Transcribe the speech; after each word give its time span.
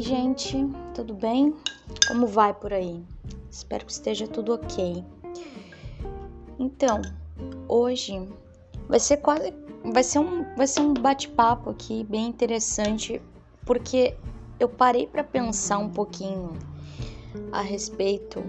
Oi, 0.00 0.06
gente, 0.06 0.56
tudo 0.94 1.12
bem? 1.12 1.54
Como 2.08 2.26
vai 2.26 2.54
por 2.54 2.72
aí? 2.72 3.04
Espero 3.50 3.84
que 3.84 3.92
esteja 3.92 4.26
tudo 4.26 4.54
ok. 4.54 5.04
Então, 6.58 7.02
hoje 7.68 8.26
vai 8.88 8.98
ser 8.98 9.18
quase 9.18 9.52
vai 9.92 10.02
ser 10.02 10.20
um 10.20 10.46
vai 10.56 10.66
ser 10.66 10.80
um 10.80 10.94
bate-papo 10.94 11.68
aqui 11.68 12.02
bem 12.04 12.28
interessante, 12.28 13.20
porque 13.66 14.16
eu 14.58 14.70
parei 14.70 15.06
para 15.06 15.22
pensar 15.22 15.76
um 15.76 15.90
pouquinho 15.90 16.54
a 17.52 17.60
respeito 17.60 18.42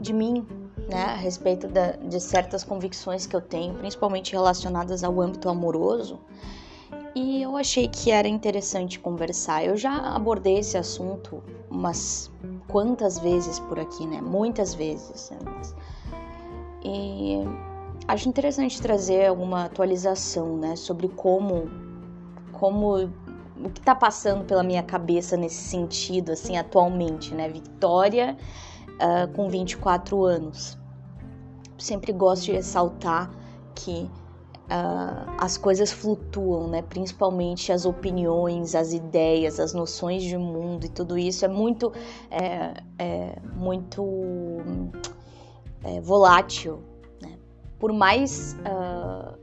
de 0.00 0.12
mim, 0.12 0.46
né, 0.88 1.06
a 1.06 1.16
respeito 1.16 1.66
da, 1.66 1.96
de 1.96 2.20
certas 2.20 2.62
convicções 2.62 3.26
que 3.26 3.34
eu 3.34 3.40
tenho, 3.40 3.74
principalmente 3.74 4.30
relacionadas 4.30 5.02
ao 5.02 5.20
âmbito 5.20 5.48
amoroso, 5.48 6.20
e 7.14 7.42
eu 7.42 7.56
achei 7.56 7.88
que 7.88 8.10
era 8.10 8.26
interessante 8.26 8.98
conversar. 8.98 9.64
Eu 9.64 9.76
já 9.76 10.14
abordei 10.14 10.58
esse 10.58 10.78
assunto 10.78 11.42
umas 11.70 12.30
quantas 12.68 13.18
vezes 13.18 13.58
por 13.60 13.78
aqui, 13.78 14.06
né? 14.06 14.20
Muitas 14.20 14.74
vezes. 14.74 15.30
Né? 15.30 15.38
E 16.84 17.38
acho 18.08 18.28
interessante 18.28 18.80
trazer 18.80 19.26
alguma 19.26 19.64
atualização, 19.64 20.56
né, 20.56 20.74
sobre 20.74 21.08
como 21.08 21.70
como 22.52 23.10
o 23.64 23.70
que 23.70 23.80
está 23.80 23.94
passando 23.94 24.44
pela 24.44 24.62
minha 24.62 24.82
cabeça 24.82 25.36
nesse 25.36 25.62
sentido, 25.62 26.32
assim, 26.32 26.56
atualmente, 26.56 27.34
né? 27.34 27.48
Vitória 27.48 28.36
uh, 28.88 29.32
com 29.34 29.48
24 29.48 30.24
anos. 30.24 30.78
Sempre 31.78 32.12
gosto 32.12 32.46
de 32.46 32.52
ressaltar 32.52 33.30
que 33.74 34.08
uh, 34.70 35.30
as 35.38 35.56
coisas 35.56 35.90
flutuam, 35.90 36.68
né? 36.68 36.82
Principalmente 36.82 37.72
as 37.72 37.84
opiniões, 37.84 38.74
as 38.74 38.92
ideias, 38.92 39.58
as 39.58 39.72
noções 39.72 40.22
de 40.22 40.36
mundo 40.36 40.86
e 40.86 40.88
tudo 40.88 41.18
isso 41.18 41.44
é 41.44 41.48
muito, 41.48 41.92
é, 42.30 42.74
é 42.98 43.36
muito 43.54 44.02
é, 45.84 46.00
volátil, 46.00 46.82
né? 47.20 47.38
Por 47.78 47.92
mais 47.92 48.56
uh, 48.60 49.40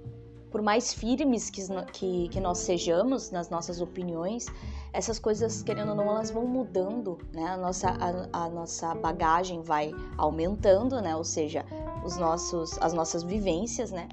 por 0.49 0.61
mais 0.61 0.93
firmes 0.93 1.49
que, 1.49 1.61
que, 1.91 2.29
que, 2.29 2.39
nós 2.39 2.59
sejamos 2.59 3.29
nas 3.29 3.49
nossas 3.49 3.79
opiniões, 3.81 4.47
essas 4.91 5.19
coisas, 5.19 5.61
querendo 5.61 5.89
ou 5.89 5.95
não, 5.95 6.09
elas 6.09 6.31
vão 6.31 6.45
mudando, 6.47 7.19
né? 7.31 7.45
A 7.45 7.57
nossa, 7.57 7.89
a, 7.89 8.45
a, 8.45 8.49
nossa 8.49 8.95
bagagem 8.95 9.61
vai 9.61 9.93
aumentando, 10.17 10.99
né? 11.01 11.15
Ou 11.15 11.23
seja, 11.23 11.63
os 12.03 12.17
nossos, 12.17 12.77
as 12.81 12.93
nossas 12.93 13.21
vivências, 13.21 13.91
né? 13.91 14.07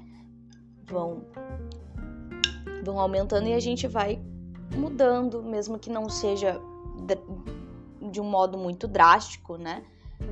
Vão 0.87 1.23
vão 2.83 2.99
aumentando 2.99 3.47
e 3.47 3.53
a 3.53 3.59
gente 3.59 3.87
vai 3.87 4.21
mudando, 4.75 5.43
mesmo 5.43 5.77
que 5.77 5.89
não 5.89 6.09
seja 6.09 6.61
de, 8.11 8.21
um 8.21 8.23
modo 8.23 8.57
muito 8.57 8.87
drástico, 8.87 9.57
né? 9.57 9.83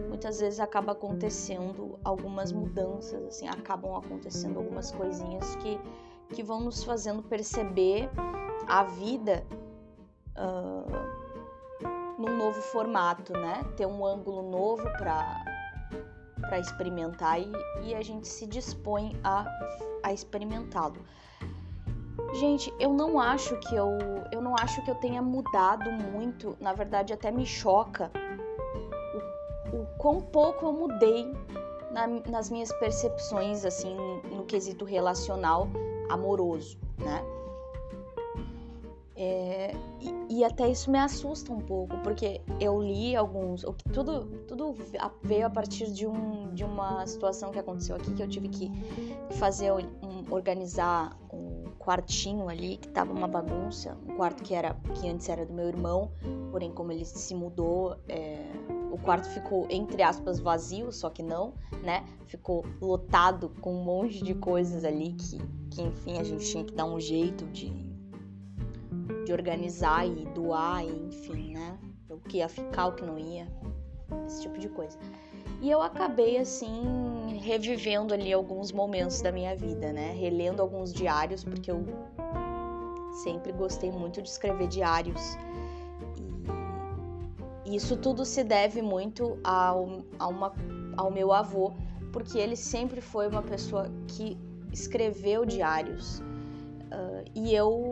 Muitas 0.08 0.40
vezes 0.40 0.60
acaba 0.60 0.94
acontecendo 0.94 2.00
algumas 2.04 2.52
mudanças, 2.52 3.24
assim, 3.26 3.48
acabam 3.48 3.96
acontecendo 3.96 4.58
algumas 4.58 4.92
coisinhas 4.92 5.56
que, 5.58 5.80
que 6.34 6.42
vão 6.42 6.62
nos 6.62 6.84
fazendo 6.84 7.22
perceber 7.22 8.10
a 8.68 8.84
vida 8.84 9.46
uh, 10.38 12.22
num 12.22 12.38
novo 12.38 12.62
formato, 12.62 13.34
né? 13.34 13.64
Ter 13.76 13.86
um 13.86 14.06
ângulo 14.06 14.50
novo 14.50 14.84
para 14.98 15.55
para 16.46 16.60
experimentar 16.60 17.40
e, 17.40 17.52
e, 17.84 17.96
a 17.96 18.02
gente 18.02 18.28
se 18.28 18.46
dispõe 18.46 19.16
a, 19.24 19.46
a 20.04 20.14
experimentá-lo. 20.14 20.98
Gente, 22.34 22.74
eu 22.80 22.94
não 22.94 23.20
acho 23.20 23.58
que 23.60 23.76
eu 23.76 23.98
eu 24.32 24.42
não 24.42 24.56
acho 24.56 24.82
que 24.84 24.92
eu 24.92 24.96
tenha 24.96 25.22
mudado 25.22 25.92
muito, 25.92 26.58
na 26.60 26.74
verdade 26.74 27.14
até 27.14 27.32
me 27.32 27.46
choca 27.46 28.12
o, 29.74 29.78
o 29.78 29.86
quão 29.98 30.22
pouco 30.22 30.66
eu 30.66 30.74
mudei 30.74 31.32
na, 31.92 32.08
nas 32.30 32.50
minhas 32.50 32.72
percepções 32.74 33.66
assim 33.66 33.96
no 34.32 34.44
quesito 34.46 34.86
relacional 34.86 35.68
amoroso, 36.10 36.78
né? 36.98 37.35
É, 39.18 39.74
e, 40.02 40.40
e, 40.40 40.44
até 40.44 40.68
isso 40.68 40.92
me 40.92 41.00
assusta 41.00 41.54
um 41.54 41.62
pouco, 41.62 41.98
porque 42.00 42.42
eu 42.60 42.82
li 42.82 43.16
alguns. 43.16 43.64
Tudo, 43.94 44.26
tudo 44.46 44.76
veio 45.24 45.46
a 45.46 45.50
partir 45.50 45.90
de, 45.92 46.06
um, 46.06 46.54
de 46.54 46.66
uma 46.66 47.08
situação 47.08 47.50
que 47.52 47.58
aconteceu 47.58 47.96
aqui, 47.96 48.14
que 48.14 48.22
eu 48.22 48.28
tive 48.28 48.50
que 48.50 48.70
fazer, 49.32 49.72
um, 49.72 50.26
organizar 50.30 51.18
um 51.32 51.64
quartinho 51.80 52.50
ali, 52.50 52.76
que 52.76 52.90
tava 52.90 53.14
uma 53.14 53.28
bagunça. 53.28 53.98
Um 54.06 54.18
quarto 54.18 54.44
que, 54.44 54.54
era, 54.54 54.74
que 54.96 55.08
antes 55.08 55.30
era 55.30 55.46
do 55.46 55.54
meu 55.54 55.68
irmão, 55.68 56.12
porém, 56.52 56.72
como 56.72 56.92
ele 56.92 57.06
se 57.06 57.34
mudou, 57.34 57.96
é, 58.10 58.44
o 58.92 58.98
quarto 58.98 59.30
ficou, 59.30 59.68
entre 59.70 60.02
aspas, 60.02 60.40
vazio, 60.40 60.92
só 60.92 61.10
que 61.10 61.22
não, 61.22 61.54
né? 61.84 62.04
Ficou 62.26 62.66
lotado 62.82 63.50
com 63.62 63.74
um 63.76 63.84
monte 63.84 64.24
de 64.24 64.34
coisas 64.34 64.84
ali 64.84 65.14
que, 65.14 65.38
que 65.70 65.82
enfim, 65.82 66.18
a 66.18 66.24
gente 66.24 66.50
tinha 66.50 66.64
que 66.64 66.74
dar 66.74 66.86
um 66.86 67.00
jeito 67.00 67.46
de 67.46 67.85
de 69.26 69.34
organizar 69.34 70.08
e 70.08 70.26
doar, 70.28 70.86
e, 70.86 71.08
enfim, 71.08 71.54
né? 71.54 71.78
O 72.10 72.18
que 72.18 72.38
ia 72.38 72.48
ficar, 72.48 72.88
o 72.88 72.92
que 72.94 73.04
não 73.04 73.18
ia, 73.18 73.48
esse 74.26 74.44
tipo 74.44 74.58
de 74.58 74.70
coisa. 74.70 74.98
E 75.62 75.70
eu 75.70 75.82
acabei 75.82 76.38
assim 76.38 77.40
revivendo 77.42 78.14
ali 78.14 78.32
alguns 78.32 78.72
momentos 78.72 79.22
da 79.22 79.32
minha 79.32 79.56
vida, 79.56 79.92
né? 79.92 80.12
Relendo 80.12 80.62
alguns 80.62 80.94
diários, 80.94 81.44
porque 81.44 81.72
eu 81.72 81.84
sempre 83.24 83.52
gostei 83.52 83.92
muito 83.92 84.22
de 84.22 84.30
escrever 84.30 84.68
diários. 84.68 85.38
E 87.66 87.76
isso 87.76 87.98
tudo 87.98 88.24
se 88.24 88.44
deve 88.44 88.82
muito 88.82 89.40
ao, 89.44 90.04
a 90.20 90.28
uma, 90.28 90.54
ao 90.96 91.10
meu 91.10 91.34
avô, 91.34 91.74
porque 92.14 92.38
ele 92.38 92.56
sempre 92.56 93.02
foi 93.02 93.28
uma 93.28 93.42
pessoa 93.42 93.90
que 94.08 94.38
escreveu 94.72 95.46
diários. 95.46 96.20
Uh, 96.20 97.26
e 97.34 97.56
eu 97.56 97.90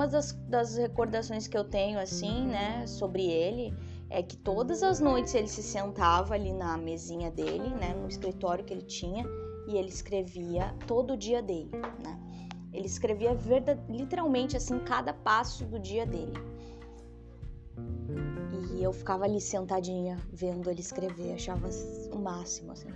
uma 0.00 0.08
das, 0.08 0.32
das 0.48 0.78
recordações 0.78 1.46
que 1.46 1.58
eu 1.58 1.62
tenho, 1.62 1.98
assim, 1.98 2.46
né, 2.46 2.86
sobre 2.86 3.22
ele, 3.26 3.76
é 4.08 4.22
que 4.22 4.34
todas 4.34 4.82
as 4.82 4.98
noites 4.98 5.34
ele 5.34 5.46
se 5.46 5.62
sentava 5.62 6.32
ali 6.32 6.54
na 6.54 6.78
mesinha 6.78 7.30
dele, 7.30 7.68
né, 7.74 7.92
no 7.92 8.08
escritório 8.08 8.64
que 8.64 8.72
ele 8.72 8.86
tinha, 8.86 9.26
e 9.68 9.76
ele 9.76 9.90
escrevia 9.90 10.74
todo 10.86 11.12
o 11.12 11.16
dia 11.18 11.42
dele, 11.42 11.70
né. 12.02 12.18
Ele 12.72 12.86
escrevia 12.86 13.36
literalmente, 13.90 14.56
assim, 14.56 14.78
cada 14.78 15.12
passo 15.12 15.66
do 15.66 15.78
dia 15.78 16.06
dele. 16.06 16.32
E 18.72 18.82
eu 18.82 18.94
ficava 18.94 19.24
ali 19.24 19.40
sentadinha, 19.40 20.16
vendo 20.32 20.70
ele 20.70 20.80
escrever, 20.80 21.34
achava 21.34 21.68
o 22.10 22.18
máximo, 22.18 22.72
assim. 22.72 22.88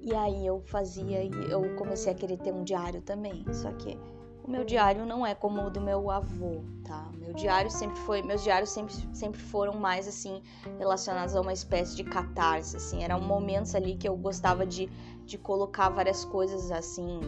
E 0.00 0.12
aí 0.12 0.44
eu 0.44 0.60
fazia, 0.66 1.24
eu 1.24 1.76
comecei 1.76 2.10
a 2.10 2.14
querer 2.16 2.38
ter 2.38 2.52
um 2.52 2.64
diário 2.64 3.00
também, 3.00 3.44
só 3.52 3.70
que 3.74 3.96
o 4.44 4.50
meu 4.50 4.64
diário 4.64 5.06
não 5.06 5.26
é 5.26 5.34
como 5.34 5.62
o 5.62 5.70
do 5.70 5.80
meu 5.80 6.10
avô, 6.10 6.62
tá? 6.84 7.08
Meu 7.16 7.32
diário 7.32 7.70
sempre 7.70 7.96
foi, 8.00 8.22
meus 8.22 8.42
diários 8.42 8.70
sempre, 8.70 8.94
sempre 9.12 9.40
foram 9.40 9.74
mais 9.74 10.08
assim 10.08 10.42
relacionados 10.78 11.34
a 11.36 11.40
uma 11.40 11.52
espécie 11.52 11.96
de 11.96 12.04
catarse, 12.04 12.76
assim, 12.76 13.04
eram 13.04 13.20
momentos 13.20 13.74
ali 13.74 13.96
que 13.96 14.08
eu 14.08 14.16
gostava 14.16 14.66
de, 14.66 14.86
de 15.24 15.38
colocar 15.38 15.88
várias 15.90 16.24
coisas 16.24 16.70
assim, 16.72 17.20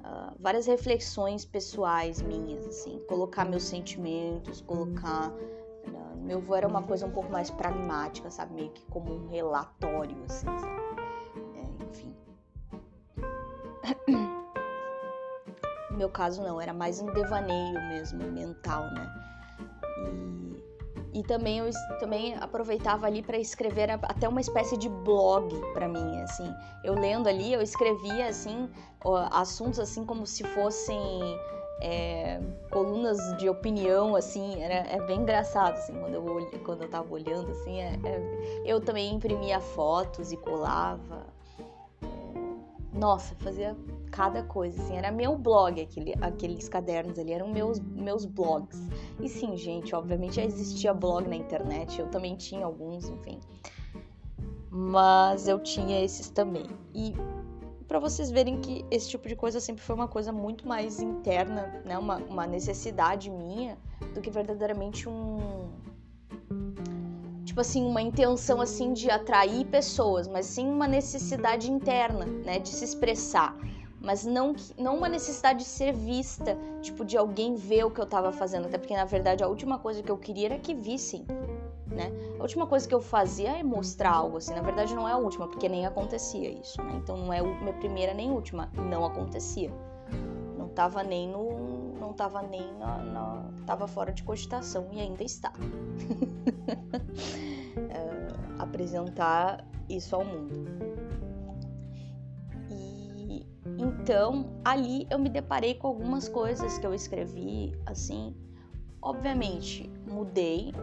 uh, 0.00 0.34
várias 0.40 0.66
reflexões 0.66 1.44
pessoais 1.44 2.22
minhas, 2.22 2.66
assim, 2.66 2.98
colocar 3.08 3.44
meus 3.44 3.64
sentimentos, 3.64 4.60
colocar 4.62 5.30
uh, 5.30 6.16
meu 6.16 6.38
avô 6.38 6.54
era 6.54 6.66
uma 6.66 6.82
coisa 6.82 7.06
um 7.06 7.10
pouco 7.10 7.30
mais 7.30 7.50
pragmática, 7.50 8.30
sabe, 8.30 8.54
meio 8.54 8.70
que 8.70 8.84
como 8.86 9.12
um 9.12 9.28
relatório, 9.28 10.16
assim, 10.26 10.46
sabe? 10.46 10.73
Meu 16.04 16.10
caso 16.10 16.42
não, 16.42 16.60
era 16.60 16.74
mais 16.74 17.00
um 17.00 17.10
devaneio 17.14 17.80
mesmo, 17.88 18.22
mental, 18.24 18.82
né? 18.92 19.10
E, 21.14 21.20
e 21.20 21.22
também 21.22 21.60
eu 21.60 21.70
também 21.98 22.34
aproveitava 22.34 23.06
ali 23.06 23.22
para 23.22 23.38
escrever 23.38 23.90
até 23.90 24.28
uma 24.28 24.40
espécie 24.40 24.76
de 24.76 24.90
blog 24.90 25.48
para 25.72 25.88
mim, 25.88 26.20
assim. 26.20 26.52
Eu 26.82 26.94
lendo 26.94 27.26
ali, 27.26 27.54
eu 27.54 27.62
escrevia 27.62 28.28
assim 28.28 28.68
assuntos 29.30 29.80
assim 29.80 30.04
como 30.04 30.26
se 30.26 30.44
fossem 30.44 31.00
é, 31.80 32.38
colunas 32.70 33.18
de 33.38 33.48
opinião, 33.48 34.14
assim, 34.14 34.62
era 34.62 34.74
é 34.74 35.00
bem 35.06 35.20
engraçado, 35.20 35.74
assim, 35.74 35.94
quando 35.94 36.14
eu, 36.14 36.60
quando 36.64 36.82
eu 36.82 36.88
tava 36.90 37.12
olhando, 37.12 37.50
assim, 37.50 37.80
é, 37.80 37.98
é, 38.04 38.62
eu 38.66 38.78
também 38.78 39.14
imprimia 39.14 39.58
fotos 39.58 40.32
e 40.32 40.36
colava. 40.36 41.26
É, 42.02 42.98
nossa, 42.98 43.34
fazia 43.36 43.74
cada 44.14 44.44
coisa, 44.44 44.80
assim, 44.80 44.96
era 44.96 45.10
meu 45.10 45.36
blog, 45.36 45.80
aquele, 45.80 46.14
aqueles 46.20 46.68
cadernos 46.68 47.18
ali, 47.18 47.32
eram 47.32 47.48
meus, 47.48 47.80
meus 47.80 48.24
blogs. 48.24 48.80
E 49.20 49.28
sim, 49.28 49.56
gente, 49.56 49.92
obviamente 49.92 50.36
já 50.36 50.44
existia 50.44 50.94
blog 50.94 51.26
na 51.26 51.34
internet, 51.34 51.98
eu 51.98 52.06
também 52.06 52.36
tinha 52.36 52.64
alguns, 52.64 53.08
enfim. 53.08 53.40
Mas 54.70 55.48
eu 55.48 55.58
tinha 55.58 56.00
esses 56.00 56.30
também. 56.30 56.66
E 56.94 57.12
para 57.88 57.98
vocês 57.98 58.30
verem 58.30 58.60
que 58.60 58.84
esse 58.88 59.10
tipo 59.10 59.26
de 59.26 59.34
coisa 59.34 59.58
sempre 59.58 59.82
foi 59.82 59.96
uma 59.96 60.06
coisa 60.06 60.30
muito 60.30 60.66
mais 60.66 61.00
interna, 61.00 61.82
né? 61.84 61.98
Uma, 61.98 62.18
uma 62.18 62.46
necessidade 62.46 63.28
minha 63.28 63.76
do 64.14 64.20
que 64.20 64.30
verdadeiramente 64.30 65.08
um 65.08 65.72
tipo 67.44 67.60
assim, 67.60 67.84
uma 67.84 68.02
intenção 68.02 68.60
assim 68.60 68.92
de 68.92 69.10
atrair 69.10 69.64
pessoas, 69.66 70.28
mas 70.28 70.46
sim 70.46 70.68
uma 70.68 70.88
necessidade 70.88 71.70
interna, 71.70 72.24
né, 72.44 72.58
de 72.58 72.68
se 72.68 72.84
expressar. 72.84 73.56
Mas 74.04 74.24
não, 74.24 74.54
não 74.78 74.98
uma 74.98 75.08
necessidade 75.08 75.60
de 75.60 75.64
ser 75.64 75.92
vista, 75.92 76.58
tipo, 76.82 77.04
de 77.04 77.16
alguém 77.16 77.54
ver 77.54 77.84
o 77.84 77.90
que 77.90 78.00
eu 78.00 78.06
tava 78.06 78.30
fazendo. 78.30 78.66
Até 78.66 78.76
porque, 78.76 78.94
na 78.94 79.06
verdade, 79.06 79.42
a 79.42 79.48
última 79.48 79.78
coisa 79.78 80.02
que 80.02 80.10
eu 80.10 80.18
queria 80.18 80.46
era 80.48 80.58
que 80.58 80.74
vissem, 80.74 81.24
né? 81.86 82.12
A 82.38 82.42
última 82.42 82.66
coisa 82.66 82.86
que 82.86 82.94
eu 82.94 83.00
fazia 83.00 83.58
é 83.58 83.62
mostrar 83.62 84.12
algo, 84.12 84.36
assim. 84.36 84.54
Na 84.54 84.60
verdade, 84.60 84.94
não 84.94 85.08
é 85.08 85.12
a 85.12 85.16
última, 85.16 85.48
porque 85.48 85.68
nem 85.68 85.86
acontecia 85.86 86.50
isso, 86.50 86.82
né? 86.82 86.92
Então, 87.02 87.16
não 87.16 87.32
é 87.32 87.38
a 87.38 87.42
minha 87.42 87.72
primeira 87.72 88.12
nem 88.12 88.30
última. 88.30 88.70
Não 88.74 89.06
acontecia. 89.06 89.72
Não 90.58 90.68
tava 90.68 91.02
nem 91.02 91.26
no... 91.26 91.94
Não 91.98 92.12
tava 92.12 92.42
nem 92.42 92.74
na... 92.74 92.98
na 92.98 93.44
tava 93.64 93.88
fora 93.88 94.12
de 94.12 94.22
cogitação 94.22 94.88
e 94.92 95.00
ainda 95.00 95.24
está. 95.24 95.50
apresentar 98.58 99.64
isso 99.88 100.14
ao 100.14 100.24
mundo. 100.24 100.83
Então 104.04 104.60
ali 104.62 105.06
eu 105.10 105.18
me 105.18 105.30
deparei 105.30 105.74
com 105.76 105.86
algumas 105.88 106.28
coisas 106.28 106.76
que 106.76 106.86
eu 106.86 106.92
escrevi, 106.92 107.74
assim, 107.86 108.36
obviamente 109.00 109.90
mudei. 110.06 110.74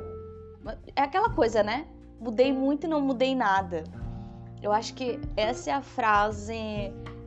É 0.96 1.04
aquela 1.04 1.30
coisa, 1.30 1.62
né? 1.62 1.86
Mudei 2.20 2.52
muito 2.52 2.88
e 2.88 2.90
não 2.90 3.00
mudei 3.00 3.36
nada. 3.36 3.84
Eu 4.60 4.72
acho 4.72 4.96
que 4.96 5.20
essa 5.38 5.70
é 5.70 5.74
a 5.74 5.84
frase, 5.84 6.56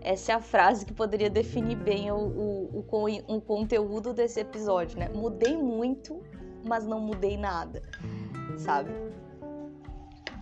essa 0.00 0.32
é 0.32 0.34
a 0.34 0.40
frase 0.40 0.84
que 0.84 0.92
poderia 0.92 1.30
definir 1.30 1.76
bem 1.76 2.10
o, 2.10 2.16
o, 2.16 2.84
o, 2.90 3.36
o 3.36 3.40
conteúdo 3.40 4.12
desse 4.12 4.40
episódio, 4.40 4.98
né? 4.98 5.08
Mudei 5.14 5.56
muito, 5.56 6.20
mas 6.66 6.84
não 6.84 6.98
mudei 6.98 7.36
nada, 7.36 7.80
sabe? 8.58 8.90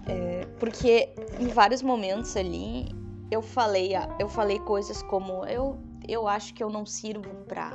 É, 0.09 0.47
porque 0.59 1.11
em 1.39 1.49
vários 1.49 1.83
momentos 1.83 2.35
ali 2.39 3.02
eu 3.33 3.41
falei, 3.41 3.93
eu 4.19 4.29
falei 4.29 4.59
coisas 4.59 5.03
como 5.03 5.47
eu, 5.47 5.79
eu 6.07 6.29
acho 6.29 6.53
que 6.53 6.63
eu 6.63 6.69
não 6.69 6.85
sirvo 6.85 7.35
pra, 7.47 7.71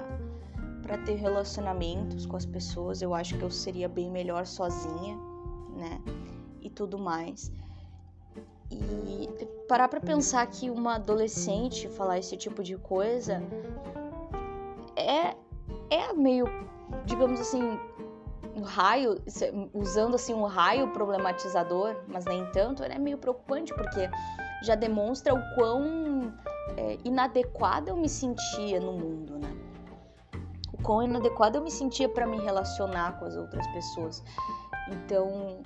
pra 0.83 0.99
ter 0.99 1.15
relacionamentos 1.15 2.27
com 2.27 2.37
as 2.37 2.45
pessoas, 2.45 3.01
eu 3.01 3.11
acho 3.15 3.35
que 3.35 3.43
eu 3.43 3.49
seria 3.49 3.89
bem 3.89 4.11
melhor 4.11 4.45
sozinha, 4.45 5.17
né? 5.75 5.99
E 6.61 6.69
tudo 6.69 6.99
mais. 6.99 7.51
E 8.69 9.27
parar 9.67 9.87
pra 9.87 9.99
pensar 9.99 10.45
que 10.45 10.69
uma 10.69 10.95
adolescente 10.95 11.89
falar 11.89 12.19
esse 12.19 12.37
tipo 12.37 12.61
de 12.61 12.77
coisa 12.77 13.41
é, 14.95 15.35
é 15.89 16.13
meio, 16.13 16.45
digamos 17.05 17.39
assim, 17.39 17.79
um 18.55 18.61
raio, 18.61 19.19
usando 19.73 20.13
assim 20.13 20.35
um 20.35 20.45
raio 20.45 20.91
problematizador, 20.91 21.95
mas 22.07 22.25
nem 22.25 22.45
tanto, 22.51 22.83
é 22.83 22.99
meio 22.99 23.17
preocupante 23.17 23.73
porque 23.73 24.07
já 24.63 24.75
demonstra 24.75 25.33
o 25.33 25.55
quão 25.55 26.33
é, 26.75 26.97
inadequada 27.03 27.89
eu 27.89 27.97
me 27.97 28.09
sentia 28.09 28.79
no 28.79 28.93
mundo, 28.93 29.39
né? 29.39 29.55
O 30.73 30.81
quão 30.81 31.03
inadequada 31.03 31.57
eu 31.57 31.63
me 31.63 31.71
sentia 31.71 32.09
para 32.09 32.25
me 32.25 32.37
relacionar 32.37 33.19
com 33.19 33.25
as 33.25 33.35
outras 33.35 33.65
pessoas. 33.67 34.23
Então, 34.89 35.61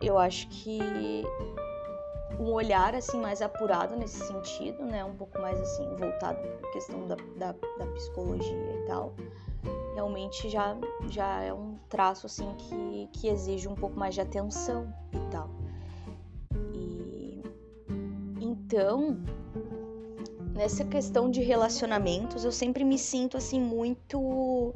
eu 0.00 0.18
acho 0.18 0.48
que 0.48 1.24
um 2.38 2.52
olhar 2.52 2.94
assim 2.94 3.20
mais 3.20 3.42
apurado 3.42 3.94
nesse 3.96 4.24
sentido, 4.26 4.82
né, 4.84 5.04
um 5.04 5.14
pouco 5.14 5.38
mais 5.40 5.60
assim 5.60 5.84
voltado 5.96 6.38
para 6.40 6.70
questão 6.72 7.06
da, 7.06 7.16
da, 7.36 7.52
da 7.52 7.86
psicologia 7.92 8.76
e 8.76 8.86
tal, 8.86 9.14
realmente 9.94 10.48
já, 10.48 10.74
já 11.08 11.42
é 11.42 11.52
um 11.52 11.76
traço 11.88 12.26
assim 12.26 12.54
que, 12.56 13.08
que 13.12 13.28
exige 13.28 13.68
um 13.68 13.74
pouco 13.74 13.98
mais 13.98 14.14
de 14.14 14.22
atenção 14.22 14.92
e 15.12 15.30
tal. 15.30 15.59
Então, 18.70 19.18
nessa 20.54 20.84
questão 20.84 21.28
de 21.28 21.42
relacionamentos, 21.42 22.44
eu 22.44 22.52
sempre 22.52 22.84
me 22.84 22.96
sinto 22.96 23.36
assim 23.36 23.60
muito 23.60 24.72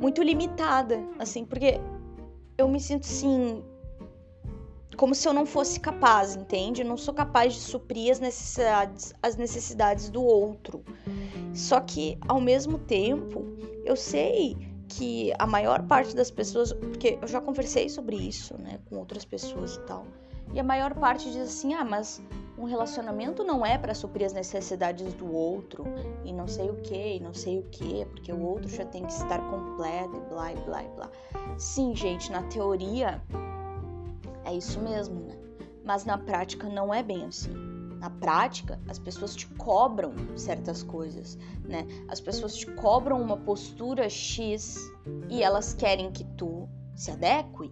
muito 0.00 0.20
limitada, 0.20 1.00
assim, 1.16 1.44
porque 1.44 1.80
eu 2.58 2.68
me 2.68 2.80
sinto 2.80 3.04
assim 3.04 3.62
como 4.96 5.14
se 5.14 5.28
eu 5.28 5.32
não 5.32 5.46
fosse 5.46 5.78
capaz, 5.78 6.34
entende? 6.34 6.82
Eu 6.82 6.88
não 6.88 6.96
sou 6.96 7.14
capaz 7.14 7.54
de 7.54 7.60
suprir 7.60 8.10
as 8.10 8.18
necessidades, 8.18 9.14
as 9.22 9.36
necessidades 9.36 10.10
do 10.10 10.24
outro. 10.24 10.82
Só 11.54 11.78
que 11.80 12.18
ao 12.26 12.40
mesmo 12.40 12.76
tempo, 12.76 13.44
eu 13.84 13.94
sei 13.94 14.56
que 14.88 15.32
a 15.38 15.46
maior 15.46 15.86
parte 15.86 16.16
das 16.16 16.30
pessoas, 16.30 16.72
porque 16.72 17.18
eu 17.22 17.28
já 17.28 17.40
conversei 17.40 17.88
sobre 17.88 18.16
isso, 18.16 18.60
né, 18.60 18.80
com 18.86 18.96
outras 18.96 19.24
pessoas 19.24 19.76
e 19.76 19.80
tal. 19.82 20.04
E 20.52 20.60
a 20.60 20.64
maior 20.64 20.94
parte 20.94 21.30
diz 21.30 21.42
assim: 21.42 21.74
"Ah, 21.74 21.84
mas 21.84 22.22
um 22.58 22.64
relacionamento 22.64 23.42
não 23.44 23.64
é 23.64 23.78
para 23.78 23.94
suprir 23.94 24.26
as 24.26 24.32
necessidades 24.32 25.14
do 25.14 25.32
outro 25.32 25.84
e 26.24 26.32
não 26.32 26.46
sei 26.46 26.68
o 26.70 26.76
que, 26.76 27.16
e 27.16 27.20
não 27.20 27.32
sei 27.32 27.58
o 27.58 27.62
que, 27.70 28.04
porque 28.06 28.32
o 28.32 28.42
outro 28.42 28.68
já 28.68 28.84
tem 28.84 29.04
que 29.04 29.12
estar 29.12 29.38
completo 29.48 30.16
e 30.16 30.28
blá 30.28 30.52
blá 30.66 30.82
blá". 30.82 31.10
Sim, 31.56 31.94
gente, 31.94 32.30
na 32.30 32.42
teoria 32.44 33.22
é 34.44 34.54
isso 34.54 34.80
mesmo, 34.80 35.20
né? 35.20 35.36
Mas 35.84 36.04
na 36.04 36.18
prática 36.18 36.68
não 36.68 36.92
é 36.92 37.02
bem 37.02 37.24
assim. 37.24 37.52
Na 37.98 38.08
prática, 38.08 38.80
as 38.88 38.98
pessoas 38.98 39.36
te 39.36 39.46
cobram 39.46 40.14
certas 40.34 40.82
coisas, 40.82 41.36
né? 41.64 41.86
As 42.08 42.18
pessoas 42.18 42.56
te 42.56 42.66
cobram 42.72 43.20
uma 43.20 43.36
postura 43.36 44.08
X 44.08 44.78
e 45.28 45.42
elas 45.42 45.74
querem 45.74 46.10
que 46.10 46.24
tu 46.36 46.66
se 46.94 47.10
adeque, 47.10 47.70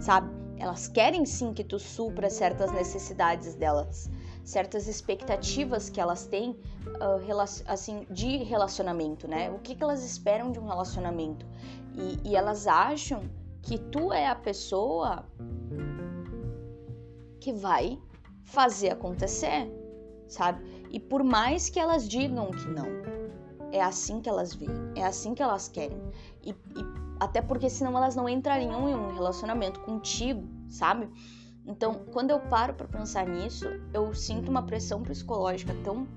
sabe? 0.00 0.41
Elas 0.58 0.86
querem 0.88 1.24
sim 1.24 1.52
que 1.52 1.64
tu 1.64 1.78
supra 1.78 2.30
certas 2.30 2.70
necessidades 2.72 3.54
delas, 3.54 4.10
certas 4.44 4.86
expectativas 4.86 5.88
que 5.88 6.00
elas 6.00 6.26
têm 6.26 6.50
uh, 6.50 7.40
assim 7.66 8.06
de 8.10 8.38
relacionamento, 8.38 9.26
né? 9.26 9.50
O 9.50 9.58
que, 9.58 9.74
que 9.74 9.82
elas 9.82 10.04
esperam 10.04 10.52
de 10.52 10.58
um 10.58 10.66
relacionamento? 10.66 11.46
E, 11.94 12.30
e 12.30 12.36
elas 12.36 12.66
acham 12.66 13.22
que 13.62 13.78
tu 13.78 14.12
é 14.12 14.26
a 14.26 14.34
pessoa 14.34 15.24
que 17.40 17.52
vai 17.52 17.98
fazer 18.44 18.90
acontecer, 18.90 19.68
sabe? 20.28 20.64
E 20.90 21.00
por 21.00 21.24
mais 21.24 21.68
que 21.68 21.80
elas 21.80 22.08
digam 22.08 22.50
que 22.50 22.68
não, 22.68 22.86
é 23.72 23.80
assim 23.80 24.20
que 24.20 24.28
elas 24.28 24.54
veem, 24.54 24.70
é 24.94 25.04
assim 25.04 25.34
que 25.34 25.42
elas 25.42 25.68
querem. 25.68 25.98
E, 26.42 26.50
e 26.50 26.91
até 27.22 27.40
porque 27.40 27.70
senão 27.70 27.96
elas 27.96 28.16
não 28.16 28.28
entrariam 28.28 28.88
em 28.88 28.94
um 28.96 29.14
relacionamento 29.14 29.78
contigo, 29.80 30.42
sabe? 30.68 31.08
Então, 31.64 32.04
quando 32.12 32.32
eu 32.32 32.40
paro 32.40 32.74
para 32.74 32.88
pensar 32.88 33.24
nisso, 33.28 33.64
eu 33.94 34.12
sinto 34.12 34.50
uma 34.50 34.62
pressão 34.62 35.00
psicológica 35.04 35.72
tão, 35.84 36.08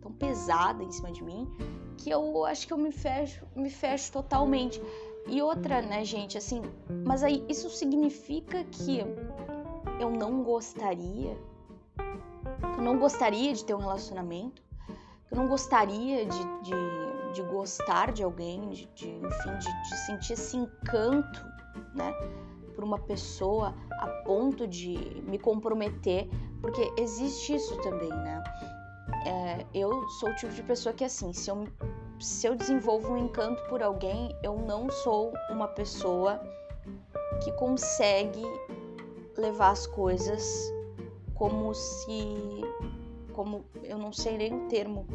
tão 0.00 0.10
pesada 0.10 0.82
em 0.82 0.90
cima 0.90 1.12
de 1.12 1.22
mim 1.22 1.46
que 1.98 2.08
eu 2.08 2.46
acho 2.46 2.66
que 2.66 2.72
eu 2.72 2.78
me 2.78 2.90
fecho, 2.90 3.46
me 3.54 3.68
fecho 3.68 4.10
totalmente. 4.10 4.80
E 5.28 5.42
outra, 5.42 5.82
né, 5.82 6.02
gente, 6.06 6.38
assim, 6.38 6.62
mas 7.04 7.22
aí 7.22 7.44
isso 7.46 7.68
significa 7.68 8.64
que 8.64 9.00
eu 10.00 10.10
não 10.10 10.42
gostaria, 10.42 11.36
eu 12.78 12.82
não 12.82 12.98
gostaria 12.98 13.52
de 13.52 13.62
ter 13.62 13.74
um 13.74 13.80
relacionamento, 13.80 14.62
eu 15.30 15.36
não 15.36 15.46
gostaria 15.46 16.24
de, 16.24 16.62
de, 16.62 16.72
de 17.32 17.42
gostar 17.42 18.12
de 18.12 18.22
alguém, 18.22 18.68
de, 18.70 18.86
de 18.94 19.08
enfim, 19.08 19.58
de, 19.58 19.82
de 19.82 19.96
sentir 20.06 20.32
esse 20.34 20.56
encanto, 20.56 21.44
né, 21.94 22.12
por 22.74 22.84
uma 22.84 22.98
pessoa 22.98 23.74
a 23.92 24.06
ponto 24.24 24.66
de 24.66 25.22
me 25.26 25.38
comprometer, 25.38 26.28
porque 26.60 26.92
existe 26.96 27.54
isso 27.54 27.76
também, 27.82 28.10
né? 28.10 28.42
É, 29.26 29.66
eu 29.74 30.08
sou 30.08 30.30
o 30.30 30.34
tipo 30.34 30.52
de 30.52 30.62
pessoa 30.62 30.94
que 30.94 31.04
assim, 31.04 31.32
se 31.32 31.50
eu 31.50 31.66
se 32.20 32.46
eu 32.46 32.54
desenvolvo 32.54 33.14
um 33.14 33.16
encanto 33.16 33.62
por 33.64 33.82
alguém, 33.82 34.36
eu 34.42 34.58
não 34.58 34.90
sou 34.90 35.32
uma 35.50 35.66
pessoa 35.66 36.38
que 37.42 37.50
consegue 37.52 38.42
levar 39.36 39.70
as 39.70 39.86
coisas 39.86 40.70
como 41.34 41.74
se. 41.74 42.60
como. 43.32 43.64
eu 43.82 43.96
não 43.96 44.12
sei 44.12 44.36
nem 44.36 44.52
o 44.52 44.68
termo, 44.68 45.06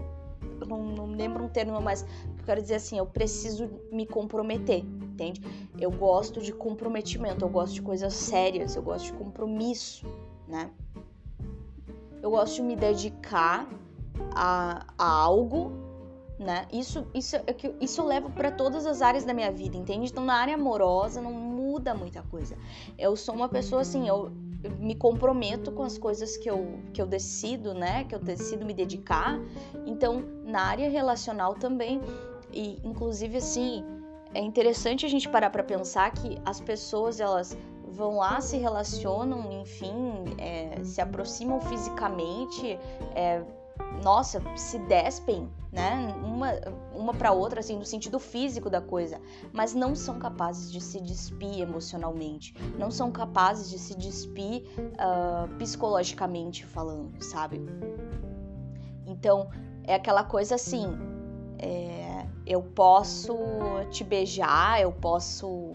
não, 0.68 0.84
não 0.84 1.06
lembro 1.08 1.44
um 1.44 1.50
termo, 1.50 1.80
mas 1.82 2.04
eu 2.38 2.46
quero 2.46 2.62
dizer 2.62 2.76
assim, 2.76 2.98
eu 2.98 3.06
preciso 3.06 3.70
me 3.92 4.06
comprometer, 4.06 4.80
entende? 4.80 5.42
Eu 5.80 5.92
gosto 5.92 6.42
de 6.42 6.54
comprometimento, 6.54 7.44
eu 7.44 7.50
gosto 7.50 7.74
de 7.74 7.82
coisas 7.82 8.14
sérias, 8.14 8.76
eu 8.76 8.84
gosto 8.84 9.06
de 9.06 9.14
compromisso, 9.14 10.06
né? 10.48 10.70
Eu 12.22 12.32
gosto 12.32 12.56
de 12.56 12.62
me 12.64 12.76
dedicar 12.76 13.68
a, 14.36 14.86
a 14.98 15.06
algo 15.06 15.86
né? 16.38 16.68
Isso, 16.72 17.08
isso, 17.14 17.36
é 17.36 17.44
isso 17.80 18.02
eu 18.02 18.06
levo 18.06 18.30
para 18.30 18.52
todas 18.52 18.86
as 18.86 19.02
áreas 19.02 19.24
da 19.24 19.34
minha 19.34 19.52
vida, 19.52 19.78
entende? 19.78 20.12
Então, 20.12 20.24
na 20.24 20.36
área 20.36 20.56
amorosa 20.56 21.22
não 21.22 21.32
muda 21.32 21.94
muita 21.94 22.22
coisa. 22.24 22.58
Eu 22.98 23.16
sou 23.16 23.34
uma 23.34 23.48
pessoa 23.48 23.82
assim, 23.82 24.08
eu, 24.08 24.32
me 24.80 24.96
comprometo 24.96 25.72
com 25.72 25.84
as 25.84 25.98
coisas 25.98 26.38
que 26.38 26.50
eu, 26.50 26.80
que 26.94 27.02
eu 27.02 27.06
decido, 27.06 27.74
né? 27.74 28.04
Que 28.04 28.16
eu 28.16 28.20
decido 28.20 28.66
me 28.66 28.74
dedicar. 28.74 29.40
Então, 29.86 30.24
na 30.44 30.62
área 30.62 30.90
relacional 30.90 31.56
também, 31.56 32.02
e 32.52 32.80
inclusive 32.84 33.38
assim, 33.38 33.84
é 34.34 34.40
interessante 34.40 35.06
a 35.06 35.10
gente 35.10 35.30
parar 35.30 35.50
para 35.50 35.64
pensar 35.64 36.12
que 36.12 36.38
as 36.46 36.60
pessoas 36.60 37.20
elas 37.20 37.58
vão 37.88 38.18
lá, 38.18 38.42
se 38.42 38.58
relacionam, 38.58 39.52
enfim, 39.62 40.26
é, 40.38 40.84
se 40.84 41.00
aproximam 41.00 41.62
fisicamente, 41.62 42.78
é, 43.16 43.42
nossa, 44.04 44.42
se 44.56 44.78
despem, 44.80 45.50
né, 45.72 46.14
uma, 46.24 46.54
uma 46.94 47.14
para 47.14 47.32
outra, 47.32 47.60
assim, 47.60 47.78
no 47.78 47.86
sentido 47.86 48.20
físico 48.20 48.70
da 48.70 48.80
coisa, 48.82 49.20
mas 49.52 49.74
não 49.74 49.94
são 49.94 50.18
capazes 50.18 50.72
de 50.72 50.80
se 50.80 51.02
despir 51.02 51.60
emocionalmente, 51.60 52.56
não 52.78 52.90
são 52.90 53.12
capazes 53.12 53.70
de 53.70 53.78
se 53.78 53.96
despir 53.96 54.64
uh, 54.80 55.54
psicologicamente 55.58 56.66
falando, 56.66 57.22
sabe? 57.22 57.62
Então, 59.06 59.50
é 59.84 59.96
aquela 59.96 60.24
coisa 60.24 60.56
assim, 60.56 60.88
é, 61.60 62.26
eu 62.46 62.62
posso 62.62 63.36
te 63.90 64.04
beijar, 64.04 64.82
eu 64.82 64.92
posso. 64.92 65.74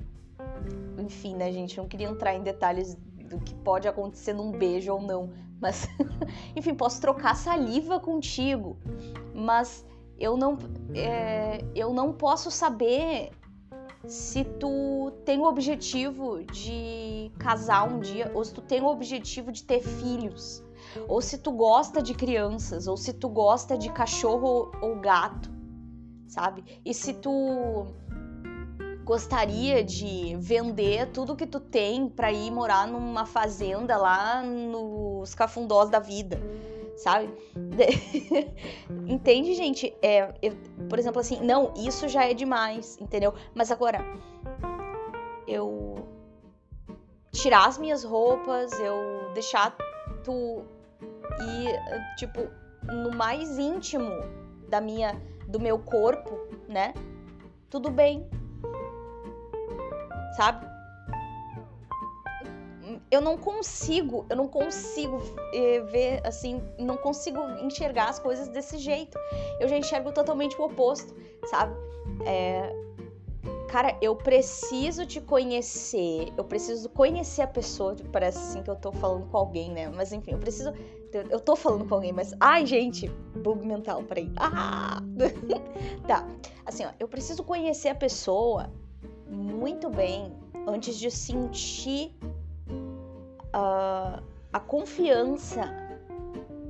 Enfim, 0.98 1.34
né, 1.34 1.50
gente? 1.50 1.76
Não 1.76 1.88
queria 1.88 2.08
entrar 2.08 2.34
em 2.34 2.42
detalhes 2.42 2.96
do 3.28 3.38
que 3.38 3.54
pode 3.54 3.88
acontecer 3.88 4.32
num 4.32 4.50
beijo 4.50 4.92
ou 4.92 5.00
não. 5.00 5.30
Mas, 5.60 5.88
enfim, 6.56 6.74
posso 6.74 7.00
trocar 7.00 7.36
saliva 7.36 8.00
contigo. 8.00 8.78
Mas 9.34 9.86
eu 10.18 10.36
não, 10.36 10.58
é, 10.94 11.64
eu 11.74 11.92
não 11.92 12.12
posso 12.12 12.50
saber 12.50 13.30
se 14.06 14.44
tu 14.44 15.12
tem 15.24 15.38
o 15.38 15.44
objetivo 15.44 16.42
de 16.44 17.30
casar 17.38 17.86
um 17.86 18.00
dia, 18.00 18.30
ou 18.34 18.44
se 18.44 18.54
tu 18.54 18.62
tem 18.62 18.80
o 18.80 18.86
objetivo 18.86 19.52
de 19.52 19.62
ter 19.62 19.80
filhos, 19.80 20.64
ou 21.06 21.20
se 21.20 21.36
tu 21.38 21.52
gosta 21.52 22.02
de 22.02 22.14
crianças, 22.14 22.86
ou 22.86 22.96
se 22.96 23.12
tu 23.12 23.28
gosta 23.28 23.76
de 23.76 23.92
cachorro 23.92 24.72
ou 24.80 24.96
gato 24.96 25.60
sabe? 26.30 26.64
E 26.84 26.94
se 26.94 27.12
tu 27.12 27.86
gostaria 29.10 29.82
de 29.82 30.36
vender 30.38 31.08
tudo 31.08 31.34
que 31.34 31.44
tu 31.44 31.58
tem 31.58 32.08
para 32.08 32.30
ir 32.30 32.48
morar 32.52 32.86
numa 32.86 33.26
fazenda 33.26 33.96
lá 33.96 34.40
nos 34.40 35.34
cafundós 35.34 35.90
da 35.90 35.98
vida, 35.98 36.40
sabe? 36.96 37.28
Entende, 39.08 39.54
gente? 39.54 39.92
É, 40.00 40.32
eu, 40.40 40.56
por 40.88 40.96
exemplo, 40.96 41.20
assim, 41.20 41.40
não, 41.40 41.74
isso 41.76 42.06
já 42.06 42.24
é 42.24 42.32
demais, 42.32 42.98
entendeu? 43.00 43.34
Mas 43.52 43.72
agora, 43.72 43.98
eu 45.44 46.06
tirar 47.32 47.66
as 47.66 47.78
minhas 47.78 48.04
roupas, 48.04 48.70
eu 48.78 49.32
deixar 49.34 49.76
tu 50.22 50.62
ir, 51.64 52.14
tipo, 52.16 52.42
no 52.84 53.10
mais 53.10 53.58
íntimo 53.58 54.12
da 54.68 54.80
minha 54.80 55.20
do 55.48 55.58
meu 55.58 55.80
corpo, 55.80 56.38
né? 56.68 56.94
Tudo 57.68 57.90
bem. 57.90 58.24
Sabe? 60.36 60.66
Eu 63.10 63.20
não 63.20 63.36
consigo, 63.36 64.26
eu 64.28 64.36
não 64.36 64.48
consigo 64.48 65.20
eh, 65.52 65.80
ver 65.80 66.20
assim, 66.24 66.62
não 66.78 66.96
consigo 66.96 67.40
enxergar 67.60 68.08
as 68.08 68.18
coisas 68.18 68.48
desse 68.48 68.78
jeito. 68.78 69.18
Eu 69.60 69.68
já 69.68 69.76
enxergo 69.76 70.12
totalmente 70.12 70.56
o 70.60 70.64
oposto, 70.64 71.14
sabe? 71.46 71.74
É, 72.24 72.72
cara, 73.68 73.96
eu 74.00 74.16
preciso 74.16 75.06
te 75.06 75.20
conhecer, 75.20 76.32
eu 76.36 76.44
preciso 76.44 76.88
conhecer 76.88 77.42
a 77.42 77.46
pessoa, 77.46 77.96
parece 78.12 78.38
assim 78.38 78.62
que 78.62 78.70
eu 78.70 78.76
tô 78.76 78.92
falando 78.92 79.26
com 79.26 79.36
alguém, 79.36 79.70
né? 79.70 79.88
Mas 79.88 80.12
enfim, 80.12 80.32
eu 80.32 80.38
preciso 80.38 80.72
eu 81.12 81.40
tô 81.40 81.56
falando 81.56 81.86
com 81.88 81.94
alguém, 81.94 82.12
mas. 82.12 82.32
Ai, 82.38 82.64
gente! 82.64 83.08
Bug 83.42 83.66
mental, 83.66 84.02
peraí. 84.04 84.30
Ah! 84.36 85.02
tá. 86.06 86.26
Assim, 86.64 86.84
ó, 86.84 86.90
eu 87.00 87.08
preciso 87.08 87.42
conhecer 87.42 87.88
a 87.88 87.94
pessoa 87.94 88.70
muito 89.30 89.88
bem 89.88 90.32
antes 90.66 90.96
de 90.98 91.10
sentir 91.10 92.14
uh, 93.54 94.22
a 94.52 94.60
confiança 94.60 95.62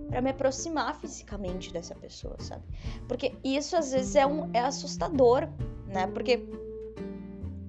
para 0.08 0.20
me 0.20 0.30
aproximar 0.30 0.96
fisicamente 0.96 1.72
dessa 1.72 1.94
pessoa, 1.94 2.36
sabe? 2.38 2.64
Porque 3.06 3.34
isso 3.44 3.76
às 3.76 3.92
vezes 3.92 4.16
é, 4.16 4.26
um, 4.26 4.50
é 4.52 4.60
assustador, 4.60 5.48
né? 5.86 6.06
Porque 6.08 6.48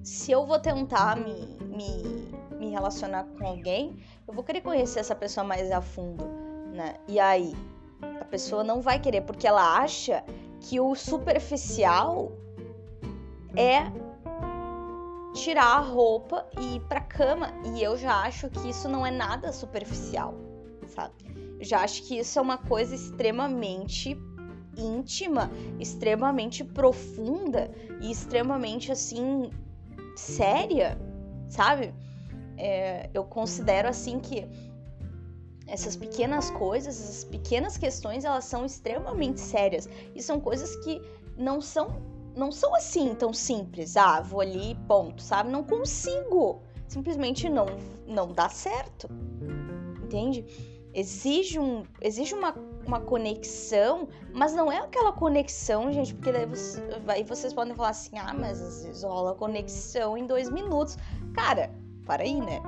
se 0.02 0.32
eu 0.32 0.44
vou 0.44 0.58
tentar 0.58 1.16
me, 1.16 1.58
me, 1.60 2.58
me 2.58 2.70
relacionar 2.70 3.24
com 3.38 3.46
alguém, 3.46 3.96
eu 4.26 4.34
vou 4.34 4.42
querer 4.42 4.60
conhecer 4.60 5.00
essa 5.00 5.14
pessoa 5.14 5.44
mais 5.44 5.70
a 5.70 5.80
fundo 5.80 6.42
né? 6.72 6.94
E 7.06 7.20
aí, 7.20 7.54
a 8.20 8.24
pessoa 8.24 8.64
não 8.64 8.80
vai 8.80 8.98
querer 8.98 9.20
porque 9.22 9.46
ela 9.46 9.78
acha 9.78 10.24
que 10.60 10.80
o 10.80 10.94
superficial 10.94 12.32
é 13.54 13.90
tirar 15.34 15.76
a 15.76 15.80
roupa 15.80 16.46
e 16.58 16.76
ir 16.76 16.80
pra 16.80 17.00
cama. 17.00 17.52
E 17.74 17.82
eu 17.82 17.96
já 17.96 18.22
acho 18.22 18.48
que 18.50 18.68
isso 18.68 18.88
não 18.88 19.04
é 19.06 19.10
nada 19.10 19.52
superficial, 19.52 20.34
sabe? 20.88 21.14
Já 21.60 21.80
acho 21.80 22.02
que 22.02 22.18
isso 22.18 22.38
é 22.38 22.42
uma 22.42 22.58
coisa 22.58 22.94
extremamente 22.94 24.16
íntima, 24.76 25.50
extremamente 25.78 26.64
profunda 26.64 27.70
e 28.00 28.10
extremamente 28.10 28.90
assim 28.90 29.50
séria, 30.16 30.98
sabe? 31.48 31.94
É, 32.56 33.08
eu 33.14 33.24
considero 33.24 33.88
assim 33.88 34.18
que 34.18 34.46
essas 35.66 35.96
pequenas 35.96 36.50
coisas, 36.50 37.00
essas 37.00 37.24
pequenas 37.24 37.76
questões, 37.76 38.24
elas 38.24 38.44
são 38.44 38.64
extremamente 38.64 39.40
sérias 39.40 39.88
e 40.14 40.22
são 40.22 40.40
coisas 40.40 40.76
que 40.84 41.00
não 41.36 41.60
são 41.60 42.11
não 42.36 42.50
são 42.50 42.74
assim 42.74 43.14
tão 43.14 43.32
simples. 43.32 43.96
Ah, 43.96 44.20
vou 44.20 44.40
ali, 44.40 44.76
ponto, 44.86 45.22
sabe? 45.22 45.50
Não 45.50 45.62
consigo. 45.64 46.62
Simplesmente 46.86 47.48
não 47.48 47.66
não 48.06 48.32
dá 48.32 48.48
certo. 48.48 49.08
Entende? 50.02 50.44
Exige 50.94 51.58
um 51.58 51.84
exige 52.00 52.34
uma 52.34 52.54
uma 52.86 53.00
conexão, 53.00 54.08
mas 54.32 54.52
não 54.54 54.70
é 54.70 54.78
aquela 54.78 55.12
conexão, 55.12 55.92
gente, 55.92 56.14
porque 56.14 56.32
daí 56.32 56.46
você, 56.46 56.82
aí 57.06 57.22
vocês 57.22 57.54
podem 57.54 57.74
falar 57.74 57.90
assim, 57.90 58.18
ah, 58.18 58.34
mas 58.34 58.60
às 58.60 58.84
vezes 58.84 59.02
rola 59.04 59.34
conexão 59.34 60.16
em 60.16 60.26
dois 60.26 60.50
minutos. 60.50 60.96
Cara, 61.34 61.70
para 62.04 62.24
aí, 62.24 62.40
né? 62.40 62.60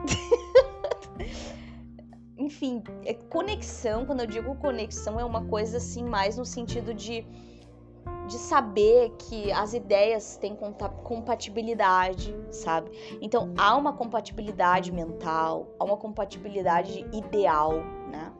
enfim, 2.39 2.83
é 3.05 3.15
conexão, 3.15 4.07
quando 4.07 4.21
eu 4.21 4.27
digo 4.27 4.55
conexão, 4.57 5.19
é 5.19 5.25
uma 5.25 5.45
coisa 5.47 5.79
assim 5.79 6.05
mais 6.05 6.37
no 6.37 6.45
sentido 6.45 6.95
de, 6.95 7.27
de 8.27 8.39
saber 8.39 9.11
que 9.19 9.53
as 9.53 9.75
ideias 9.75 10.37
têm 10.37 10.57
compatibilidade, 11.03 12.35
sabe? 12.51 12.91
Então 13.21 13.53
há 13.57 13.77
uma 13.77 13.93
compatibilidade 13.93 14.91
mental, 14.91 15.69
há 15.79 15.85
uma 15.85 15.97
compatibilidade 15.97 17.07
ideal, 17.13 17.75
né? 18.11 18.33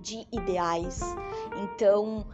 De 0.00 0.26
ideais. 0.30 1.00
Então 1.56 2.26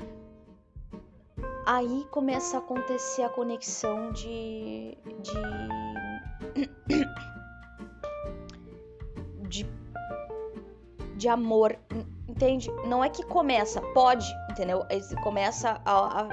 aí 1.66 2.06
começa 2.10 2.58
a 2.58 2.60
acontecer 2.60 3.22
a 3.22 3.28
conexão 3.28 4.12
de. 4.12 4.98
de. 5.22 5.34
de 9.48 9.66
de 11.16 11.28
amor, 11.28 11.78
entende? 12.28 12.70
Não 12.86 13.02
é 13.02 13.08
que 13.08 13.24
começa, 13.24 13.80
pode, 13.94 14.26
entendeu? 14.54 14.86
Começa 15.22 15.80
a, 15.84 16.22
a, 16.22 16.28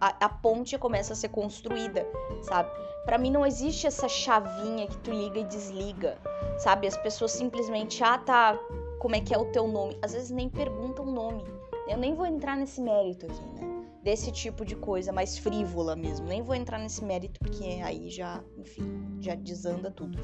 a, 0.00 0.08
a 0.24 0.28
ponte 0.28 0.76
começa 0.78 1.12
a 1.12 1.16
ser 1.16 1.28
construída, 1.28 2.06
sabe? 2.42 2.70
Para 3.04 3.18
mim 3.18 3.30
não 3.30 3.46
existe 3.46 3.86
essa 3.86 4.08
chavinha 4.08 4.86
que 4.86 4.96
tu 4.98 5.10
liga 5.10 5.40
e 5.40 5.44
desliga, 5.44 6.18
sabe? 6.58 6.86
As 6.86 6.96
pessoas 6.96 7.32
simplesmente, 7.32 8.02
ah, 8.02 8.18
tá, 8.18 8.58
como 8.98 9.14
é 9.14 9.20
que 9.20 9.34
é 9.34 9.38
o 9.38 9.46
teu 9.46 9.68
nome? 9.68 9.98
Às 10.02 10.12
vezes 10.12 10.30
nem 10.30 10.48
perguntam 10.48 11.04
o 11.04 11.10
nome. 11.10 11.44
Eu 11.86 11.98
nem 11.98 12.14
vou 12.14 12.26
entrar 12.26 12.56
nesse 12.56 12.80
mérito 12.80 13.26
aqui, 13.26 13.42
né? 13.42 13.84
Desse 14.02 14.32
tipo 14.32 14.64
de 14.64 14.74
coisa 14.74 15.12
mais 15.12 15.36
frívola 15.36 15.94
mesmo. 15.94 16.26
Nem 16.26 16.40
vou 16.40 16.54
entrar 16.54 16.78
nesse 16.78 17.04
mérito 17.04 17.38
porque 17.40 17.64
aí 17.84 18.08
já, 18.08 18.42
enfim, 18.56 19.18
já 19.20 19.34
desanda 19.34 19.90
tudo. 19.90 20.18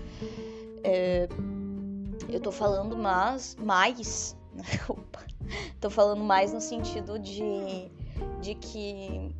É, 0.82 1.28
eu 2.28 2.40
tô 2.40 2.50
falando 2.50 2.96
mais, 2.96 3.56
mais, 3.56 4.36
opa, 4.88 5.24
tô 5.80 5.90
falando 5.90 6.22
mais 6.22 6.52
no 6.52 6.60
sentido 6.60 7.18
de, 7.18 7.90
de 8.40 8.54
que 8.54 9.34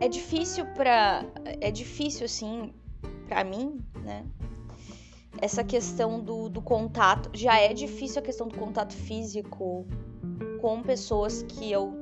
é 0.00 0.08
difícil 0.08 0.66
para 0.74 1.24
é 1.60 1.70
difícil 1.70 2.28
sim 2.28 2.72
para 3.28 3.44
mim, 3.44 3.80
né? 4.02 4.24
Essa 5.38 5.62
questão 5.62 6.20
do, 6.20 6.48
do 6.48 6.62
contato 6.62 7.30
já 7.34 7.58
é 7.58 7.74
difícil 7.74 8.20
a 8.20 8.24
questão 8.24 8.48
do 8.48 8.56
contato 8.56 8.94
físico 8.94 9.86
com 10.60 10.82
pessoas 10.82 11.42
que 11.42 11.70
eu 11.70 11.94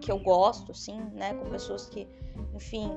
que 0.00 0.12
eu 0.12 0.18
gosto, 0.18 0.72
sim, 0.72 1.00
né? 1.12 1.34
Com 1.34 1.50
pessoas 1.50 1.88
que, 1.88 2.06
enfim, 2.54 2.90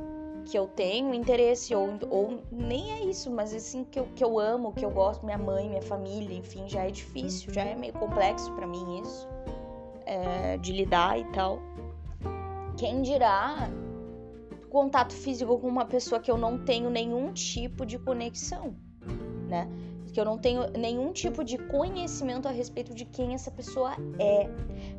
que 0.45 0.57
eu 0.57 0.67
tenho 0.67 1.13
interesse, 1.13 1.73
ou, 1.75 1.89
ou 2.09 2.41
nem 2.51 2.91
é 2.91 3.05
isso, 3.05 3.31
mas 3.31 3.53
assim, 3.53 3.83
que 3.83 3.99
eu, 3.99 4.07
que 4.15 4.23
eu 4.23 4.39
amo, 4.39 4.73
que 4.73 4.85
eu 4.85 4.91
gosto, 4.91 5.25
minha 5.25 5.37
mãe, 5.37 5.69
minha 5.69 5.81
família, 5.81 6.37
enfim, 6.37 6.67
já 6.67 6.83
é 6.83 6.91
difícil, 6.91 7.53
já 7.53 7.63
é 7.63 7.75
meio 7.75 7.93
complexo 7.93 8.51
para 8.53 8.67
mim 8.67 9.01
isso, 9.01 9.27
é, 10.05 10.57
de 10.57 10.71
lidar 10.71 11.19
e 11.19 11.23
tal. 11.31 11.59
Quem 12.77 13.01
dirá 13.01 13.69
contato 14.69 15.13
físico 15.13 15.59
com 15.59 15.67
uma 15.67 15.85
pessoa 15.85 16.19
que 16.19 16.31
eu 16.31 16.37
não 16.37 16.57
tenho 16.57 16.89
nenhum 16.89 17.33
tipo 17.33 17.85
de 17.85 17.99
conexão, 17.99 18.75
né? 19.47 19.67
Que 20.11 20.19
eu 20.19 20.25
não 20.25 20.37
tenho 20.37 20.69
nenhum 20.71 21.11
tipo 21.13 21.43
de 21.43 21.57
conhecimento 21.57 22.47
a 22.47 22.51
respeito 22.51 22.93
de 22.93 23.05
quem 23.05 23.33
essa 23.33 23.49
pessoa 23.49 23.95
é, 24.19 24.49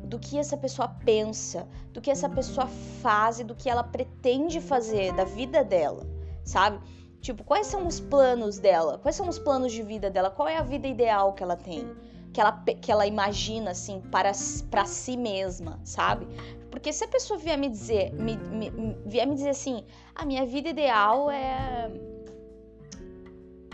do 0.03 0.17
que 0.17 0.37
essa 0.37 0.57
pessoa 0.57 0.87
pensa, 0.87 1.67
do 1.91 2.01
que 2.01 2.09
essa 2.09 2.27
pessoa 2.27 2.67
faz 3.01 3.39
e 3.39 3.43
do 3.43 3.53
que 3.53 3.69
ela 3.69 3.83
pretende 3.83 4.59
fazer 4.59 5.13
da 5.13 5.23
vida 5.23 5.63
dela, 5.63 6.05
sabe? 6.43 6.79
Tipo, 7.21 7.43
quais 7.43 7.67
são 7.67 7.87
os 7.87 7.99
planos 7.99 8.59
dela? 8.59 8.97
Quais 8.97 9.15
são 9.15 9.29
os 9.29 9.39
planos 9.39 9.71
de 9.71 9.81
vida 9.81 10.09
dela? 10.09 10.29
Qual 10.29 10.47
é 10.47 10.57
a 10.57 10.63
vida 10.63 10.87
ideal 10.87 11.33
que 11.33 11.41
ela 11.41 11.55
tem? 11.55 11.89
Que 12.33 12.41
ela, 12.41 12.51
que 12.51 12.91
ela 12.91 13.07
imagina, 13.07 13.71
assim, 13.71 14.01
para, 14.11 14.31
para 14.69 14.85
si 14.85 15.15
mesma, 15.15 15.79
sabe? 15.85 16.27
Porque 16.69 16.91
se 16.91 17.05
a 17.05 17.07
pessoa 17.07 17.39
vier 17.39 17.57
me 17.57 17.69
dizer, 17.69 18.11
me, 18.13 18.35
me, 18.35 18.97
vier 19.05 19.27
me 19.27 19.35
dizer 19.35 19.51
assim, 19.51 19.85
a 20.15 20.25
minha 20.25 20.45
vida 20.45 20.69
ideal 20.69 21.29
é 21.29 21.91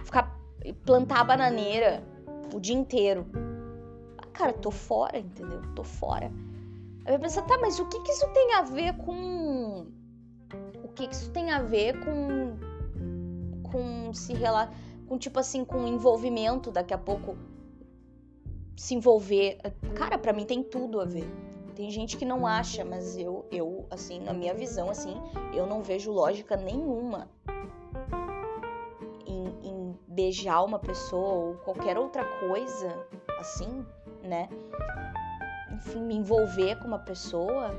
ficar 0.03 0.38
plantar 0.86 1.24
bananeira 1.24 2.04
o 2.54 2.60
dia 2.60 2.75
inteiro. 2.75 3.25
Ah, 4.18 4.25
cara, 4.28 4.54
tô 4.54 4.72
fora, 4.72 5.20
entendeu? 5.20 5.62
Tô 5.75 5.84
fora. 5.84 6.32
Aí 7.06 7.13
eu 7.13 7.20
pensar, 7.20 7.44
tá, 7.44 7.58
mas 7.60 7.80
o 7.80 7.86
que 7.88 8.00
que 8.01 8.12
isso 8.12 8.28
tem 8.30 8.54
a 8.54 8.62
ver 8.62 8.98
com. 8.98 9.88
O 10.84 10.88
que 10.89 11.08
que 11.08 11.16
isso 11.16 11.32
tem 11.32 11.51
a 11.51 11.62
ver 11.62 12.00
com. 12.04 12.58
Com 13.72 14.13
se 14.13 14.34
relacionar. 14.34 14.75
Com 15.08 15.18
tipo 15.18 15.39
assim, 15.39 15.66
com 15.66 15.88
envolvimento 15.88 16.72
daqui 16.72 16.94
a 16.94 16.98
pouco. 16.98 17.38
Se 18.75 18.94
envolver. 18.96 19.60
Cara, 19.96 20.18
para 20.18 20.34
mim 20.34 20.46
tem 20.46 20.63
tudo 20.63 21.00
a 21.00 21.06
ver. 21.06 21.28
Tem 21.75 21.89
gente 21.89 22.18
que 22.18 22.25
não 22.25 22.46
acha, 22.46 22.84
mas 22.84 23.18
eu, 23.18 23.46
eu, 23.50 23.88
assim, 23.89 24.20
na 24.20 24.34
minha 24.34 24.54
visão, 24.54 24.89
assim, 24.89 25.16
eu 25.54 25.66
não 25.66 25.82
vejo 25.82 26.12
lógica 26.12 26.58
nenhuma 26.58 27.30
beijar 30.20 30.66
uma 30.66 30.80
pessoa 30.80 31.34
ou 31.34 31.54
qualquer 31.64 31.98
outra 31.98 32.26
coisa 32.42 33.08
assim, 33.40 33.86
né? 34.22 34.50
Enfim, 35.72 36.02
me 36.02 36.16
envolver 36.16 36.76
com 36.80 36.88
uma 36.90 37.00
pessoa 37.00 37.74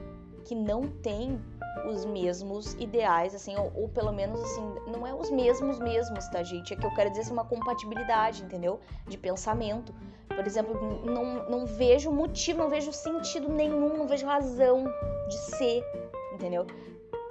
que 0.47 0.55
não 0.55 0.89
tem 0.89 1.39
os 1.87 2.07
mesmos 2.07 2.73
ideais, 2.75 3.35
assim, 3.35 3.55
ou, 3.59 3.71
ou, 3.75 3.89
pelo 3.91 4.11
menos 4.11 4.41
assim, 4.43 4.63
não 4.87 5.07
é 5.07 5.15
os 5.15 5.31
mesmos 5.31 5.79
mesmos, 5.79 6.27
tá, 6.29 6.43
gente? 6.43 6.73
É 6.73 6.77
que 6.77 6.87
eu 6.87 6.95
quero 6.95 7.11
dizer 7.11 7.23
assim, 7.23 7.33
uma 7.35 7.45
compatibilidade, 7.45 8.43
entendeu? 8.43 8.81
De 9.07 9.19
pensamento. 9.19 9.95
Por 10.29 10.47
exemplo, 10.47 10.75
não, 11.05 11.47
não 11.47 11.67
vejo 11.67 12.11
motivo, 12.11 12.61
não 12.61 12.71
vejo 12.71 12.91
sentido 12.91 13.51
nenhum, 13.51 13.99
não 13.99 14.07
vejo 14.07 14.25
razão 14.25 14.85
de 15.29 15.37
ser, 15.37 15.85
entendeu? 16.33 16.67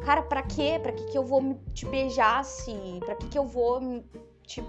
Cara, 0.06 0.22
pra 0.22 0.44
quê? 0.44 0.80
Pra 0.82 0.92
que, 0.92 1.04
que 1.06 1.18
eu 1.18 1.24
vou 1.24 1.60
te 1.74 1.86
beijar 1.88 2.46
se. 2.46 2.74
Pra 3.06 3.16
que, 3.16 3.28
que 3.28 3.38
eu 3.38 3.46
vou 3.46 4.04
te 4.50 4.64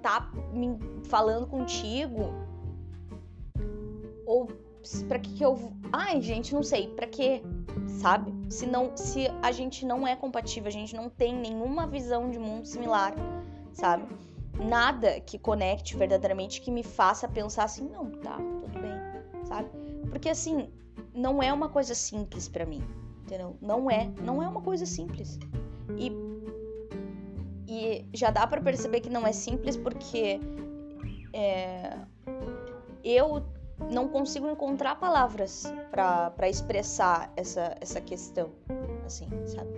tá 0.00 0.30
me 0.52 0.78
falando 1.08 1.46
contigo? 1.46 2.32
Ou 4.24 4.48
para 5.08 5.18
que, 5.18 5.34
que 5.34 5.44
eu. 5.44 5.72
Ai, 5.92 6.20
gente, 6.20 6.54
não 6.54 6.62
sei. 6.62 6.88
para 6.88 7.06
quê? 7.06 7.42
Sabe? 7.88 8.32
Se, 8.48 8.66
não, 8.66 8.96
se 8.96 9.26
a 9.42 9.50
gente 9.50 9.84
não 9.84 10.06
é 10.06 10.14
compatível, 10.14 10.68
a 10.68 10.72
gente 10.72 10.94
não 10.94 11.08
tem 11.08 11.34
nenhuma 11.34 11.86
visão 11.86 12.30
de 12.30 12.38
mundo 12.38 12.66
similar, 12.66 13.14
sabe? 13.72 14.06
Nada 14.58 15.20
que 15.20 15.38
conecte 15.38 15.96
verdadeiramente 15.96 16.60
que 16.60 16.70
me 16.70 16.82
faça 16.82 17.26
pensar 17.26 17.64
assim, 17.64 17.88
não, 17.88 18.10
tá, 18.10 18.36
tudo 18.36 18.78
bem, 18.80 18.92
sabe? 19.44 19.68
Porque 20.10 20.28
assim, 20.28 20.70
não 21.12 21.42
é 21.42 21.52
uma 21.52 21.68
coisa 21.68 21.94
simples 21.94 22.46
para 22.46 22.64
mim, 22.64 22.82
entendeu? 23.22 23.56
Não 23.60 23.90
é, 23.90 24.12
não 24.22 24.42
é 24.42 24.48
uma 24.48 24.60
coisa 24.60 24.86
simples. 24.86 25.38
E 25.96 26.10
e 27.74 28.08
já 28.12 28.30
dá 28.30 28.46
para 28.46 28.60
perceber 28.60 29.00
que 29.00 29.10
não 29.10 29.26
é 29.26 29.32
simples 29.32 29.76
porque 29.76 30.40
é, 31.32 31.98
eu 33.02 33.42
não 33.90 34.08
consigo 34.08 34.48
encontrar 34.48 34.94
palavras 34.96 35.64
para 35.90 36.48
expressar 36.48 37.32
essa, 37.36 37.76
essa 37.80 38.00
questão, 38.00 38.50
assim, 39.04 39.28
sabe? 39.46 39.72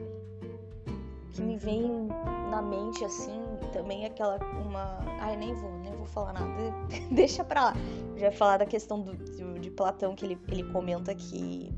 Que 1.33 1.43
me 1.43 1.57
vem 1.57 2.09
na 2.51 2.63
mente, 2.63 3.05
assim, 3.05 3.41
também 3.73 4.05
é 4.05 4.07
aquela 4.07 4.39
uma... 4.65 4.99
Ai, 5.21 5.37
nem 5.37 5.55
vou, 5.55 5.73
nem 5.79 5.93
vou 5.95 6.07
falar 6.07 6.35
nada, 6.35 6.75
deixa 7.11 7.43
pra 7.43 7.67
lá. 7.67 7.75
Já 8.17 8.31
falar 8.31 8.59
da 8.59 8.67
questão 8.67 9.01
do, 9.01 9.15
de, 9.17 9.61
de 9.61 9.71
Platão, 9.71 10.15
que 10.15 10.25
ele, 10.25 10.39
ele 10.49 10.65
comenta 10.73 11.15
que 11.15 11.75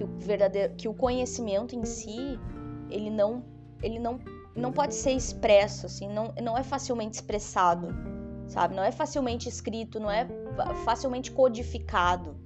que 0.00 0.04
o 0.04 0.06
verdadeiro, 0.18 0.74
que 0.76 0.88
o 0.88 0.94
conhecimento 0.94 1.76
em 1.76 1.84
si, 1.84 2.38
ele 2.88 3.10
não 3.10 3.44
ele 3.82 3.98
não, 3.98 4.20
não 4.54 4.72
pode 4.72 4.94
ser 4.94 5.12
expresso, 5.12 5.86
assim, 5.86 6.08
não, 6.08 6.32
não 6.42 6.56
é 6.56 6.62
facilmente 6.62 7.16
expressado, 7.16 7.88
sabe? 8.46 8.74
Não 8.74 8.82
é 8.82 8.92
facilmente 8.92 9.48
escrito, 9.48 10.00
não 10.00 10.10
é 10.10 10.26
facilmente 10.84 11.30
codificado 11.30 12.36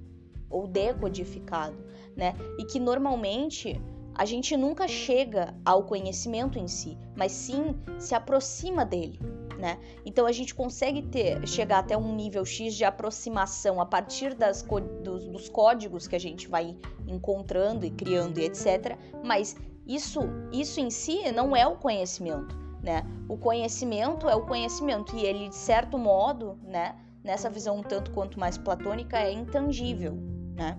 ou 0.49 0.67
decodificado, 0.67 1.75
né? 2.15 2.35
E 2.57 2.65
que 2.65 2.79
normalmente 2.79 3.79
a 4.13 4.23
gente 4.23 4.55
nunca 4.55 4.87
chega 4.87 5.53
ao 5.65 5.83
conhecimento 5.83 6.57
em 6.57 6.67
si, 6.67 6.97
mas 7.15 7.33
sim 7.33 7.75
se 7.99 8.15
aproxima 8.15 8.85
dele, 8.85 9.19
né? 9.57 9.77
Então 10.05 10.25
a 10.25 10.31
gente 10.31 10.55
consegue 10.55 11.01
ter, 11.01 11.45
chegar 11.45 11.79
até 11.79 11.97
um 11.97 12.15
nível 12.15 12.45
X 12.45 12.75
de 12.75 12.85
aproximação 12.85 13.81
a 13.81 13.85
partir 13.85 14.33
das, 14.33 14.65
dos, 15.03 15.27
dos 15.27 15.49
códigos 15.49 16.07
que 16.07 16.15
a 16.15 16.19
gente 16.19 16.47
vai 16.47 16.77
encontrando 17.05 17.85
e 17.85 17.89
criando 17.89 18.39
e 18.39 18.45
etc. 18.45 18.97
Mas 19.21 19.57
isso, 19.87 20.21
isso 20.51 20.79
em 20.79 20.89
si 20.89 21.31
não 21.31 21.55
é 21.55 21.67
o 21.67 21.75
conhecimento, 21.75 22.57
né? 22.81 23.03
O 23.29 23.37
conhecimento 23.37 24.27
é 24.27 24.35
o 24.35 24.45
conhecimento 24.45 25.15
e 25.15 25.25
ele 25.25 25.49
de 25.49 25.55
certo 25.55 25.97
modo, 25.97 26.57
né, 26.63 26.95
nessa 27.23 27.49
visão 27.49 27.77
um 27.77 27.83
tanto 27.83 28.11
quanto 28.11 28.39
mais 28.39 28.57
platônica 28.57 29.17
é 29.17 29.31
intangível, 29.31 30.13
né? 30.55 30.77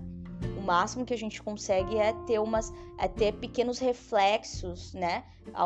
O 0.57 0.61
máximo 0.61 1.05
que 1.05 1.13
a 1.13 1.17
gente 1.17 1.41
consegue 1.41 1.97
é 1.97 2.13
ter 2.25 2.39
umas 2.39 2.73
é 2.97 3.07
ter 3.07 3.33
pequenos 3.33 3.79
reflexos, 3.79 4.93
né? 4.93 5.23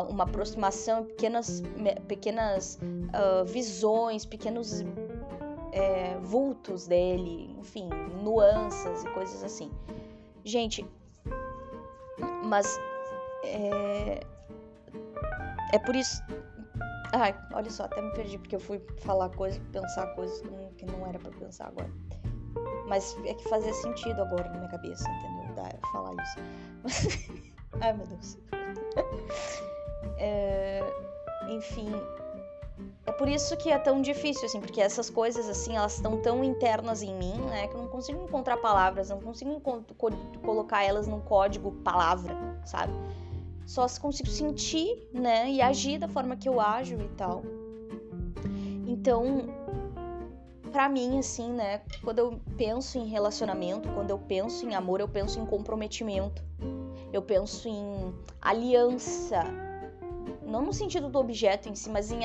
Uma 0.08 0.24
aproximação, 0.24 1.04
pequenas 1.04 1.62
pequenas 2.06 2.78
uh, 2.80 3.44
visões, 3.44 4.24
pequenos 4.24 4.84
é, 5.72 6.16
vultos 6.22 6.86
dele, 6.86 7.56
enfim, 7.58 7.88
nuances 8.22 9.02
e 9.02 9.08
coisas 9.10 9.42
assim. 9.42 9.70
Gente, 10.44 10.86
mas 12.44 12.78
é, 13.44 14.20
é 15.72 15.78
por 15.78 15.94
isso. 15.94 16.22
Ai, 17.12 17.34
olha 17.52 17.70
só, 17.70 17.84
até 17.84 18.00
me 18.00 18.10
perdi 18.12 18.38
porque 18.38 18.56
eu 18.56 18.60
fui 18.60 18.80
falar 19.00 19.28
coisas, 19.30 19.60
pensar 19.70 20.06
coisas 20.14 20.40
que 20.78 20.86
não, 20.86 21.06
era 21.06 21.18
para 21.18 21.30
pensar 21.32 21.68
agora. 21.68 21.90
Mas 22.88 23.16
é 23.24 23.34
que 23.34 23.48
fazia 23.48 23.72
sentido 23.74 24.22
agora 24.22 24.48
na 24.50 24.58
minha 24.58 24.70
cabeça, 24.70 25.04
entendeu? 25.08 25.42
Falar 25.92 26.14
isso. 26.22 27.42
Ai, 27.80 27.92
meu 27.92 28.06
Deus. 28.06 28.38
É, 30.18 30.80
enfim, 31.48 31.90
é 33.06 33.12
por 33.12 33.28
isso 33.28 33.56
que 33.56 33.70
é 33.70 33.78
tão 33.78 34.00
difícil, 34.00 34.46
assim, 34.46 34.60
porque 34.60 34.80
essas 34.80 35.10
coisas, 35.10 35.48
assim, 35.48 35.76
elas 35.76 35.96
estão 35.96 36.20
tão 36.20 36.44
internas 36.44 37.02
em 37.02 37.14
mim, 37.14 37.40
né, 37.40 37.66
que 37.66 37.74
eu 37.74 37.80
não 37.80 37.88
consigo 37.88 38.22
encontrar 38.22 38.56
palavras, 38.58 39.10
não 39.10 39.20
consigo 39.20 39.60
colocar 40.42 40.84
elas 40.84 41.08
num 41.08 41.20
código 41.20 41.72
palavra, 41.82 42.36
sabe? 42.64 42.92
Só 43.72 43.88
se 43.88 43.98
consigo 43.98 44.28
sentir, 44.28 45.08
né? 45.14 45.50
E 45.50 45.62
agir 45.62 45.98
da 45.98 46.06
forma 46.06 46.36
que 46.36 46.46
eu 46.46 46.60
ajo 46.60 46.94
e 46.96 47.08
tal. 47.16 47.42
Então, 48.86 49.48
para 50.70 50.90
mim, 50.90 51.18
assim, 51.18 51.50
né? 51.50 51.80
Quando 52.04 52.18
eu 52.18 52.38
penso 52.58 52.98
em 52.98 53.06
relacionamento, 53.06 53.88
quando 53.94 54.10
eu 54.10 54.18
penso 54.18 54.66
em 54.66 54.74
amor, 54.74 55.00
eu 55.00 55.08
penso 55.08 55.40
em 55.40 55.46
comprometimento. 55.46 56.44
Eu 57.10 57.22
penso 57.22 57.66
em 57.66 58.14
aliança. 58.42 59.42
Não 60.44 60.60
no 60.60 60.72
sentido 60.74 61.08
do 61.08 61.18
objeto 61.18 61.66
em 61.70 61.74
si, 61.74 61.88
mas 61.88 62.12
em 62.12 62.20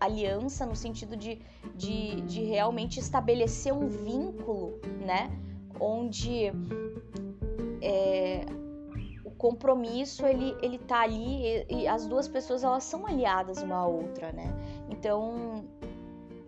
aliança 0.00 0.64
no 0.64 0.74
sentido 0.74 1.14
de, 1.14 1.42
de, 1.74 2.22
de 2.22 2.42
realmente 2.42 2.98
estabelecer 2.98 3.70
um 3.70 3.86
vínculo, 3.86 4.80
né? 5.04 5.30
Onde 5.78 6.50
é, 7.82 8.46
compromisso 9.36 10.26
ele 10.26 10.56
ele 10.62 10.78
tá 10.78 11.02
ali 11.02 11.64
e, 11.68 11.82
e, 11.82 11.88
as 11.88 12.06
duas 12.06 12.26
pessoas 12.28 12.64
elas 12.64 12.84
são 12.84 13.06
aliadas 13.06 13.62
uma 13.62 13.76
à 13.76 13.86
outra, 13.86 14.32
né? 14.32 14.54
Então 14.88 15.64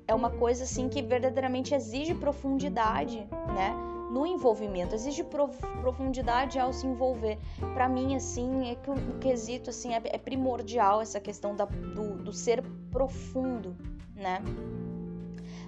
é 0.06 0.14
uma 0.14 0.30
coisa 0.30 0.64
assim 0.64 0.88
que 0.88 1.02
verdadeiramente 1.02 1.74
exige 1.74 2.14
profundidade, 2.14 3.28
né? 3.54 3.88
no 4.10 4.26
envolvimento, 4.26 4.94
exige 4.94 5.22
profundidade 5.22 6.58
ao 6.58 6.72
se 6.72 6.86
envolver. 6.86 7.38
Para 7.74 7.88
mim, 7.88 8.16
assim, 8.16 8.70
é 8.70 8.74
que 8.74 8.90
o, 8.90 8.94
o 8.94 9.18
quesito 9.18 9.70
assim 9.70 9.94
é, 9.94 10.00
é, 10.04 10.18
primordial 10.18 11.00
essa 11.00 11.20
questão 11.20 11.54
da, 11.54 11.66
do, 11.66 12.16
do 12.16 12.32
ser 12.32 12.62
profundo, 12.90 13.76
né? 14.16 14.42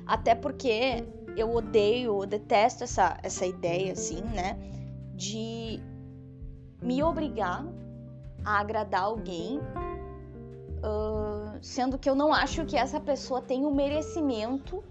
Até 0.07 0.35
porque 0.35 1.05
eu 1.37 1.55
odeio, 1.55 2.23
eu 2.23 2.27
detesto 2.27 2.85
essa, 2.85 3.19
essa 3.23 3.47
ideia, 3.47 3.93
assim, 3.93 4.23
né? 4.23 4.59
De 5.15 5.81
me 6.83 7.03
obrigar 7.03 7.65
a 8.45 8.61
agradar 8.61 9.03
alguém, 9.03 9.59
uh, 10.79 11.59
sendo 11.61 11.99
que 11.99 12.09
eu 12.09 12.15
não 12.15 12.33
acho 12.33 12.65
que 12.65 12.77
essa 12.77 13.01
pessoa 13.01 13.41
tem 13.43 13.65
o 13.67 13.75
merecimento 13.75 14.83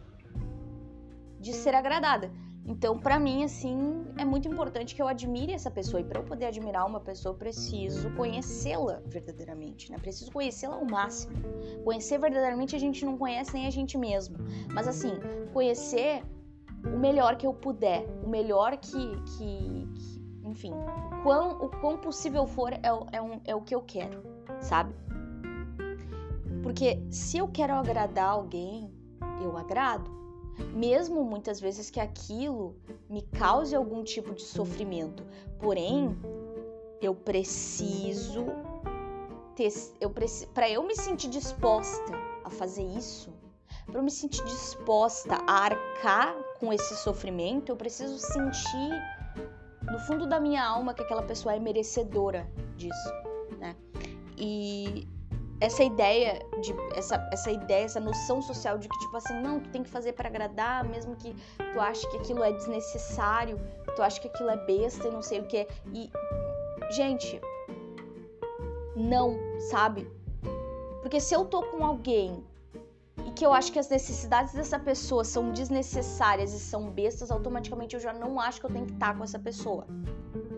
de 1.40 1.54
ser 1.54 1.74
agradada. 1.74 2.32
Então, 2.70 3.00
para 3.00 3.18
mim, 3.18 3.44
assim, 3.44 4.06
é 4.16 4.24
muito 4.24 4.48
importante 4.48 4.94
que 4.94 5.02
eu 5.02 5.08
admire 5.08 5.52
essa 5.52 5.72
pessoa. 5.72 6.02
E 6.02 6.04
para 6.04 6.20
eu 6.20 6.24
poder 6.24 6.46
admirar 6.46 6.86
uma 6.86 7.00
pessoa, 7.00 7.34
eu 7.34 7.38
preciso 7.38 8.12
conhecê-la 8.12 9.02
verdadeiramente, 9.08 9.92
né? 9.92 9.98
Preciso 9.98 10.32
conhecê-la 10.32 10.76
ao 10.76 10.86
máximo. 10.86 11.34
Conhecer 11.84 12.20
verdadeiramente 12.20 12.76
a 12.76 12.80
gente 12.80 13.04
não 13.04 13.18
conhece 13.18 13.54
nem 13.54 13.66
a 13.66 13.72
gente 13.72 13.98
mesmo. 13.98 14.38
Mas, 14.72 14.88
assim, 14.88 15.14
conhecer 15.52 16.24
o 16.86 17.00
melhor 17.00 17.38
que 17.38 17.48
eu 17.48 17.54
puder, 17.54 18.06
o 18.24 18.30
melhor 18.30 18.78
que. 18.78 19.16
que, 19.38 19.88
que 19.96 20.19
enfim, 20.50 20.74
o 20.74 21.24
quão, 21.24 21.52
o 21.64 21.70
quão 21.70 21.98
possível 21.98 22.46
for 22.48 22.74
é, 22.74 22.80
é, 23.12 23.22
um, 23.22 23.42
é 23.46 23.56
o 23.56 23.62
que 23.62 23.76
eu 23.76 23.82
quero, 23.82 24.24
sabe? 24.60 24.94
Porque 26.64 27.02
se 27.10 27.38
eu 27.38 27.48
quero 27.48 27.74
agradar 27.74 28.30
alguém, 28.30 28.92
eu 29.42 29.58
agrado 29.58 30.20
mesmo 30.74 31.24
muitas 31.24 31.60
vezes 31.60 31.90
que 31.90 32.00
aquilo 32.00 32.76
me 33.10 33.22
cause 33.22 33.76
algum 33.76 34.04
tipo 34.04 34.34
de 34.34 34.42
sofrimento. 34.42 35.26
Porém, 35.60 36.18
eu 37.02 37.16
preciso 37.16 38.46
ter, 39.56 39.72
eu 40.00 40.12
para 40.54 40.70
eu 40.70 40.84
me 40.84 40.96
sentir 40.96 41.30
disposta 41.30 42.12
a 42.44 42.50
fazer 42.50 42.84
isso, 42.84 43.34
para 43.86 44.00
eu 44.00 44.04
me 44.04 44.12
sentir 44.12 44.44
disposta 44.44 45.36
a 45.48 45.66
arcar 45.66 46.36
com 46.60 46.72
esse 46.74 46.96
sofrimento, 46.98 47.70
eu 47.72 47.76
preciso 47.76 48.18
sentir 48.18 49.19
no 49.92 50.00
fundo 50.00 50.26
da 50.28 50.40
minha 50.40 50.64
alma 50.64 50.94
que 50.94 51.02
aquela 51.02 51.24
pessoa 51.24 51.56
é 51.56 51.60
merecedora 51.60 52.48
disso, 52.76 53.14
né? 53.60 53.76
E 54.38 55.08
essa 55.62 55.84
ideia 55.84 56.40
de 56.62 56.74
essa, 56.96 57.28
essa 57.32 57.52
ideia, 57.52 57.84
essa 57.84 58.00
noção 58.00 58.42
social 58.42 58.78
de 58.78 58.88
que 58.88 58.98
tipo 59.00 59.18
assim, 59.18 59.42
não, 59.42 59.60
tu 59.60 59.70
tem 59.70 59.84
que 59.84 59.90
fazer 59.90 60.14
para 60.14 60.30
agradar, 60.30 60.86
mesmo 60.86 61.16
que 61.16 61.36
tu 61.74 61.80
ache 61.80 62.08
que 62.10 62.18
aquilo 62.18 62.44
é 62.44 62.52
desnecessário, 62.52 63.60
tu 63.96 64.02
acha 64.02 64.20
que 64.22 64.28
aquilo 64.28 64.50
é 64.50 64.58
besta 64.66 65.08
e 65.08 65.12
não 65.12 65.22
sei 65.22 65.42
o 65.42 65.48
que. 65.48 65.68
E 65.94 66.10
gente, 66.92 67.42
não, 68.96 69.38
sabe? 69.60 70.10
Porque 71.02 71.20
se 71.20 71.34
eu 71.34 71.46
tô 71.46 71.64
com 71.64 71.86
alguém 71.86 72.44
e 73.28 73.32
que 73.32 73.46
eu 73.46 73.54
acho 73.54 73.72
que 73.72 73.80
as 73.80 73.90
necessidades 73.90 74.54
dessa 74.54 74.80
pessoa 74.80 75.24
são 75.24 75.52
desnecessárias 75.52 76.54
e 76.54 76.60
são 76.60 76.90
bestas, 76.90 77.32
automaticamente 77.32 77.96
eu 77.96 78.00
já 78.00 78.14
não 78.14 78.40
acho 78.40 78.60
que 78.60 78.66
eu 78.66 78.72
tenho 78.72 78.86
que 78.86 78.94
estar 78.94 79.18
com 79.18 79.24
essa 79.24 79.40
pessoa. 79.40 79.86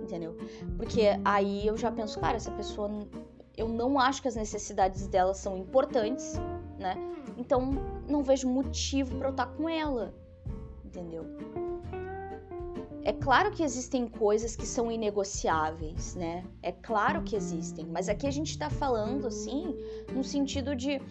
Entendeu? 0.02 0.36
Porque 0.78 1.02
aí 1.24 1.66
eu 1.66 1.78
já 1.78 1.92
penso, 1.92 2.20
cara, 2.20 2.38
essa 2.38 2.52
pessoa 2.52 2.90
eu 3.58 3.68
não 3.68 4.00
acho 4.00 4.22
que 4.22 4.28
as 4.28 4.36
necessidades 4.36 5.08
dela 5.08 5.34
são 5.34 5.58
importantes, 5.58 6.34
né? 6.78 6.96
Então 7.38 7.72
não 8.08 8.24
vejo 8.24 8.48
motivo 8.48 9.18
para 9.18 9.28
eu 9.28 9.32
estar 9.32 9.46
tá 9.46 9.54
com 9.54 9.70
ela, 9.70 10.14
entendeu? 10.84 11.26
É 13.04 13.12
claro 13.12 13.50
que 13.50 13.64
existem 13.64 14.08
coisas 14.08 14.56
que 14.56 14.66
são 14.66 14.92
inegociáveis, 14.92 16.14
né? 16.14 16.44
É 16.62 16.72
claro 16.72 17.24
que 17.24 17.36
existem, 17.36 17.88
mas 17.88 18.08
aqui 18.08 18.28
a 18.28 18.32
gente 18.32 18.58
tá 18.58 18.70
falando 18.70 19.26
assim, 19.26 19.76
no 20.14 20.24
sentido 20.24 20.76
de 20.76 21.02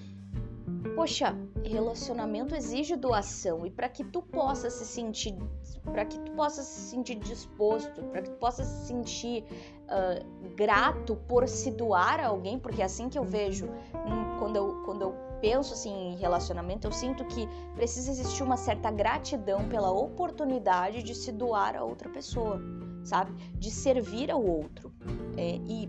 poxa, 1.01 1.35
relacionamento 1.65 2.55
exige 2.55 2.95
doação 2.95 3.65
e 3.65 3.71
para 3.71 3.89
que 3.89 4.05
tu 4.05 4.21
possa 4.21 4.69
se 4.69 4.85
sentir, 4.85 5.35
para 5.83 6.05
que 6.05 6.19
tu 6.21 6.33
possa 6.33 6.63
se 6.63 6.91
sentir 6.91 7.15
disposto, 7.15 8.03
para 8.03 8.21
que 8.21 8.29
tu 8.29 8.37
possa 8.37 8.63
se 8.63 8.89
sentir 8.89 9.43
uh, 9.85 10.55
grato 10.55 11.17
por 11.27 11.49
se 11.49 11.71
doar 11.71 12.21
a 12.21 12.27
alguém, 12.27 12.59
porque 12.59 12.83
é 12.83 12.85
assim 12.85 13.09
que 13.09 13.19
eu 13.19 13.25
vejo 13.25 13.65
hum, 13.65 14.39
quando 14.39 14.57
eu, 14.57 14.83
quando 14.85 15.01
eu 15.01 15.15
penso 15.41 15.73
assim 15.73 16.13
em 16.13 16.17
relacionamento, 16.17 16.87
eu 16.87 16.93
sinto 16.93 17.25
que 17.25 17.49
precisa 17.75 18.11
existir 18.11 18.43
uma 18.43 18.59
certa 18.59 18.91
gratidão 18.91 19.67
pela 19.71 19.91
oportunidade 19.91 21.03
de 21.03 21.15
se 21.15 21.33
doar 21.33 21.77
a 21.77 21.83
outra 21.83 22.11
pessoa, 22.11 22.61
sabe? 23.05 23.33
De 23.55 23.71
servir 23.71 24.31
ao 24.31 24.45
outro. 24.45 24.93
É, 25.39 25.59
e 25.67 25.89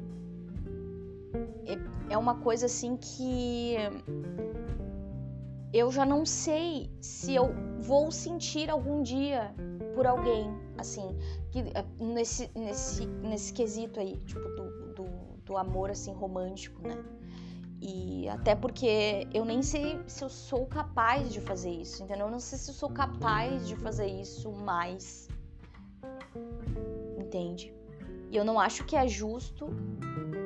é, 1.66 2.14
é 2.14 2.18
uma 2.18 2.36
coisa 2.36 2.68
assim 2.68 2.96
que 2.96 3.76
eu 5.74 5.92
já 5.92 6.06
não 6.06 6.26
sei 6.26 6.90
se 7.00 7.34
eu 7.36 7.54
vou 7.80 8.12
sentir 8.12 8.70
algum 8.70 9.02
dia 9.02 9.54
por 9.96 10.06
alguém, 10.06 10.50
assim, 10.78 11.18
que, 11.52 11.60
eh, 11.60 11.86
nesse, 12.00 12.50
nesse, 12.56 13.06
nesse 13.06 13.54
quesito 13.54 14.00
aí, 14.00 14.18
tipo, 14.26 14.42
do, 14.42 14.94
do, 14.94 15.06
do 15.46 15.58
amor, 15.58 15.90
assim, 15.90 16.14
romântico, 16.14 16.82
né? 16.86 17.04
E 17.82 18.30
até 18.30 18.56
porque 18.56 19.28
eu 19.34 19.44
nem 19.44 19.64
sei 19.64 20.00
se 20.06 20.24
eu 20.24 20.30
sou 20.30 20.68
capaz 20.68 21.34
de 21.34 21.42
fazer 21.42 21.72
isso, 21.72 22.04
entendeu? 22.04 22.28
Eu 22.28 22.32
não 22.32 22.40
sei 22.40 22.58
se 22.60 22.70
eu 22.70 22.76
sou 22.76 22.90
capaz 22.90 23.68
de 23.68 23.76
fazer 23.76 24.06
isso 24.06 24.52
mais. 24.52 25.28
Entende? 27.18 27.74
E 28.30 28.36
eu 28.36 28.46
não 28.46 28.60
acho 28.60 28.86
que 28.86 28.96
é 28.96 29.08
justo 29.08 29.68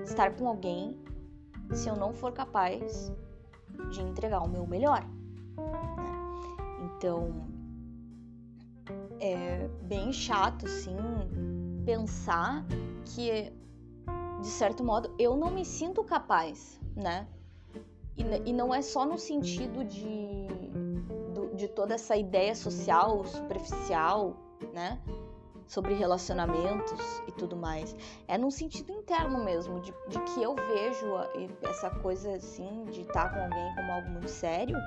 estar 0.06 0.36
com 0.36 0.48
alguém 0.48 0.98
se 1.74 1.90
eu 1.90 1.96
não 1.96 2.14
for 2.14 2.32
capaz 2.32 3.12
de 3.92 4.02
entregar 4.02 4.40
o 4.42 4.50
meu 4.50 4.66
melhor. 4.66 5.06
Né? 5.58 6.96
Então, 6.98 7.46
é 9.20 9.68
bem 9.84 10.12
chato, 10.12 10.66
assim, 10.66 10.98
pensar 11.86 12.66
que, 13.06 13.52
de 14.42 14.48
certo 14.48 14.84
modo, 14.84 15.14
eu 15.18 15.36
não 15.36 15.52
me 15.52 15.66
sinto 15.66 16.04
capaz, 16.04 16.80
né? 16.96 17.28
E, 18.18 18.50
e 18.50 18.54
não 18.54 18.74
é 18.74 18.82
só 18.82 19.06
no 19.06 19.18
sentido 19.18 19.84
de, 19.84 20.48
de 21.56 21.68
toda 21.68 21.96
essa 21.96 22.16
ideia 22.16 22.56
social 22.56 23.24
superficial, 23.26 24.38
né? 24.74 25.02
sobre 25.68 25.94
relacionamentos 25.94 27.02
e 27.28 27.32
tudo 27.32 27.56
mais. 27.56 27.96
É 28.28 28.38
num 28.38 28.52
sentido 28.52 28.92
interno 28.92 29.44
mesmo, 29.44 29.80
de, 29.80 29.94
de 30.08 30.20
que 30.20 30.44
eu 30.44 30.56
vejo 30.56 31.08
essa 31.64 31.90
coisa 31.90 32.36
assim, 32.36 32.86
de 32.86 33.02
estar 33.02 33.34
com 33.34 33.40
alguém 33.40 33.76
como 33.76 33.92
algo 33.92 34.10
muito 34.10 34.30
sério 34.30 34.78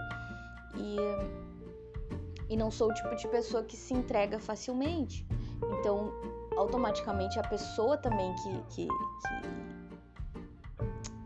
e, 0.76 0.96
e 2.48 2.56
não 2.56 2.70
sou 2.70 2.90
o 2.90 2.94
tipo 2.94 3.14
de 3.14 3.26
pessoa 3.28 3.62
que 3.62 3.76
se 3.76 3.94
entrega 3.94 4.38
facilmente. 4.38 5.26
Então, 5.78 6.12
automaticamente 6.56 7.38
a 7.38 7.42
pessoa 7.42 7.96
também 7.96 8.34
que, 8.36 8.62
que, 8.74 8.86
que 8.86 9.68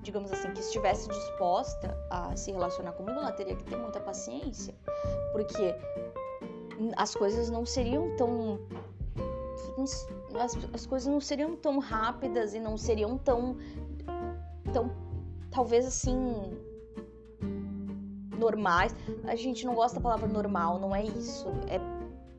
digamos 0.03 0.33
assim, 0.33 0.53
que 0.53 0.61
estivesse 0.61 1.09
disposta 1.09 1.97
a 2.11 2.37
se 2.37 2.51
relacionar 2.51 2.93
comigo, 2.93 3.19
ela 3.19 3.33
teria 3.33 3.57
que 3.57 3.65
ter 3.65 3.77
muita 3.77 4.01
paciência, 4.01 4.75
porque 5.33 5.75
as 6.97 7.15
coisas 7.15 7.49
não 7.49 7.65
seriam 7.65 8.17
tão 8.17 8.61
as, 10.39 10.59
as 10.73 10.87
coisas 10.87 11.09
não 11.09 11.21
seriam 11.21 11.57
tão 11.57 11.79
rápidas 11.79 12.55
e 12.55 12.61
não 12.61 12.77
seriam 12.77 13.17
tão 13.19 13.57
tão 14.73 14.91
talvez 15.51 15.87
assim 15.87 16.59
normais. 18.43 18.95
A 19.25 19.37
gente 19.37 19.65
não 19.65 19.75
gosta 19.75 19.97
da 19.97 20.03
palavra 20.03 20.29
normal, 20.29 20.79
não 20.79 20.95
é 20.95 21.05
isso. 21.05 21.47
É 21.69 21.81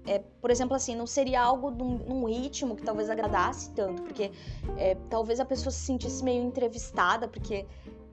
é, 0.05 0.19
por 0.41 0.51
exemplo, 0.51 0.75
assim, 0.75 0.95
não 0.95 1.07
seria 1.07 1.41
algo 1.41 1.71
num, 1.71 1.97
num 1.97 2.25
ritmo 2.25 2.75
que 2.75 2.83
talvez 2.83 3.09
agradasse 3.09 3.71
tanto, 3.71 4.01
porque 4.03 4.31
é, 4.77 4.95
talvez 5.09 5.39
a 5.39 5.45
pessoa 5.45 5.71
se 5.71 5.79
sentisse 5.79 6.23
meio 6.23 6.43
entrevistada, 6.43 7.27
porque, 7.27 7.65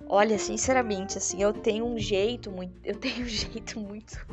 olha, 0.09 0.39
sinceramente, 0.39 1.19
assim, 1.19 1.43
eu 1.43 1.53
tenho 1.53 1.85
um 1.85 1.99
jeito 1.99 2.51
muito, 2.51 2.75
eu 2.85 2.97
tenho 2.97 3.25
um 3.25 3.27
jeito 3.29 3.81
muito, 3.81 4.25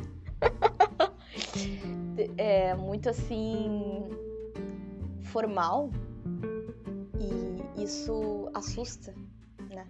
é, 2.36 2.74
muito 2.76 3.08
assim, 3.08 4.08
formal 5.22 5.90
e 7.18 7.82
isso 7.82 8.48
assusta, 8.54 9.12
né? 9.68 9.84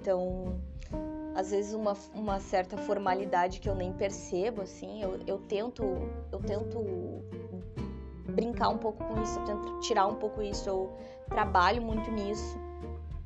Então, 0.00 0.60
às 1.36 1.50
vezes 1.50 1.74
uma, 1.74 1.92
uma 2.14 2.40
certa 2.40 2.76
formalidade 2.78 3.60
que 3.60 3.68
eu 3.68 3.74
nem 3.74 3.92
percebo, 3.92 4.62
assim, 4.62 5.02
eu, 5.02 5.20
eu 5.26 5.38
tento 5.38 5.82
eu 6.32 6.38
tento 6.40 6.78
brincar 8.34 8.70
um 8.70 8.78
pouco 8.78 9.04
com 9.04 9.22
isso, 9.22 9.38
eu 9.38 9.44
tento 9.44 9.80
tirar 9.80 10.06
um 10.06 10.14
pouco 10.14 10.42
isso, 10.42 10.68
eu 10.68 10.96
trabalho 11.28 11.82
muito 11.82 12.10
nisso 12.10 12.58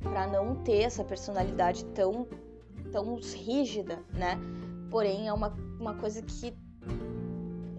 para 0.03 0.27
não 0.27 0.55
ter 0.55 0.83
essa 0.83 1.03
personalidade 1.03 1.85
tão 1.85 2.27
tão 2.91 3.15
rígida, 3.15 3.99
né? 4.13 4.37
Porém, 4.89 5.29
é 5.29 5.33
uma, 5.33 5.53
uma 5.79 5.93
coisa 5.95 6.21
que 6.21 6.53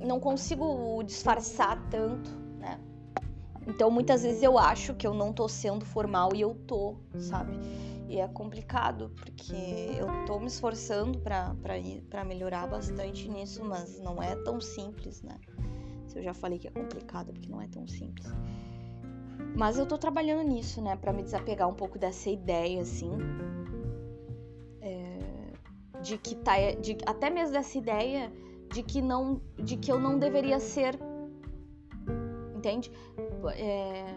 não 0.00 0.18
consigo 0.18 1.02
disfarçar 1.02 1.78
tanto 1.90 2.30
né? 2.62 2.78
Então 3.66 3.90
muitas 3.90 4.22
vezes 4.22 4.42
eu 4.42 4.58
acho 4.58 4.94
que 4.94 5.06
eu 5.06 5.12
não 5.12 5.32
tô 5.32 5.48
sendo 5.48 5.84
formal 5.84 6.30
e 6.34 6.40
eu 6.40 6.54
tô, 6.66 6.94
sabe? 7.18 7.52
E 8.12 8.20
é 8.20 8.28
complicado, 8.28 9.10
porque 9.16 9.56
eu 9.98 10.06
tô 10.26 10.38
me 10.38 10.46
esforçando 10.46 11.18
para 11.18 12.24
melhorar 12.26 12.66
bastante 12.66 13.26
nisso, 13.26 13.64
mas 13.64 13.98
não 14.00 14.22
é 14.22 14.36
tão 14.36 14.60
simples, 14.60 15.22
né? 15.22 15.40
Se 16.06 16.18
eu 16.18 16.22
já 16.22 16.34
falei 16.34 16.58
que 16.58 16.68
é 16.68 16.70
complicado, 16.70 17.32
porque 17.32 17.48
não 17.48 17.62
é 17.62 17.66
tão 17.68 17.88
simples. 17.88 18.26
Mas 19.56 19.78
eu 19.78 19.86
tô 19.86 19.96
trabalhando 19.96 20.46
nisso, 20.46 20.82
né? 20.82 20.94
Pra 20.94 21.10
me 21.10 21.22
desapegar 21.22 21.66
um 21.66 21.72
pouco 21.72 21.98
dessa 21.98 22.28
ideia, 22.28 22.82
assim. 22.82 23.12
É, 24.82 26.02
de 26.02 26.18
que 26.18 26.34
tá. 26.34 26.52
De, 26.82 26.98
até 27.06 27.30
mesmo 27.30 27.54
dessa 27.54 27.78
ideia 27.78 28.30
de 28.74 28.82
que 28.82 29.00
não. 29.00 29.40
De 29.56 29.78
que 29.78 29.90
eu 29.90 29.98
não 29.98 30.18
deveria 30.18 30.60
ser. 30.60 30.98
Entende? 32.54 32.92
É, 33.56 34.14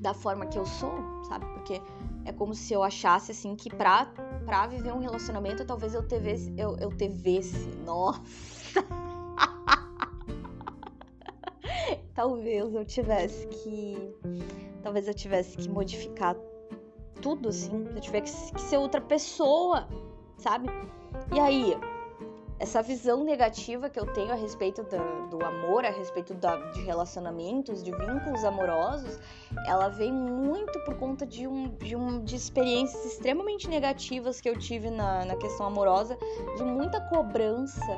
da 0.00 0.12
forma 0.12 0.46
que 0.46 0.58
eu 0.58 0.66
sou, 0.66 0.92
sabe? 1.28 1.46
Porque 1.54 1.80
é 2.28 2.32
como 2.32 2.54
se 2.54 2.74
eu 2.74 2.82
achasse 2.82 3.32
assim 3.32 3.56
que 3.56 3.74
pra, 3.74 4.04
pra 4.44 4.66
viver 4.66 4.92
um 4.92 4.98
relacionamento 4.98 5.64
talvez 5.64 5.94
eu 5.94 6.06
tivesse. 6.06 6.52
Eu, 6.58 6.76
eu 6.76 6.94
tivesse. 6.94 7.66
Nossa! 7.86 8.20
talvez 12.14 12.74
eu 12.74 12.84
tivesse 12.84 13.46
que. 13.46 14.14
Talvez 14.82 15.08
eu 15.08 15.14
tivesse 15.14 15.56
que 15.56 15.70
modificar 15.70 16.36
tudo, 17.22 17.48
assim. 17.48 17.86
Eu 17.94 18.00
tivesse 18.00 18.52
que 18.52 18.60
ser 18.60 18.76
outra 18.76 19.00
pessoa, 19.00 19.88
sabe? 20.36 20.68
E 21.34 21.40
aí, 21.40 21.74
essa 22.58 22.82
visão 22.82 23.22
negativa 23.22 23.88
que 23.88 23.98
eu 23.98 24.06
tenho 24.12 24.32
a 24.32 24.34
respeito 24.34 24.82
do, 25.30 25.44
amor, 25.44 25.84
a 25.84 25.90
respeito 25.90 26.34
da, 26.34 26.56
de 26.70 26.82
relacionamentos, 26.82 27.82
de 27.82 27.92
vínculos 27.92 28.44
amorosos, 28.44 29.18
ela 29.66 29.88
vem 29.88 30.12
muito 30.12 30.78
por 30.80 30.96
conta 30.96 31.24
de, 31.24 31.46
um, 31.46 31.68
de, 31.76 31.94
um, 31.94 32.24
de 32.24 32.34
experiências 32.34 33.04
extremamente 33.04 33.68
negativas 33.68 34.40
que 34.40 34.48
eu 34.48 34.58
tive 34.58 34.90
na, 34.90 35.24
na 35.24 35.36
questão 35.36 35.66
amorosa, 35.66 36.18
de 36.56 36.64
muita 36.64 37.00
cobrança, 37.00 37.96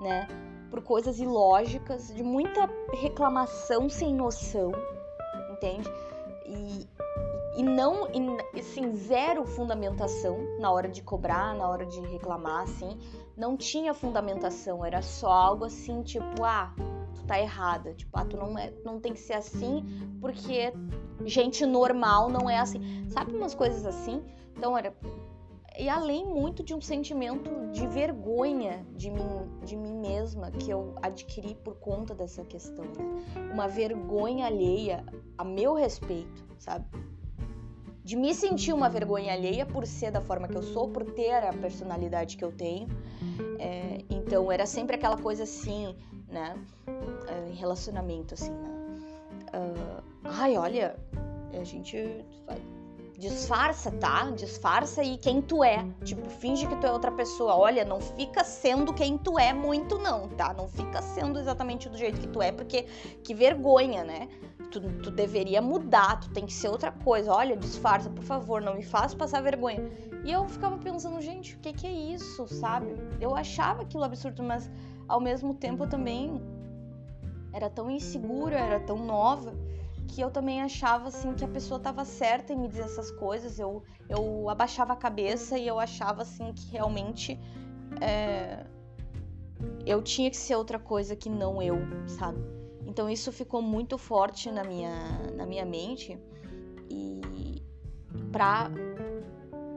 né? 0.00 0.28
Por 0.70 0.82
coisas 0.82 1.18
ilógicas, 1.18 2.14
de 2.14 2.22
muita 2.22 2.68
reclamação 3.00 3.88
sem 3.88 4.14
noção, 4.14 4.72
entende? 5.52 5.88
E, 6.46 6.88
e 7.56 7.62
não, 7.62 8.08
e, 8.12 8.58
assim, 8.58 8.92
zero 8.94 9.44
fundamentação 9.44 10.38
na 10.58 10.70
hora 10.70 10.88
de 10.88 11.02
cobrar, 11.02 11.54
na 11.54 11.68
hora 11.68 11.86
de 11.86 12.00
reclamar, 12.00 12.62
assim 12.62 12.98
não 13.36 13.56
tinha 13.56 13.92
fundamentação, 13.92 14.84
era 14.84 15.02
só 15.02 15.30
algo 15.30 15.64
assim, 15.64 16.02
tipo, 16.02 16.44
ah, 16.44 16.72
tu 17.14 17.24
tá 17.24 17.38
errada, 17.38 17.92
tipo, 17.92 18.10
ah, 18.16 18.24
tu 18.24 18.36
não, 18.36 18.56
é, 18.58 18.72
não 18.84 19.00
tem 19.00 19.12
que 19.12 19.20
ser 19.20 19.34
assim 19.34 19.84
porque 20.20 20.72
gente 21.24 21.66
normal 21.66 22.28
não 22.28 22.48
é 22.48 22.58
assim. 22.58 23.08
Sabe 23.08 23.34
umas 23.36 23.54
coisas 23.54 23.84
assim? 23.84 24.22
Então 24.56 24.76
era 24.76 24.94
e 25.76 25.88
além 25.88 26.24
muito 26.24 26.62
de 26.62 26.72
um 26.72 26.80
sentimento 26.80 27.50
de 27.72 27.84
vergonha 27.88 28.86
de 28.94 29.10
mim, 29.10 29.50
de 29.64 29.76
mim 29.76 29.96
mesma 29.98 30.52
que 30.52 30.70
eu 30.70 30.94
adquiri 31.02 31.56
por 31.56 31.74
conta 31.76 32.14
dessa 32.14 32.44
questão, 32.44 32.84
né? 32.84 33.50
Uma 33.52 33.66
vergonha 33.66 34.46
alheia 34.46 35.04
a 35.36 35.42
meu 35.42 35.74
respeito, 35.74 36.44
sabe? 36.58 36.86
De 38.04 38.16
me 38.16 38.34
sentir 38.34 38.72
uma 38.74 38.88
vergonha 38.90 39.32
alheia 39.32 39.64
por 39.64 39.86
ser 39.86 40.10
da 40.10 40.20
forma 40.20 40.46
que 40.46 40.54
eu 40.54 40.62
sou, 40.62 40.88
por 40.90 41.04
ter 41.12 41.32
a 41.32 41.52
personalidade 41.54 42.36
que 42.36 42.44
eu 42.44 42.52
tenho. 42.52 42.86
É, 43.58 44.04
então 44.10 44.52
era 44.52 44.66
sempre 44.66 44.96
aquela 44.96 45.16
coisa 45.16 45.44
assim, 45.44 45.96
né? 46.28 46.54
É, 47.26 47.50
em 47.50 47.54
relacionamento, 47.54 48.34
assim, 48.34 48.50
né? 48.50 48.70
Uh, 49.54 50.02
ai, 50.24 50.56
olha, 50.58 50.96
a 51.58 51.64
gente 51.64 51.96
disfarça, 53.18 53.90
tá? 53.92 54.30
Disfarça 54.30 55.02
e 55.02 55.16
quem 55.16 55.40
tu 55.40 55.64
é. 55.64 55.86
Tipo, 56.04 56.28
finge 56.28 56.66
que 56.66 56.76
tu 56.76 56.86
é 56.86 56.92
outra 56.92 57.10
pessoa. 57.10 57.54
Olha, 57.54 57.84
não 57.84 58.00
fica 58.00 58.44
sendo 58.44 58.92
quem 58.92 59.16
tu 59.16 59.38
é 59.38 59.52
muito, 59.52 59.98
não, 59.98 60.28
tá? 60.28 60.52
Não 60.52 60.68
fica 60.68 61.00
sendo 61.00 61.38
exatamente 61.38 61.88
do 61.88 61.96
jeito 61.96 62.20
que 62.20 62.28
tu 62.28 62.42
é, 62.42 62.52
porque 62.52 62.82
que 63.22 63.34
vergonha, 63.34 64.04
né? 64.04 64.28
Tu, 64.80 64.80
tu 65.02 65.10
deveria 65.10 65.62
mudar, 65.62 66.20
tu 66.20 66.30
tem 66.30 66.44
que 66.44 66.52
ser 66.52 66.68
outra 66.68 66.90
coisa. 66.90 67.32
Olha, 67.32 67.56
disfarça, 67.56 68.10
por 68.10 68.24
favor, 68.24 68.60
não 68.60 68.74
me 68.74 68.82
faça 68.82 69.16
passar 69.16 69.42
vergonha. 69.42 69.88
E 70.24 70.32
eu 70.32 70.48
ficava 70.48 70.76
pensando, 70.78 71.20
gente, 71.20 71.54
o 71.54 71.58
que, 71.58 71.72
que 71.72 71.86
é 71.86 71.92
isso, 71.92 72.46
sabe? 72.48 72.94
Eu 73.20 73.34
achava 73.34 73.82
aquilo 73.82 74.04
absurdo, 74.04 74.42
mas 74.42 74.70
ao 75.06 75.20
mesmo 75.20 75.54
tempo 75.54 75.84
eu 75.84 75.88
também 75.88 76.40
era 77.52 77.70
tão 77.70 77.90
insegura, 77.90 78.56
era 78.56 78.80
tão 78.80 78.98
nova, 78.98 79.54
que 80.08 80.20
eu 80.20 80.30
também 80.30 80.60
achava 80.60 81.08
assim 81.08 81.34
que 81.34 81.44
a 81.44 81.48
pessoa 81.48 81.78
estava 81.78 82.04
certa 82.04 82.52
em 82.52 82.56
me 82.56 82.68
dizer 82.68 82.82
essas 82.82 83.10
coisas. 83.12 83.58
Eu, 83.58 83.82
eu 84.08 84.48
abaixava 84.48 84.92
a 84.92 84.96
cabeça 84.96 85.56
e 85.56 85.66
eu 85.66 85.78
achava 85.78 86.22
assim 86.22 86.52
que 86.52 86.70
realmente 86.70 87.38
é, 88.00 88.66
eu 89.86 90.02
tinha 90.02 90.30
que 90.30 90.36
ser 90.36 90.56
outra 90.56 90.78
coisa 90.78 91.14
que 91.14 91.28
não 91.30 91.62
eu, 91.62 91.78
sabe? 92.06 92.63
Então 92.86 93.08
isso 93.08 93.32
ficou 93.32 93.62
muito 93.62 93.96
forte 93.98 94.50
na 94.50 94.64
minha, 94.64 94.94
na 95.34 95.46
minha 95.46 95.64
mente 95.64 96.18
e 96.90 97.62
para 98.30 98.70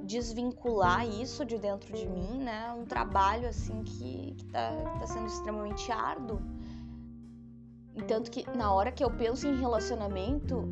desvincular 0.04 1.08
isso 1.08 1.46
de 1.46 1.58
dentro 1.58 1.94
de 1.94 2.08
mim, 2.08 2.40
né? 2.40 2.72
Um 2.72 2.86
trabalho 2.86 3.48
assim 3.48 3.84
que, 3.84 4.34
que 4.38 4.46
tá, 4.46 4.72
tá 5.00 5.06
sendo 5.08 5.28
extremamente 5.28 5.92
árduo. 5.92 6.42
Tanto 8.08 8.32
que 8.32 8.46
na 8.56 8.72
hora 8.72 8.92
que 8.92 9.04
eu 9.04 9.12
penso 9.12 9.48
em 9.48 9.60
relacionamento, 9.60 10.64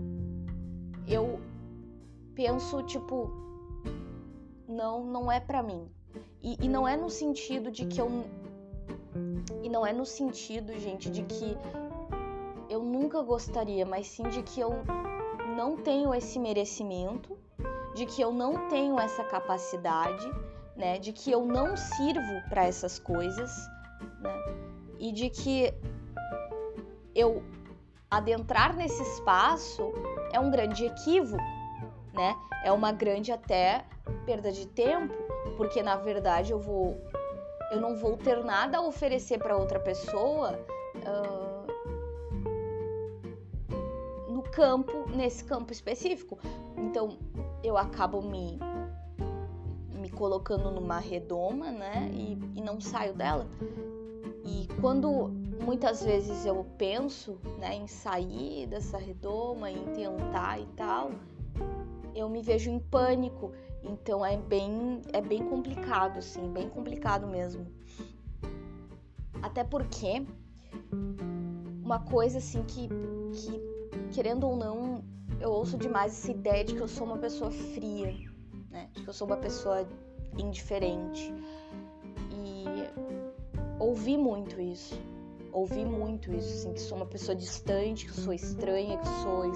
eu 1.07 1.39
penso 2.33 2.81
tipo, 2.83 3.29
não, 4.67 5.03
não 5.05 5.31
é 5.31 5.39
para 5.39 5.61
mim. 5.61 5.89
E, 6.41 6.57
e 6.63 6.69
não 6.69 6.87
é 6.87 6.95
no 6.95 7.09
sentido 7.09 7.71
de 7.71 7.85
que 7.85 7.99
eu. 7.99 8.09
E 9.63 9.69
não 9.69 9.85
é 9.85 9.91
no 9.91 10.05
sentido, 10.05 10.71
gente, 10.79 11.09
de 11.09 11.23
que 11.23 11.57
eu 12.69 12.84
nunca 12.84 13.21
gostaria, 13.21 13.86
mas 13.86 14.08
sim 14.08 14.23
de 14.23 14.41
que 14.41 14.60
eu 14.60 14.71
não 15.56 15.78
tenho 15.78 16.13
esse 16.13 16.39
merecimento, 16.39 17.38
de 17.93 18.06
que 18.06 18.21
eu 18.21 18.32
não 18.32 18.67
tenho 18.67 18.99
essa 18.99 19.23
capacidade, 19.23 20.30
né, 20.75 20.97
de 20.99 21.13
que 21.13 21.32
eu 21.32 21.45
não 21.45 21.78
sirvo 21.78 22.41
para 22.49 22.65
essas 22.65 22.99
coisas, 22.99 23.51
né, 24.19 24.34
e 24.99 25.12
de 25.12 25.30
que 25.30 25.73
eu 27.13 27.41
adentrar 28.10 28.75
nesse 28.75 29.01
espaço 29.01 29.93
é 30.32 30.39
um 30.39 30.51
grande 30.51 30.86
equívoco, 30.86 31.43
né? 32.13 32.36
É 32.63 32.71
uma 32.71 32.91
grande 32.91 33.32
até 33.32 33.86
perda 34.25 34.51
de 34.51 34.67
tempo, 34.67 35.13
porque 35.58 35.82
na 35.82 35.95
verdade 35.95 36.51
eu 36.51 36.60
vou 36.60 36.97
eu 37.71 37.82
não 37.82 37.95
vou 37.95 38.15
ter 38.15 38.43
nada 38.43 38.78
a 38.78 38.82
oferecer 38.82 39.39
para 39.39 39.58
outra 39.58 39.80
pessoa 39.80 40.60
uh, 40.97 41.44
campo, 44.55 45.09
nesse 45.09 45.43
campo 45.43 45.73
específico. 45.73 46.39
Então 46.77 47.17
eu 47.61 47.77
acabo 47.77 48.21
me, 48.21 48.57
me 49.93 50.09
colocando 50.09 50.71
numa 50.71 50.97
redoma, 50.97 51.71
né? 51.71 52.09
E, 52.13 52.39
e 52.55 52.61
não 52.61 52.79
saio 52.79 53.13
dela. 53.13 53.45
E 54.45 54.67
quando 54.79 55.29
muitas 55.63 56.03
vezes 56.03 56.45
eu 56.45 56.65
penso 56.77 57.37
né, 57.59 57.75
em 57.75 57.87
sair 57.87 58.65
dessa 58.67 58.97
redoma, 58.97 59.69
em 59.69 59.83
tentar 59.93 60.59
e 60.59 60.65
tal, 60.77 61.11
eu 62.15 62.29
me 62.29 62.41
vejo 62.41 62.69
em 62.69 62.79
pânico. 62.79 63.51
Então 63.83 64.25
é 64.25 64.37
bem, 64.37 65.01
é 65.11 65.21
bem 65.21 65.43
complicado, 65.49 66.17
assim, 66.17 66.47
bem 66.51 66.69
complicado 66.69 67.27
mesmo. 67.27 67.67
Até 69.41 69.63
porque 69.63 70.25
uma 71.83 71.99
coisa 71.99 72.37
assim 72.37 72.63
que, 72.63 72.87
que 73.33 73.74
querendo 74.15 74.47
ou 74.47 74.56
não, 74.56 75.04
eu 75.41 75.51
ouço 75.51 75.78
demais 75.78 76.13
essa 76.13 76.32
ideia 76.32 76.63
de 76.63 76.73
que 76.73 76.80
eu 76.80 76.88
sou 76.88 77.06
uma 77.06 77.17
pessoa 77.17 77.51
fria, 77.51 78.15
né? 78.71 78.89
De 78.93 79.04
que 79.04 79.10
eu 79.10 79.13
sou 79.13 79.28
uma 79.28 79.36
pessoa 79.36 79.86
indiferente. 80.38 81.34
E 82.32 82.65
ouvi 83.78 84.17
muito 84.17 84.62
isso. 84.62 84.97
Ouvi 85.51 85.84
muito 85.84 86.34
isso, 86.34 86.47
assim, 86.47 86.73
que 86.73 86.80
sou 86.80 86.95
uma 86.95 87.06
pessoa 87.06 87.36
distante, 87.36 88.06
que 88.06 88.12
sou 88.13 88.32
estranha, 88.32 88.97
que 88.97 89.08
sou. 89.21 89.51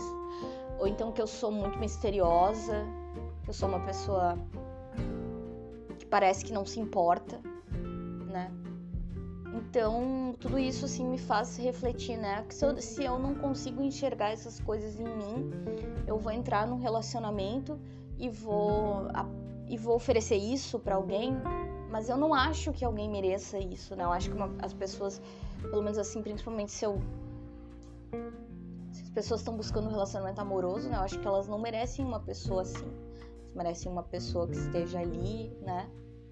Ou 0.78 0.88
então 0.88 1.13
que 1.13 1.22
eu 1.22 1.28
sou 1.28 1.52
muito 1.52 1.80
misteriosa, 1.80 2.86
que 3.43 3.50
eu 3.50 3.54
sou 3.54 3.69
uma 3.69 3.80
pessoa 3.80 4.38
que 5.98 6.06
parece 6.06 6.43
que 6.43 6.52
não 6.52 6.65
se 6.65 6.82
importa, 6.82 7.39
né? 8.30 8.52
Então, 9.69 10.36
tudo 10.39 10.58
isso 10.58 10.86
assim 10.86 11.05
me 11.05 11.19
faz 11.19 11.55
refletir, 11.58 12.17
né? 12.17 12.43
Que 12.47 12.55
se 12.55 12.65
eu, 12.65 12.82
se 12.82 13.03
eu 13.03 13.19
não 13.19 13.36
consigo 13.36 13.84
enxergar 13.84 14.32
essas 14.32 14.60
coisas 14.60 14.99
em 14.99 15.03
mim, 15.03 15.51
eu 16.08 16.17
vou 16.17 16.32
entrar 16.32 16.65
num 16.65 16.79
relacionamento 16.79 17.79
e 18.17 18.29
vou 18.29 19.08
e 19.67 19.77
vou 19.77 19.95
oferecer 19.95 20.38
isso 20.38 20.79
para 20.79 20.95
alguém, 20.95 21.38
mas 21.91 22.10
eu 22.10 22.17
não 22.17 22.34
acho 22.34 22.73
que 22.73 22.84
alguém 22.84 23.08
mereça 23.08 23.60
isso, 23.60 23.95
né? 23.95 24.03
Eu 24.05 24.12
acho 24.12 24.32
que 24.32 24.36
uma, 24.36 24.51
as 24.60 24.73
pessoas, 24.73 25.21
pelo 25.62 25.84
menos 25.84 25.99
assim, 25.99 26.23
principalmente 26.23 26.71
se 26.71 26.84
eu 26.84 26.99
se 28.91 29.03
as 29.03 29.10
pessoas 29.10 29.41
estão 29.41 29.55
buscando 29.55 29.86
um 29.86 29.91
relacionamento 29.91 30.41
amoroso, 30.41 30.89
né? 30.89 30.97
Eu 30.97 31.01
acho 31.01 31.19
que 31.19 31.27
elas 31.27 31.47
não 31.47 31.60
merecem 31.60 32.03
uma 32.03 32.19
pessoa 32.19 32.63
assim. 32.63 32.91
Merecem 33.53 33.91
uma 33.91 34.01
pessoa 34.01 34.47
que 34.47 34.58
esteja 34.58 34.99
ali, 34.99 35.55
né? 35.62 35.88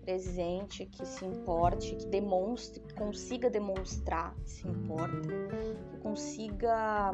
Presente, 0.08 0.86
que 0.86 1.06
se 1.06 1.26
importe, 1.26 1.93
que 1.98 2.06
demonstre, 2.06 2.80
que 2.80 2.93
consiga 2.93 3.50
demonstrar 3.50 4.34
que 4.36 4.50
se 4.50 4.65
importa, 4.65 5.28
que 5.91 5.98
consiga 5.98 7.12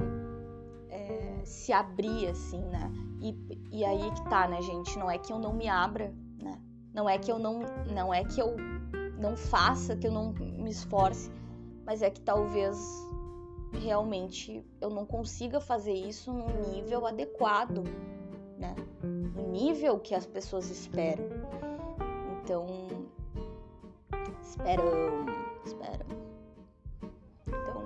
é, 0.92 1.42
se 1.44 1.74
abrir, 1.74 2.28
assim, 2.28 2.62
né? 2.62 2.92
E, 3.20 3.36
e 3.72 3.84
aí 3.84 4.12
que 4.12 4.30
tá, 4.30 4.48
né, 4.48 4.62
gente? 4.62 4.96
Não 5.00 5.10
é 5.10 5.18
que 5.18 5.34
eu 5.34 5.40
não 5.40 5.54
me 5.54 5.68
abra, 5.68 6.14
né? 6.38 6.62
Não 6.94 7.10
é 7.10 7.18
que 7.18 7.32
eu 7.32 7.40
não, 7.40 7.62
não 7.92 8.14
é 8.14 8.24
que 8.24 8.40
eu 8.40 8.56
não 9.18 9.36
faça, 9.36 9.96
que 9.96 10.06
eu 10.06 10.12
não 10.12 10.32
me 10.32 10.70
esforce, 10.70 11.32
mas 11.88 12.04
é 12.04 12.12
que 12.12 12.22
talvez 12.22 12.78
realmente 13.82 14.64
eu 14.80 14.92
não 14.92 15.04
consiga 15.04 15.60
fazer 15.60 15.94
isso 15.94 16.32
num 16.32 16.72
nível 16.72 17.08
adequado, 17.08 17.84
né? 18.56 18.76
No 19.02 19.52
nível 19.52 19.98
que 20.00 20.14
as 20.14 20.28
pessoas 20.28 20.70
esperam. 20.70 21.26
Então, 22.44 22.83
esperam, 24.54 25.26
esperam. 25.66 26.06
Então, 27.48 27.84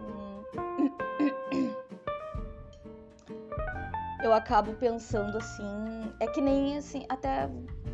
eu 4.24 4.34
acabo 4.34 4.74
pensando 4.74 5.38
assim, 5.38 6.14
é 6.20 6.28
que 6.28 6.42
nem 6.42 6.78
assim, 6.78 7.06
até 7.08 7.50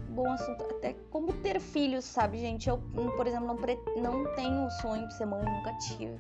bom 0.10 0.32
assunto, 0.32 0.64
até 0.66 0.96
como 1.12 1.32
ter 1.34 1.60
filhos, 1.60 2.04
sabe, 2.06 2.40
gente? 2.40 2.68
Eu, 2.68 2.80
por 3.16 3.28
exemplo, 3.28 3.48
não, 3.48 3.58
pre... 3.58 3.78
não 3.96 4.34
tenho 4.36 4.70
sonho 4.82 5.08
de 5.08 5.14
ser 5.14 5.26
mãe, 5.26 5.44
nunca 5.44 5.72
tive. 5.78 6.20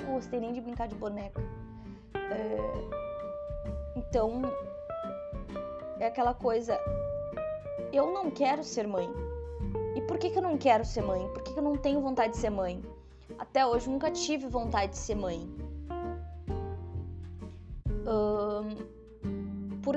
Não 0.00 0.14
gostei 0.14 0.40
nem 0.40 0.52
de 0.52 0.60
brincar 0.60 0.88
de 0.88 0.96
boneca. 0.96 1.40
É... 2.14 2.56
Então, 3.96 4.42
é 6.00 6.06
aquela 6.06 6.34
coisa. 6.34 6.78
Eu 7.92 8.12
não 8.12 8.30
quero 8.30 8.64
ser 8.64 8.88
mãe. 8.88 9.08
E 9.94 10.00
por 10.02 10.18
que, 10.18 10.30
que 10.30 10.38
eu 10.38 10.42
não 10.42 10.58
quero 10.58 10.84
ser 10.84 11.02
mãe? 11.02 11.26
Por 11.28 11.42
que, 11.42 11.52
que 11.52 11.58
eu 11.58 11.62
não 11.62 11.76
tenho 11.76 12.00
vontade 12.00 12.32
de 12.32 12.38
ser 12.38 12.50
mãe? 12.50 12.82
Até 13.38 13.66
hoje 13.66 13.88
nunca 13.88 14.10
tive 14.10 14.46
vontade 14.46 14.92
de 14.92 14.98
ser 14.98 15.14
mãe. 15.14 15.48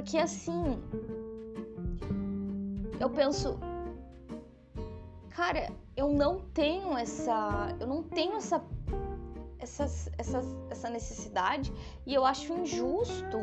porque 0.07 0.17
assim, 0.17 0.81
eu 2.99 3.09
penso, 3.09 3.59
cara, 5.29 5.69
eu 5.95 6.09
não 6.09 6.39
tenho 6.53 6.97
essa, 6.97 7.75
eu 7.79 7.87
não 7.87 8.03
tenho 8.03 8.35
essa, 8.37 8.63
essa, 9.59 9.83
essa, 10.17 10.41
essa 10.69 10.89
necessidade 10.89 11.73
e 12.05 12.13
eu 12.13 12.25
acho 12.25 12.53
injusto 12.53 13.37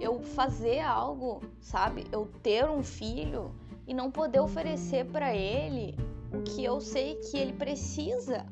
eu 0.00 0.20
fazer 0.20 0.80
algo, 0.80 1.40
sabe? 1.60 2.06
Eu 2.10 2.26
ter 2.42 2.68
um 2.68 2.82
filho 2.82 3.52
e 3.88 3.94
não 3.94 4.10
poder 4.10 4.38
oferecer 4.38 5.06
para 5.06 5.34
ele 5.34 5.96
o 6.30 6.42
que 6.42 6.62
eu 6.62 6.78
sei 6.78 7.14
que 7.16 7.38
ele 7.38 7.54
precisa, 7.54 8.44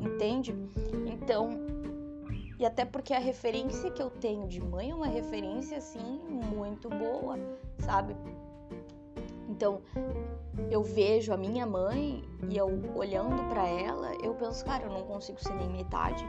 entende? 0.00 0.54
Então, 1.06 1.50
e 2.56 2.64
até 2.64 2.84
porque 2.84 3.12
a 3.12 3.18
referência 3.18 3.90
que 3.90 4.00
eu 4.00 4.08
tenho 4.08 4.46
de 4.46 4.60
mãe 4.60 4.90
é 4.90 4.94
uma 4.94 5.08
referência 5.08 5.78
assim 5.78 6.20
muito 6.54 6.88
boa, 6.88 7.36
sabe? 7.78 8.16
Então, 9.48 9.82
eu 10.70 10.82
vejo 10.82 11.32
a 11.32 11.36
minha 11.36 11.66
mãe 11.66 12.24
e 12.48 12.56
eu 12.56 12.68
olhando 12.94 13.42
para 13.48 13.66
ela, 13.66 14.12
eu 14.22 14.34
penso, 14.34 14.64
cara, 14.64 14.84
eu 14.84 14.90
não 14.90 15.02
consigo 15.02 15.42
ser 15.42 15.54
nem 15.54 15.68
metade. 15.68 16.24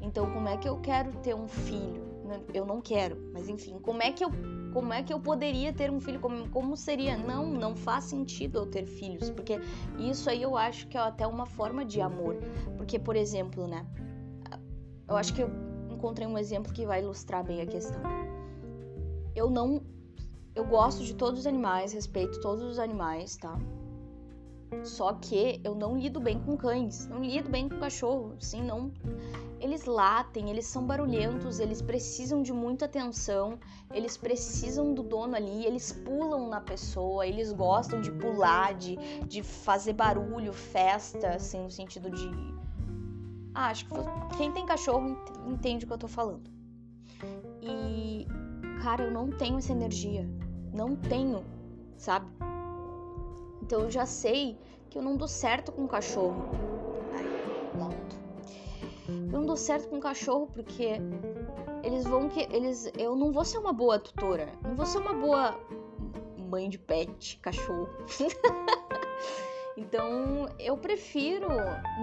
Então, 0.00 0.30
como 0.30 0.48
é 0.48 0.56
que 0.56 0.68
eu 0.68 0.78
quero 0.80 1.12
ter 1.22 1.34
um 1.34 1.48
filho? 1.48 2.07
Eu 2.52 2.64
não 2.64 2.80
quero, 2.80 3.30
mas 3.32 3.48
enfim, 3.48 3.78
como 3.80 4.02
é 4.02 4.12
que 4.12 4.24
eu 4.24 4.30
como 4.72 4.92
é 4.92 5.02
que 5.02 5.12
eu 5.12 5.18
poderia 5.18 5.72
ter 5.72 5.90
um 5.90 5.98
filho? 5.98 6.20
Como, 6.20 6.48
como 6.50 6.76
seria? 6.76 7.16
Não, 7.16 7.46
não 7.46 7.74
faz 7.74 8.04
sentido 8.04 8.58
eu 8.58 8.66
ter 8.66 8.84
filhos, 8.84 9.30
porque 9.30 9.58
isso 9.98 10.28
aí 10.28 10.42
eu 10.42 10.56
acho 10.56 10.86
que 10.88 10.96
é 10.96 11.00
até 11.00 11.26
uma 11.26 11.46
forma 11.46 11.84
de 11.84 12.00
amor. 12.00 12.36
Porque, 12.76 12.98
por 12.98 13.16
exemplo, 13.16 13.66
né? 13.66 13.86
Eu 15.08 15.16
acho 15.16 15.32
que 15.32 15.42
eu 15.42 15.50
encontrei 15.90 16.28
um 16.28 16.36
exemplo 16.36 16.72
que 16.72 16.84
vai 16.84 17.02
ilustrar 17.02 17.42
bem 17.42 17.62
a 17.62 17.66
questão. 17.66 18.00
Eu 19.34 19.48
não 19.48 19.82
eu 20.54 20.64
gosto 20.64 21.04
de 21.04 21.14
todos 21.14 21.40
os 21.40 21.46
animais, 21.46 21.92
respeito 21.92 22.40
todos 22.40 22.64
os 22.64 22.78
animais, 22.78 23.36
tá? 23.36 23.56
Só 24.82 25.14
que 25.14 25.60
eu 25.62 25.74
não 25.74 25.96
lido 25.96 26.20
bem 26.20 26.40
com 26.40 26.56
cães, 26.56 27.06
não 27.06 27.22
lido 27.22 27.48
bem 27.48 27.68
com 27.68 27.78
cachorro, 27.78 28.34
assim, 28.40 28.62
não. 28.62 28.92
Eles 29.60 29.84
latem, 29.84 30.50
eles 30.50 30.66
são 30.66 30.86
barulhentos, 30.86 31.58
eles 31.58 31.82
precisam 31.82 32.42
de 32.42 32.52
muita 32.52 32.84
atenção, 32.84 33.58
eles 33.92 34.16
precisam 34.16 34.94
do 34.94 35.02
dono 35.02 35.34
ali, 35.34 35.66
eles 35.66 35.92
pulam 35.92 36.48
na 36.48 36.60
pessoa, 36.60 37.26
eles 37.26 37.52
gostam 37.52 38.00
de 38.00 38.12
pular, 38.12 38.74
de, 38.74 38.96
de 39.26 39.42
fazer 39.42 39.94
barulho, 39.94 40.52
festa, 40.52 41.30
assim, 41.30 41.62
no 41.62 41.70
sentido 41.70 42.10
de. 42.10 42.30
Ah, 43.54 43.70
acho 43.70 43.86
que 43.86 43.94
quem 44.36 44.52
tem 44.52 44.64
cachorro 44.64 45.16
entende 45.46 45.84
o 45.84 45.88
que 45.88 45.94
eu 45.94 45.98
tô 45.98 46.08
falando. 46.08 46.48
E, 47.60 48.26
cara, 48.82 49.04
eu 49.04 49.10
não 49.10 49.30
tenho 49.30 49.58
essa 49.58 49.72
energia 49.72 50.24
não 50.72 50.94
tenho, 50.94 51.44
sabe? 51.96 52.26
Então 53.62 53.82
eu 53.82 53.90
já 53.90 54.06
sei 54.06 54.58
que 54.88 54.98
eu 54.98 55.02
não 55.02 55.16
dou 55.16 55.28
certo 55.28 55.72
com 55.72 55.86
cachorro. 55.86 56.48
Ai, 57.12 57.26
pronto. 57.72 58.07
Eu 59.30 59.40
não 59.40 59.46
dou 59.46 59.56
certo 59.56 59.88
com 59.88 60.00
cachorro 60.00 60.48
porque 60.52 61.00
eles 61.82 62.04
vão 62.04 62.28
que 62.28 62.40
eles 62.50 62.90
eu 62.96 63.14
não 63.14 63.30
vou 63.30 63.44
ser 63.44 63.58
uma 63.58 63.72
boa 63.72 63.98
tutora, 63.98 64.52
não 64.62 64.74
vou 64.74 64.86
ser 64.86 64.98
uma 64.98 65.12
boa 65.12 65.58
mãe 66.36 66.68
de 66.68 66.78
pet, 66.78 67.38
cachorro. 67.42 67.88
então 69.76 70.48
eu 70.58 70.76
prefiro 70.78 71.48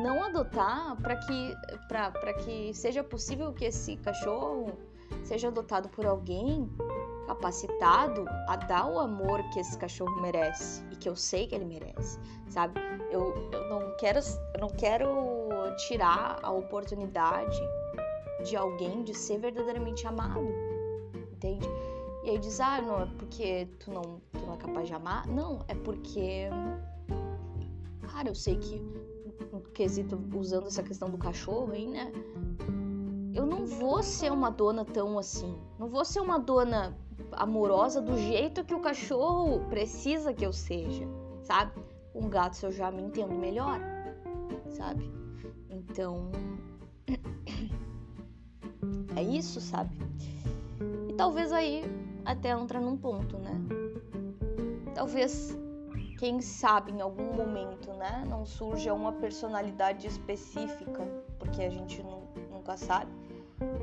não 0.03 0.23
adotar 0.23 0.95
para 1.01 1.15
que 1.17 1.55
para 1.87 2.33
que 2.35 2.73
seja 2.73 3.03
possível 3.03 3.51
que 3.51 3.65
esse 3.65 3.97
cachorro 3.97 4.77
seja 5.23 5.47
adotado 5.47 5.89
por 5.89 6.05
alguém 6.05 6.69
capacitado 7.25 8.25
a 8.47 8.55
dar 8.55 8.87
o 8.87 8.99
amor 8.99 9.41
que 9.49 9.59
esse 9.59 9.77
cachorro 9.77 10.21
merece 10.21 10.83
e 10.91 10.95
que 10.95 11.09
eu 11.09 11.15
sei 11.15 11.47
que 11.47 11.55
ele 11.55 11.65
merece, 11.65 12.19
sabe? 12.49 12.79
Eu, 13.09 13.49
eu 13.51 13.67
não 13.67 13.95
quero 13.97 14.19
eu 14.53 14.61
não 14.61 14.69
quero 14.69 15.44
tirar 15.75 16.39
a 16.41 16.51
oportunidade 16.51 17.59
de 18.43 18.55
alguém 18.55 19.03
de 19.03 19.13
ser 19.13 19.39
verdadeiramente 19.39 20.05
amado, 20.05 20.47
entende? 21.31 21.67
E 22.23 22.31
aí 22.31 22.39
diz, 22.39 22.59
ah, 22.59 22.81
não 22.81 23.01
é 23.01 23.05
porque 23.17 23.67
tu 23.79 23.91
não, 23.91 24.19
tu 24.33 24.45
não 24.45 24.55
é 24.55 24.57
capaz 24.57 24.87
de 24.87 24.93
amar? 24.93 25.27
Não, 25.27 25.63
é 25.67 25.75
porque, 25.75 26.49
cara, 28.11 28.29
eu 28.29 28.35
sei 28.35 28.57
que 28.57 28.81
no 29.51 29.61
quesito 29.61 30.19
usando 30.33 30.67
essa 30.67 30.81
questão 30.81 31.09
do 31.09 31.17
cachorro 31.17 31.71
aí, 31.71 31.87
né? 31.87 32.11
Eu 33.33 33.45
não 33.45 33.65
vou 33.65 34.01
ser 34.01 34.31
uma 34.31 34.49
dona 34.49 34.83
tão 34.85 35.19
assim. 35.19 35.55
Não 35.77 35.87
vou 35.87 36.03
ser 36.03 36.19
uma 36.19 36.39
dona 36.39 36.97
amorosa 37.33 38.01
do 38.01 38.17
jeito 38.17 38.63
que 38.63 38.73
o 38.73 38.79
cachorro 38.79 39.59
precisa 39.69 40.33
que 40.33 40.45
eu 40.45 40.53
seja, 40.53 41.07
sabe? 41.41 41.73
Um 42.13 42.29
gato 42.29 42.63
eu 42.63 42.71
já 42.71 42.89
me 42.89 43.03
entendo 43.03 43.35
melhor, 43.35 43.79
sabe? 44.69 45.11
Então 45.75 46.31
é 49.15 49.21
isso, 49.21 49.59
sabe? 49.61 49.97
E 51.09 51.13
talvez 51.13 51.51
aí 51.51 51.83
até 52.23 52.49
entra 52.49 52.79
num 52.79 52.97
ponto, 52.97 53.37
né? 53.37 53.59
Talvez 54.93 55.57
quem 56.17 56.41
sabe 56.41 56.91
em 56.91 57.01
algum 57.01 57.33
momento, 57.33 57.91
né, 57.93 58.23
não 58.27 58.45
surja 58.45 58.93
uma 58.93 59.11
personalidade 59.11 60.07
específica, 60.07 61.03
porque 61.37 61.61
a 61.61 61.69
gente 61.69 62.01
nunca 62.51 62.77
sabe 62.77 63.11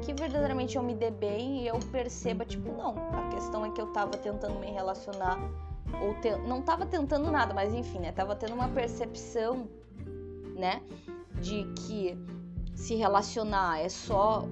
que 0.02 0.12
verdadeiramente 0.12 0.76
eu 0.76 0.82
me 0.82 0.94
dê 0.94 1.10
bem 1.10 1.62
e 1.62 1.68
eu 1.68 1.78
perceba, 1.90 2.44
tipo, 2.44 2.72
não, 2.72 2.94
a 3.12 3.28
questão 3.30 3.64
é 3.64 3.70
que 3.70 3.80
eu 3.80 3.86
tava 3.88 4.16
tentando 4.18 4.58
me 4.58 4.66
relacionar, 4.66 5.38
ou 6.02 6.14
te... 6.20 6.34
não 6.46 6.62
tava 6.62 6.84
tentando 6.84 7.30
nada, 7.30 7.54
mas 7.54 7.72
enfim, 7.72 7.98
né, 8.00 8.12
tava 8.12 8.34
tendo 8.34 8.54
uma 8.54 8.68
percepção, 8.68 9.68
né, 10.56 10.82
de 11.42 11.64
que 11.74 12.16
se 12.74 12.94
relacionar 12.94 13.80
é 13.80 13.88
só 13.88 14.48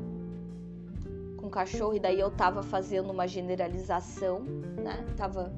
com 1.37 1.49
cachorro, 1.49 1.95
e 1.95 2.01
daí 2.01 2.21
eu 2.21 2.31
tava 2.31 2.63
fazendo 2.63 3.11
uma 3.11 3.27
generalização, 3.27 4.41
né, 4.41 5.07
tava 5.17 5.53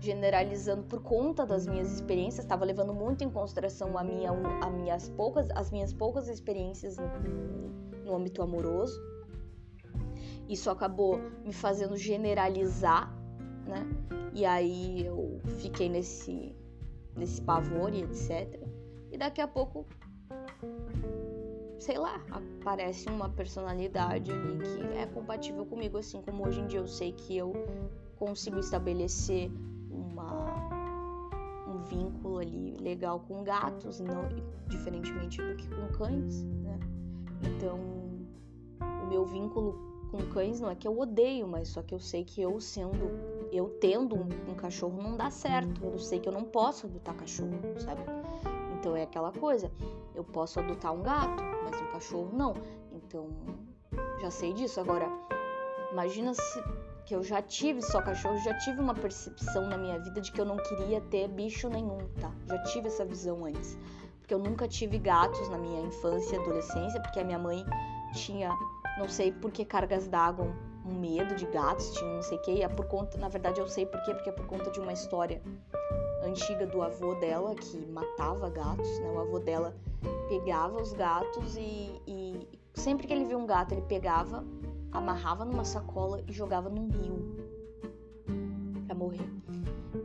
generalizando 0.00 0.84
por 0.84 1.02
conta 1.02 1.44
das 1.44 1.66
minhas 1.66 1.92
experiências, 1.92 2.44
estava 2.44 2.64
levando 2.64 2.94
muito 2.94 3.24
em 3.24 3.30
consideração 3.30 3.98
a 3.98 4.04
minha, 4.04 4.30
a 4.30 4.70
minhas 4.70 5.08
poucas, 5.10 5.50
as 5.50 5.70
minhas 5.70 5.92
poucas 5.92 6.28
experiências 6.28 6.96
no, 6.96 8.04
no 8.04 8.14
âmbito 8.14 8.40
amoroso. 8.40 8.98
Isso 10.48 10.70
acabou 10.70 11.18
me 11.44 11.52
fazendo 11.52 11.96
generalizar, 11.96 13.12
né? 13.66 13.86
E 14.32 14.46
aí 14.46 15.04
eu 15.04 15.40
fiquei 15.58 15.88
nesse, 15.88 16.54
nesse 17.16 17.42
pavor 17.42 17.92
e 17.92 18.02
etc. 18.02 18.58
E 19.10 19.18
daqui 19.18 19.40
a 19.40 19.48
pouco 19.48 19.84
sei 21.78 21.98
lá, 21.98 22.20
aparece 22.30 23.08
uma 23.08 23.28
personalidade 23.28 24.30
ali 24.32 24.58
que 24.58 24.98
é 24.98 25.06
compatível 25.06 25.64
comigo, 25.64 25.98
assim 25.98 26.20
como 26.22 26.46
hoje 26.46 26.60
em 26.60 26.66
dia 26.66 26.80
eu 26.80 26.88
sei 26.88 27.12
que 27.12 27.36
eu 27.36 27.52
consigo 28.16 28.58
estabelecer 28.58 29.50
uma 29.90 30.68
um 31.68 31.82
vínculo 31.84 32.38
ali 32.38 32.76
legal 32.80 33.20
com 33.20 33.44
gatos, 33.44 34.00
não 34.00 34.28
diferentemente 34.66 35.40
do 35.40 35.56
que 35.56 35.68
com 35.68 35.86
cães, 35.98 36.42
né? 36.42 36.78
Então, 37.42 37.78
o 38.80 39.06
meu 39.06 39.24
vínculo 39.24 39.88
com 40.10 40.18
cães 40.32 40.60
não 40.60 40.70
é 40.70 40.74
que 40.74 40.88
eu 40.88 40.98
odeio, 40.98 41.46
mas 41.46 41.68
só 41.68 41.82
que 41.82 41.94
eu 41.94 42.00
sei 42.00 42.24
que 42.24 42.40
eu 42.40 42.58
sendo, 42.60 43.10
eu 43.52 43.68
tendo 43.80 44.16
um, 44.16 44.28
um 44.50 44.54
cachorro 44.54 45.00
não 45.02 45.16
dá 45.16 45.30
certo. 45.30 45.84
Eu 45.84 45.98
sei 45.98 46.18
que 46.18 46.28
eu 46.28 46.32
não 46.32 46.44
posso 46.44 46.86
adotar 46.86 47.14
cachorro, 47.14 47.58
sabe? 47.78 48.02
Então 48.78 48.94
é 48.94 49.02
aquela 49.02 49.32
coisa, 49.32 49.70
eu 50.14 50.22
posso 50.22 50.60
adotar 50.60 50.92
um 50.92 51.02
gato, 51.02 51.42
mas 51.64 51.80
um 51.80 51.86
cachorro 51.86 52.30
não. 52.32 52.54
Então, 52.92 53.28
já 54.20 54.30
sei 54.30 54.52
disso. 54.52 54.80
Agora, 54.80 55.08
imagina 55.92 56.32
se 56.32 56.62
que 57.04 57.14
eu 57.14 57.22
já 57.22 57.42
tive 57.42 57.82
só 57.82 58.00
cachorro, 58.00 58.38
já 58.38 58.56
tive 58.58 58.80
uma 58.80 58.94
percepção 58.94 59.66
na 59.66 59.76
minha 59.76 59.98
vida 59.98 60.20
de 60.20 60.30
que 60.30 60.40
eu 60.40 60.44
não 60.44 60.58
queria 60.58 61.00
ter 61.00 61.26
bicho 61.26 61.68
nenhum, 61.68 61.98
tá? 62.20 62.30
Já 62.46 62.62
tive 62.64 62.88
essa 62.88 63.04
visão 63.04 63.44
antes. 63.44 63.76
Porque 64.20 64.34
eu 64.34 64.38
nunca 64.38 64.68
tive 64.68 64.98
gatos 64.98 65.48
na 65.48 65.58
minha 65.58 65.80
infância 65.80 66.36
e 66.36 66.38
adolescência, 66.38 67.00
porque 67.00 67.18
a 67.18 67.24
minha 67.24 67.38
mãe 67.38 67.64
tinha, 68.12 68.54
não 68.98 69.08
sei 69.08 69.32
por 69.32 69.50
que 69.50 69.64
cargas 69.64 70.06
d'água, 70.06 70.46
um 70.84 70.94
medo 71.00 71.34
de 71.34 71.46
gatos, 71.46 71.94
tinha 71.94 72.14
não 72.14 72.22
sei 72.22 72.38
o 72.38 72.42
que, 72.42 72.52
e 72.52 72.62
é 72.62 72.68
por 72.68 72.86
conta, 72.86 73.18
na 73.18 73.28
verdade 73.28 73.58
eu 73.58 73.66
sei 73.66 73.86
por 73.86 74.02
quê, 74.02 74.14
porque 74.14 74.28
é 74.28 74.32
por 74.32 74.46
conta 74.46 74.70
de 74.70 74.78
uma 74.78 74.92
história 74.92 75.42
antiga 76.28 76.66
do 76.66 76.82
avô 76.82 77.14
dela 77.16 77.54
que 77.54 77.78
matava 77.86 78.48
gatos, 78.50 78.98
né? 79.00 79.10
O 79.10 79.18
avô 79.18 79.38
dela 79.38 79.76
pegava 80.28 80.80
os 80.80 80.92
gatos 80.92 81.56
e, 81.56 82.00
e 82.06 82.48
sempre 82.74 83.06
que 83.06 83.12
ele 83.12 83.24
via 83.24 83.38
um 83.38 83.46
gato, 83.46 83.72
ele 83.72 83.82
pegava 83.82 84.44
amarrava 84.92 85.44
numa 85.44 85.64
sacola 85.64 86.22
e 86.26 86.32
jogava 86.32 86.68
num 86.68 86.88
rio 86.88 87.36
para 88.86 88.94
morrer. 88.94 89.28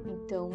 Então, 0.06 0.52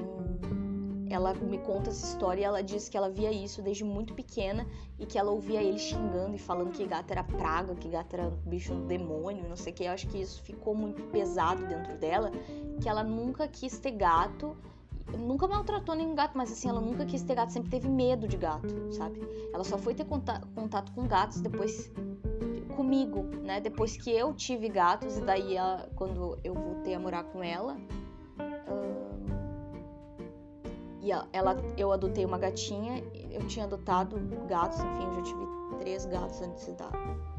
ela 1.11 1.33
me 1.35 1.59
conta 1.59 1.91
essa 1.91 2.07
história 2.07 2.43
e 2.43 2.45
ela 2.45 2.63
diz 2.63 2.89
que 2.89 2.97
ela 2.97 3.09
via 3.09 3.33
isso 3.33 3.63
desde 3.63 3.85
muito 3.85 4.15
pequena 4.15 4.67
e 4.99 5.07
que 5.07 5.19
ela 5.19 5.31
ouvia 5.31 5.63
ele 5.63 5.79
xingando 5.79 6.35
e 6.35 6.39
falando 6.39 6.73
que 6.73 6.87
gato 6.87 7.11
era 7.11 7.25
praga, 7.25 7.75
que 7.75 7.89
gato 7.89 8.15
era 8.15 8.31
bicho 8.47 8.75
do 8.75 8.85
demônio, 8.85 9.49
não 9.49 9.57
sei 9.57 9.73
o 9.73 9.77
que. 9.77 9.85
Eu 9.85 9.93
acho 9.93 10.07
que 10.09 10.21
isso 10.21 10.43
ficou 10.43 10.75
muito 10.75 11.03
pesado 11.05 11.67
dentro 11.67 11.97
dela, 11.97 12.31
que 12.81 12.89
ela 12.89 13.03
nunca 13.03 13.49
quis 13.49 13.79
ter 13.79 13.93
gato, 13.93 14.57
nunca 15.17 15.47
maltratou 15.47 15.95
nenhum 15.95 16.15
gato, 16.15 16.37
mas 16.37 16.53
assim, 16.53 16.69
ela 16.69 16.81
nunca 16.81 17.05
quis 17.07 17.23
ter 17.23 17.35
gato, 17.35 17.53
sempre 17.53 17.71
teve 17.71 17.89
medo 17.89 18.29
de 18.29 18.37
gato, 18.37 18.93
sabe? 18.93 19.21
Ela 19.53 19.65
só 19.65 19.79
foi 19.79 19.95
ter 19.95 20.05
contato 20.05 20.93
com 20.93 21.07
gatos 21.07 21.41
depois 21.41 21.91
comigo, 22.77 23.23
né? 23.43 23.61
Depois 23.61 23.97
que 23.97 24.11
eu 24.11 24.35
tive 24.35 24.69
gatos, 24.69 25.19
e 25.19 25.23
daí 25.23 25.57
ela, 25.57 25.89
quando 25.97 26.39
eu 26.45 26.55
voltei 26.55 26.95
a 26.95 27.01
morar 27.01 27.25
com 27.25 27.43
ela, 27.43 27.77
e 31.01 31.11
ela, 31.33 31.57
eu 31.77 31.91
adotei 31.93 32.25
uma 32.25 32.39
gatinha, 32.39 33.03
eu 33.31 33.47
tinha 33.47 33.65
adotado 33.65 34.17
gatos, 34.47 34.79
enfim, 34.81 35.05
eu 35.05 35.15
já 35.15 35.23
tive 35.23 35.47
três 35.79 36.07
gatos 36.07 36.43
antes 36.43 36.73
da. 36.75 36.91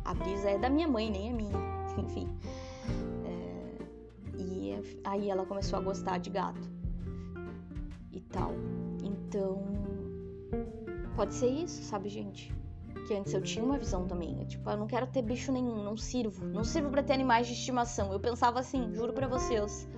A 0.05 0.13
Brisa 0.13 0.49
é 0.49 0.57
da 0.57 0.69
minha 0.69 0.87
mãe, 0.87 1.11
nem 1.11 1.29
é 1.29 1.33
minha, 1.33 1.57
enfim. 1.97 2.27
É, 3.25 4.41
e 4.41 4.99
aí 5.03 5.29
ela 5.29 5.45
começou 5.45 5.77
a 5.77 5.81
gostar 5.81 6.17
de 6.17 6.31
gato 6.31 6.78
tal. 8.29 8.53
Então, 9.03 9.63
pode 11.15 11.33
ser 11.33 11.49
isso, 11.49 11.83
sabe, 11.83 12.09
gente? 12.09 12.53
que 13.09 13.15
antes 13.15 13.33
eu 13.33 13.41
tinha 13.41 13.65
uma 13.65 13.77
visão 13.77 14.05
também. 14.05 14.45
tipo, 14.45 14.69
eu 14.69 14.77
não 14.77 14.85
quero 14.85 15.07
ter 15.07 15.23
bicho 15.23 15.51
nenhum, 15.51 15.83
não 15.83 15.97
sirvo. 15.97 16.45
Não 16.45 16.63
sirvo 16.63 16.91
para 16.91 17.01
ter 17.01 17.13
animais 17.13 17.47
de 17.47 17.53
estimação. 17.53 18.13
Eu 18.13 18.19
pensava 18.19 18.59
assim, 18.59 18.93
juro 18.93 19.13
para 19.13 19.27
vocês, 19.27 19.89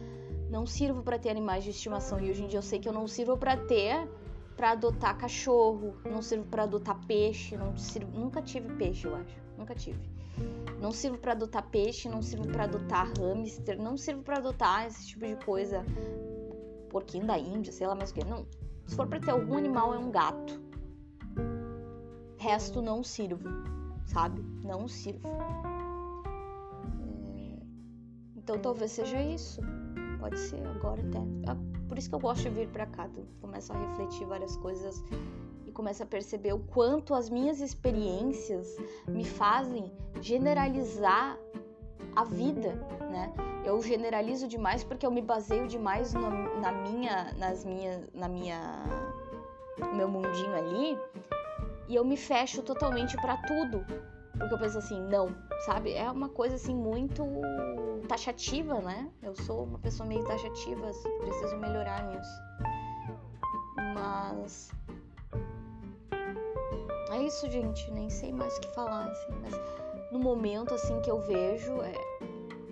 não 0.49 0.65
sirvo 0.65 1.03
para 1.03 1.19
ter 1.19 1.29
animais 1.29 1.65
de 1.65 1.71
estimação. 1.71 2.21
E 2.21 2.29
hoje 2.29 2.43
em 2.43 2.47
dia 2.47 2.59
eu 2.59 2.63
sei 2.63 2.79
que 2.79 2.87
eu 2.87 2.93
não 2.93 3.07
sirvo 3.07 3.35
para 3.35 3.57
ter, 3.57 4.07
para 4.55 4.71
adotar 4.71 5.17
cachorro, 5.17 5.95
não 6.05 6.21
sirvo 6.21 6.45
para 6.45 6.63
adotar 6.63 7.05
peixe, 7.05 7.57
não 7.57 7.75
sirvo, 7.77 8.17
nunca 8.17 8.41
tive 8.41 8.73
peixe, 8.75 9.05
eu 9.05 9.15
acho. 9.15 9.35
Nunca 9.57 9.75
tive. 9.75 9.99
Não 10.79 10.91
sirvo 10.91 11.17
para 11.17 11.33
adotar 11.33 11.69
peixe, 11.69 12.07
não 12.07 12.21
sirvo 12.21 12.47
para 12.47 12.63
adotar 12.63 13.11
hamster, 13.17 13.77
não 13.77 13.97
sirvo 13.97 14.23
para 14.23 14.37
adotar 14.37 14.87
esse 14.87 15.07
tipo 15.07 15.25
de 15.27 15.35
coisa. 15.45 15.85
Porquinho 16.91 17.25
da 17.25 17.39
Índia, 17.39 17.71
sei 17.71 17.87
lá 17.87 17.95
mais 17.95 18.11
o 18.11 18.13
que. 18.13 18.25
Não. 18.25 18.45
Se 18.85 18.95
for 18.95 19.07
para 19.07 19.19
ter 19.19 19.31
algum 19.31 19.57
animal, 19.57 19.93
é 19.93 19.97
um 19.97 20.11
gato 20.11 20.61
resto 22.41 22.81
não 22.81 23.03
sirvo, 23.03 23.47
sabe? 24.07 24.41
Não 24.63 24.87
sirvo. 24.87 25.27
É... 27.35 27.59
Então 28.35 28.59
talvez 28.59 28.91
seja 28.91 29.21
isso. 29.21 29.61
Pode 30.19 30.37
ser 30.39 30.65
agora 30.67 31.01
até. 31.01 31.19
É 31.19 31.87
por 31.87 31.97
isso 31.97 32.09
que 32.09 32.15
eu 32.15 32.19
gosto 32.19 32.43
de 32.43 32.49
vir 32.49 32.67
para 32.69 32.87
cá. 32.87 33.07
Eu 33.15 33.25
começo 33.39 33.71
a 33.71 33.77
refletir 33.77 34.25
várias 34.25 34.57
coisas 34.57 35.03
e 35.65 35.71
começo 35.71 36.01
a 36.01 36.05
perceber 36.05 36.53
o 36.53 36.59
quanto 36.59 37.13
as 37.13 37.29
minhas 37.29 37.61
experiências 37.61 38.75
me 39.07 39.23
fazem 39.23 39.91
generalizar 40.19 41.37
a 42.15 42.23
vida, 42.23 42.73
né? 43.11 43.33
Eu 43.63 43.81
generalizo 43.81 44.47
demais 44.47 44.83
porque 44.83 45.05
eu 45.05 45.11
me 45.11 45.21
baseio 45.21 45.67
demais 45.67 46.13
na, 46.13 46.29
na 46.29 46.71
minha, 46.71 47.33
nas 47.37 47.63
minhas, 47.63 48.07
na 48.13 48.27
minha, 48.27 48.59
no 49.79 49.95
meu 49.95 50.07
mundinho 50.07 50.55
ali 50.55 50.97
e 51.87 51.95
eu 51.95 52.03
me 52.03 52.17
fecho 52.17 52.61
totalmente 52.61 53.15
para 53.17 53.37
tudo. 53.37 53.85
Porque 54.37 54.53
eu 54.53 54.57
penso 54.57 54.77
assim, 54.79 54.99
não, 55.01 55.35
sabe? 55.65 55.93
É 55.93 56.09
uma 56.09 56.29
coisa 56.29 56.55
assim 56.55 56.73
muito 56.73 57.23
taxativa, 58.07 58.79
né? 58.79 59.09
Eu 59.21 59.35
sou 59.35 59.65
uma 59.65 59.77
pessoa 59.77 60.07
meio 60.07 60.23
taxativa, 60.25 60.89
preciso 61.19 61.57
melhorar 61.57 62.03
nisso. 62.07 62.41
Mas 63.93 64.71
é 67.11 67.21
isso, 67.21 67.49
gente, 67.51 67.91
nem 67.91 68.09
sei 68.09 68.31
mais 68.31 68.57
o 68.57 68.61
que 68.61 68.73
falar, 68.73 69.05
assim, 69.05 69.33
mas 69.41 69.53
no 70.11 70.19
momento 70.19 70.73
assim 70.73 70.99
que 71.01 71.09
eu 71.09 71.19
vejo, 71.19 71.81
é, 71.81 71.93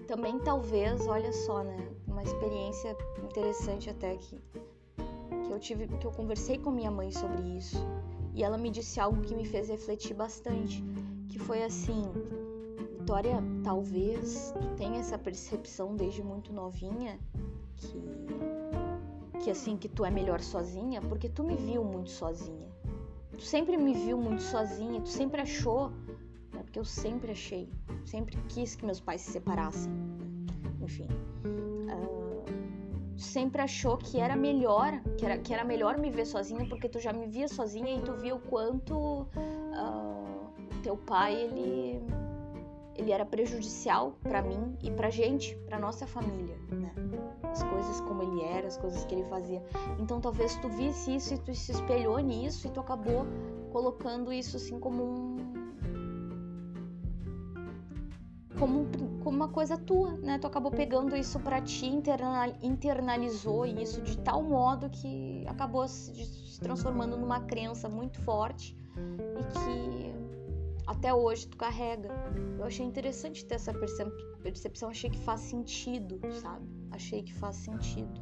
também 0.08 0.38
talvez, 0.40 1.08
olha 1.08 1.32
só, 1.32 1.64
né, 1.64 1.78
uma 2.08 2.22
experiência 2.22 2.96
interessante 3.24 3.90
até 3.90 4.16
que 4.18 4.40
que 5.46 5.54
eu 5.54 5.60
tive, 5.60 5.88
que 5.88 6.06
eu 6.06 6.12
conversei 6.12 6.60
com 6.60 6.70
minha 6.70 6.92
mãe 6.92 7.12
sobre 7.12 7.42
isso 7.58 7.78
e 8.36 8.44
ela 8.44 8.58
me 8.58 8.70
disse 8.70 9.00
algo 9.00 9.22
que 9.22 9.34
me 9.34 9.46
fez 9.46 9.68
refletir 9.70 10.14
bastante, 10.14 10.84
que 11.28 11.40
foi 11.40 11.64
assim: 11.64 12.04
Vitória, 13.00 13.42
talvez 13.64 14.54
tu 14.62 14.76
tenha 14.76 15.00
essa 15.00 15.18
percepção 15.18 15.96
desde 15.96 16.22
muito 16.22 16.54
novinha 16.54 17.20
que 17.78 18.20
que 19.40 19.50
assim 19.50 19.78
que 19.78 19.88
tu 19.88 20.04
é 20.04 20.12
melhor 20.12 20.42
sozinha, 20.42 21.02
porque 21.02 21.30
tu 21.30 21.44
me 21.44 21.56
viu 21.56 21.84
muito 21.84 22.10
sozinha. 22.10 22.68
Tu 23.32 23.42
sempre 23.42 23.78
me 23.78 23.94
viu 23.94 24.18
muito 24.18 24.42
sozinha, 24.44 25.00
tu 25.00 25.08
sempre 25.08 25.42
achou? 25.42 25.92
Porque 26.70 26.78
eu 26.78 26.86
sempre 26.86 27.32
achei, 27.32 27.68
sempre 28.06 28.38
quis 28.48 28.76
que 28.76 28.86
meus 28.86 29.00
pais 29.00 29.22
se 29.22 29.32
separassem. 29.32 29.92
Enfim, 30.80 31.08
sempre 33.18 33.62
achou 33.62 33.98
que 33.98 34.20
era 34.20 34.36
melhor, 34.36 35.02
que 35.18 35.26
era, 35.26 35.38
que 35.40 35.52
era 35.52 35.64
melhor 35.64 35.98
me 35.98 36.12
ver 36.12 36.26
sozinha, 36.26 36.68
porque 36.70 36.88
tu 36.88 37.00
já 37.00 37.12
me 37.12 37.26
via 37.26 37.48
sozinha 37.48 37.98
e 37.98 38.02
tu 38.02 38.14
via 38.14 38.36
o 38.36 38.40
quanto 38.40 39.24
uh, 39.24 40.80
teu 40.84 40.96
pai 40.96 41.36
ele 41.36 42.02
ele 42.96 43.14
era 43.14 43.26
prejudicial 43.26 44.18
para 44.22 44.42
mim 44.42 44.78
e 44.84 44.92
pra 44.92 45.10
gente, 45.10 45.56
pra 45.66 45.80
nossa 45.80 46.06
família, 46.06 46.58
né? 46.70 46.94
As 47.44 47.64
coisas 47.64 48.02
como 48.02 48.22
ele 48.22 48.44
era, 48.44 48.68
as 48.68 48.78
coisas 48.78 49.06
que 49.06 49.16
ele 49.16 49.24
fazia. 49.24 49.64
Então 49.98 50.20
talvez 50.20 50.56
tu 50.58 50.68
visse 50.68 51.16
isso 51.16 51.34
e 51.34 51.38
tu 51.38 51.56
se 51.56 51.72
espelhou 51.72 52.20
nisso 52.20 52.68
e 52.68 52.70
tu 52.70 52.82
acabou 52.82 53.26
colocando 53.72 54.34
isso 54.34 54.58
assim 54.58 54.78
como 54.78 55.04
um 55.04 55.59
como, 58.60 58.86
como 59.24 59.38
uma 59.38 59.48
coisa 59.48 59.78
tua, 59.78 60.12
né? 60.18 60.38
Tu 60.38 60.46
acabou 60.46 60.70
pegando 60.70 61.16
isso 61.16 61.40
para 61.40 61.62
ti, 61.62 61.88
internalizou 62.62 63.66
isso 63.66 64.02
de 64.02 64.18
tal 64.20 64.44
modo 64.44 64.90
que 64.90 65.46
acabou 65.48 65.88
se, 65.88 66.14
se 66.26 66.60
transformando 66.60 67.16
numa 67.18 67.40
crença 67.40 67.88
muito 67.88 68.22
forte 68.22 68.76
e 69.40 69.44
que 69.54 70.10
até 70.86 71.14
hoje 71.14 71.48
tu 71.48 71.58
carrega. 71.58 72.10
Eu 72.58 72.66
achei 72.66 72.86
interessante 72.86 73.46
ter 73.46 73.56
essa 73.56 73.74
percepção, 73.74 74.90
achei 74.90 75.10
que 75.10 75.20
faz 75.20 75.40
sentido, 75.42 76.20
sabe? 76.34 76.68
Achei 76.92 77.24
que 77.24 77.34
faz 77.34 77.56
sentido. 77.56 78.20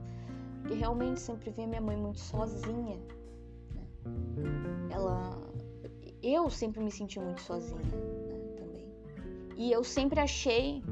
Porque 0.62 0.76
realmente 0.76 1.20
sempre 1.20 1.50
vi 1.50 1.66
minha 1.66 1.82
mãe 1.82 1.98
muito 1.98 2.20
sozinha. 2.20 3.00
Né? 3.74 3.88
Ela. 4.92 5.38
Eu 6.22 6.50
sempre 6.50 6.84
me 6.84 6.92
senti 6.92 7.20
muito 7.20 7.42
sozinha. 7.42 7.82
E 9.58 9.72
eu 9.72 9.84
sempre 9.84 10.20
achei 10.20 10.84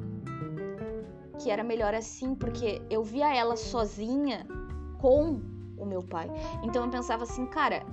que 1.39 1.51
era 1.51 1.63
melhor 1.63 1.93
assim, 1.93 2.33
porque 2.33 2.81
eu 2.89 3.03
via 3.03 3.33
ela 3.33 3.55
sozinha 3.55 4.45
com 4.99 5.39
o 5.77 5.85
meu 5.85 6.01
pai. 6.01 6.29
Então 6.63 6.83
eu 6.85 6.89
pensava 6.89 7.23
assim, 7.23 7.45
cara, 7.45 7.85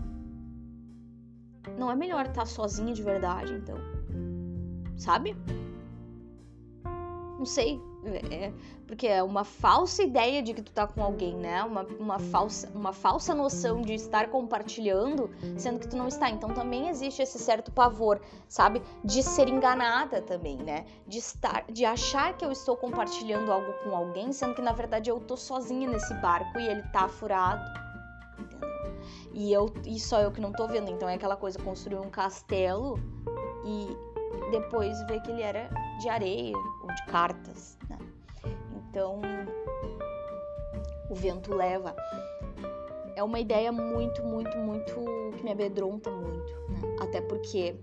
não 1.78 1.90
é 1.90 1.94
melhor 1.94 2.26
estar 2.26 2.42
tá 2.42 2.46
sozinha 2.46 2.94
de 2.94 3.02
verdade, 3.02 3.52
então? 3.52 3.76
Sabe? 4.96 5.36
Não 7.38 7.44
sei. 7.44 7.80
É, 8.04 8.52
porque 8.84 9.06
é 9.06 9.22
uma 9.22 9.44
falsa 9.44 10.02
ideia 10.02 10.42
de 10.42 10.52
que 10.52 10.60
tu 10.60 10.72
tá 10.72 10.88
com 10.88 11.02
alguém, 11.02 11.36
né? 11.36 11.62
Uma, 11.62 11.82
uma, 12.00 12.18
falsa, 12.18 12.68
uma 12.74 12.92
falsa 12.92 13.32
noção 13.32 13.80
de 13.80 13.94
estar 13.94 14.28
compartilhando, 14.28 15.30
sendo 15.56 15.78
que 15.78 15.86
tu 15.86 15.96
não 15.96 16.08
está. 16.08 16.28
Então 16.28 16.50
também 16.50 16.88
existe 16.88 17.22
esse 17.22 17.38
certo 17.38 17.70
pavor, 17.70 18.20
sabe? 18.48 18.82
De 19.04 19.22
ser 19.22 19.48
enganada 19.48 20.20
também, 20.20 20.56
né? 20.56 20.84
De 21.06 21.18
estar, 21.18 21.64
de 21.70 21.84
achar 21.84 22.36
que 22.36 22.44
eu 22.44 22.50
estou 22.50 22.76
compartilhando 22.76 23.52
algo 23.52 23.72
com 23.84 23.94
alguém, 23.94 24.32
sendo 24.32 24.54
que 24.54 24.62
na 24.62 24.72
verdade 24.72 25.08
eu 25.08 25.20
tô 25.20 25.36
sozinha 25.36 25.88
nesse 25.88 26.12
barco 26.14 26.58
e 26.58 26.66
ele 26.66 26.82
tá 26.92 27.08
furado. 27.08 27.62
Entendeu? 28.36 28.68
E 29.32 29.52
eu 29.52 29.72
e 29.86 30.00
só 30.00 30.20
eu 30.20 30.32
que 30.32 30.40
não 30.40 30.50
tô 30.50 30.66
vendo. 30.66 30.90
Então 30.90 31.08
é 31.08 31.14
aquela 31.14 31.36
coisa, 31.36 31.56
construir 31.60 31.98
um 31.98 32.10
castelo 32.10 32.98
e 33.64 34.11
depois 34.50 35.00
ver 35.06 35.20
que 35.22 35.30
ele 35.30 35.42
era 35.42 35.68
de 36.00 36.08
areia 36.08 36.56
ou 36.56 36.94
de 36.94 37.06
cartas, 37.06 37.78
né? 37.88 37.98
Então, 38.76 39.20
o 41.08 41.14
vento 41.14 41.54
leva. 41.54 41.94
É 43.14 43.22
uma 43.22 43.38
ideia 43.38 43.70
muito, 43.70 44.22
muito, 44.22 44.56
muito 44.56 44.94
que 45.36 45.44
me 45.44 45.52
amedronta 45.52 46.10
muito, 46.10 46.52
né? 46.70 46.96
Até 47.00 47.20
porque, 47.20 47.76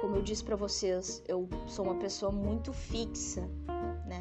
como 0.00 0.16
eu 0.16 0.22
disse 0.22 0.44
para 0.44 0.56
vocês, 0.56 1.22
eu 1.26 1.48
sou 1.66 1.84
uma 1.84 1.96
pessoa 1.96 2.30
muito 2.30 2.72
fixa? 2.72 3.48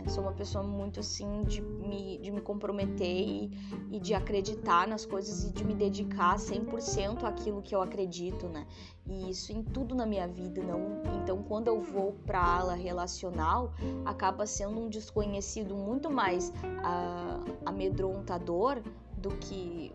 Sou 0.08 0.24
uma 0.24 0.32
pessoa 0.32 0.64
muito 0.64 1.00
assim 1.00 1.44
de 1.44 1.62
me, 1.62 2.18
de 2.18 2.32
me 2.32 2.42
comprometer 2.42 3.06
e, 3.06 3.52
e 3.92 4.00
de 4.00 4.14
acreditar 4.14 4.88
nas 4.88 5.06
coisas 5.06 5.44
e 5.44 5.52
de 5.52 5.64
me 5.64 5.74
dedicar 5.74 6.38
100% 6.38 7.24
àquilo 7.24 7.62
que 7.62 7.76
eu 7.76 7.82
acredito, 7.82 8.48
né? 8.48 8.66
E 9.06 9.30
isso 9.30 9.52
em 9.52 9.64
tudo 9.64 9.96
na 9.96 10.06
minha 10.06 10.28
vida, 10.28 10.62
não. 10.64 11.02
Então, 11.22 11.44
quando 11.44 11.68
eu 11.68 11.82
vou 11.82 12.14
para 12.26 12.40
a 12.40 12.60
ala 12.60 12.74
relacional, 12.76 13.74
acaba 14.06 14.46
sendo 14.46 14.80
um 14.80 14.90
desconhecido 14.90 15.76
muito 15.76 16.10
mais 16.10 16.50
uh, 16.50 17.58
amedrontador 17.66 18.82
do 19.18 19.30
que 19.38 19.94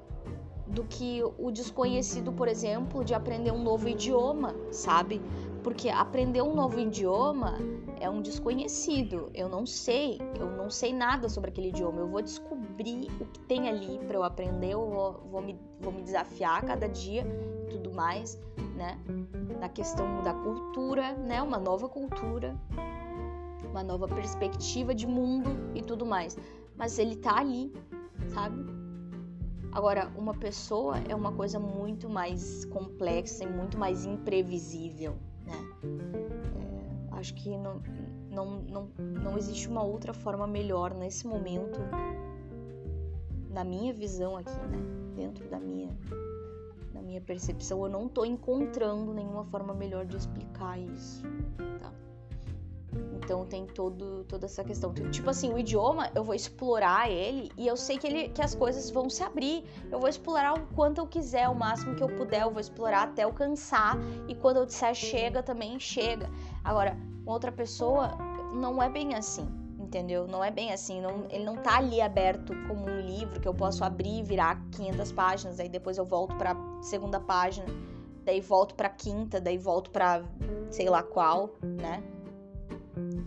do 0.66 0.82
que 0.82 1.22
o 1.38 1.50
desconhecido, 1.52 2.32
por 2.32 2.48
exemplo, 2.48 3.04
de 3.04 3.14
aprender 3.14 3.52
um 3.52 3.62
novo 3.62 3.88
idioma, 3.88 4.54
sabe? 4.72 5.22
Porque 5.62 5.88
aprender 5.88 6.42
um 6.42 6.54
novo 6.54 6.78
idioma 6.80 7.56
é 8.00 8.08
um 8.08 8.20
desconhecido. 8.20 9.30
Eu 9.34 9.48
não 9.48 9.66
sei, 9.66 10.18
eu 10.38 10.50
não 10.50 10.70
sei 10.70 10.92
nada 10.92 11.28
sobre 11.28 11.50
aquele 11.50 11.68
idioma. 11.68 12.00
Eu 12.00 12.08
vou 12.08 12.22
descobrir 12.22 13.10
o 13.20 13.26
que 13.26 13.40
tem 13.40 13.68
ali 13.68 13.98
para 14.06 14.16
eu 14.16 14.22
aprender, 14.22 14.72
eu 14.72 14.88
vou, 14.88 15.20
vou, 15.30 15.42
me, 15.42 15.58
vou 15.80 15.92
me 15.92 16.02
desafiar 16.02 16.64
cada 16.64 16.88
dia 16.88 17.26
e 17.66 17.70
tudo 17.70 17.92
mais, 17.92 18.38
né? 18.76 18.98
Na 19.58 19.68
questão 19.68 20.22
da 20.22 20.34
cultura, 20.34 21.14
né? 21.14 21.42
Uma 21.42 21.58
nova 21.58 21.88
cultura, 21.88 22.56
uma 23.70 23.82
nova 23.82 24.06
perspectiva 24.06 24.94
de 24.94 25.06
mundo 25.06 25.50
e 25.74 25.82
tudo 25.82 26.04
mais. 26.04 26.36
Mas 26.76 26.98
ele 26.98 27.16
tá 27.16 27.38
ali, 27.38 27.72
sabe? 28.28 28.64
Agora, 29.72 30.10
uma 30.16 30.32
pessoa 30.32 30.98
é 31.08 31.14
uma 31.14 31.32
coisa 31.32 31.58
muito 31.58 32.08
mais 32.08 32.64
complexa 32.66 33.44
e 33.44 33.46
muito 33.46 33.78
mais 33.78 34.06
imprevisível 34.06 35.16
né? 35.46 36.75
Acho 37.16 37.34
que 37.34 37.56
não, 37.56 37.80
não, 38.30 38.60
não, 38.60 38.90
não 38.98 39.38
existe 39.38 39.68
uma 39.68 39.82
outra 39.82 40.12
forma 40.12 40.46
melhor 40.46 40.94
nesse 40.94 41.26
momento, 41.26 41.80
na 43.50 43.64
minha 43.64 43.92
visão 43.92 44.36
aqui, 44.36 44.58
né? 44.68 44.78
Dentro 45.14 45.48
da 45.48 45.58
minha, 45.58 45.96
da 46.92 47.00
minha 47.00 47.20
percepção, 47.22 47.82
eu 47.82 47.90
não 47.90 48.06
tô 48.06 48.22
encontrando 48.24 49.14
nenhuma 49.14 49.44
forma 49.46 49.72
melhor 49.72 50.04
de 50.04 50.14
explicar 50.14 50.78
isso, 50.78 51.22
tá? 51.80 51.90
Então 53.14 53.46
tem 53.46 53.66
todo, 53.66 54.24
toda 54.24 54.44
essa 54.44 54.62
questão. 54.62 54.92
Tipo 54.92 55.30
assim, 55.30 55.52
o 55.52 55.58
idioma, 55.58 56.10
eu 56.14 56.22
vou 56.22 56.34
explorar 56.34 57.10
ele 57.10 57.50
e 57.56 57.66
eu 57.66 57.76
sei 57.76 57.96
que, 57.98 58.06
ele, 58.06 58.28
que 58.28 58.42
as 58.42 58.54
coisas 58.54 58.90
vão 58.90 59.08
se 59.08 59.22
abrir. 59.22 59.64
Eu 59.90 59.98
vou 59.98 60.08
explorar 60.08 60.52
o 60.52 60.66
quanto 60.74 61.00
eu 61.00 61.06
quiser, 61.06 61.48
o 61.48 61.54
máximo 61.54 61.94
que 61.94 62.02
eu 62.02 62.08
puder, 62.08 62.42
eu 62.42 62.50
vou 62.50 62.60
explorar 62.60 63.04
até 63.04 63.24
eu 63.24 63.32
cansar. 63.32 63.96
E 64.28 64.34
quando 64.34 64.58
eu 64.58 64.66
disser 64.66 64.94
chega, 64.94 65.42
também 65.42 65.80
chega. 65.80 66.30
Agora, 66.62 66.96
outra 67.26 67.52
pessoa 67.52 68.16
não 68.54 68.82
é 68.82 68.88
bem 68.88 69.14
assim, 69.14 69.46
entendeu? 69.78 70.26
Não 70.26 70.42
é 70.42 70.50
bem 70.50 70.72
assim. 70.72 70.98
Não, 71.00 71.26
ele 71.30 71.44
não 71.44 71.56
tá 71.56 71.76
ali 71.78 72.00
aberto 72.00 72.54
como 72.68 72.88
um 72.88 73.00
livro 73.00 73.38
que 73.40 73.48
eu 73.48 73.54
posso 73.54 73.84
abrir 73.84 74.20
e 74.20 74.22
virar 74.22 74.62
500 74.72 75.12
páginas. 75.12 75.60
Aí 75.60 75.68
depois 75.68 75.98
eu 75.98 76.06
volto 76.06 76.34
pra 76.36 76.56
segunda 76.80 77.20
página. 77.20 77.66
Daí 78.24 78.40
volto 78.40 78.74
pra 78.74 78.88
quinta, 78.88 79.38
daí 79.40 79.58
volto 79.58 79.90
pra 79.90 80.24
sei 80.70 80.88
lá 80.88 81.02
qual, 81.02 81.50
né? 81.62 82.02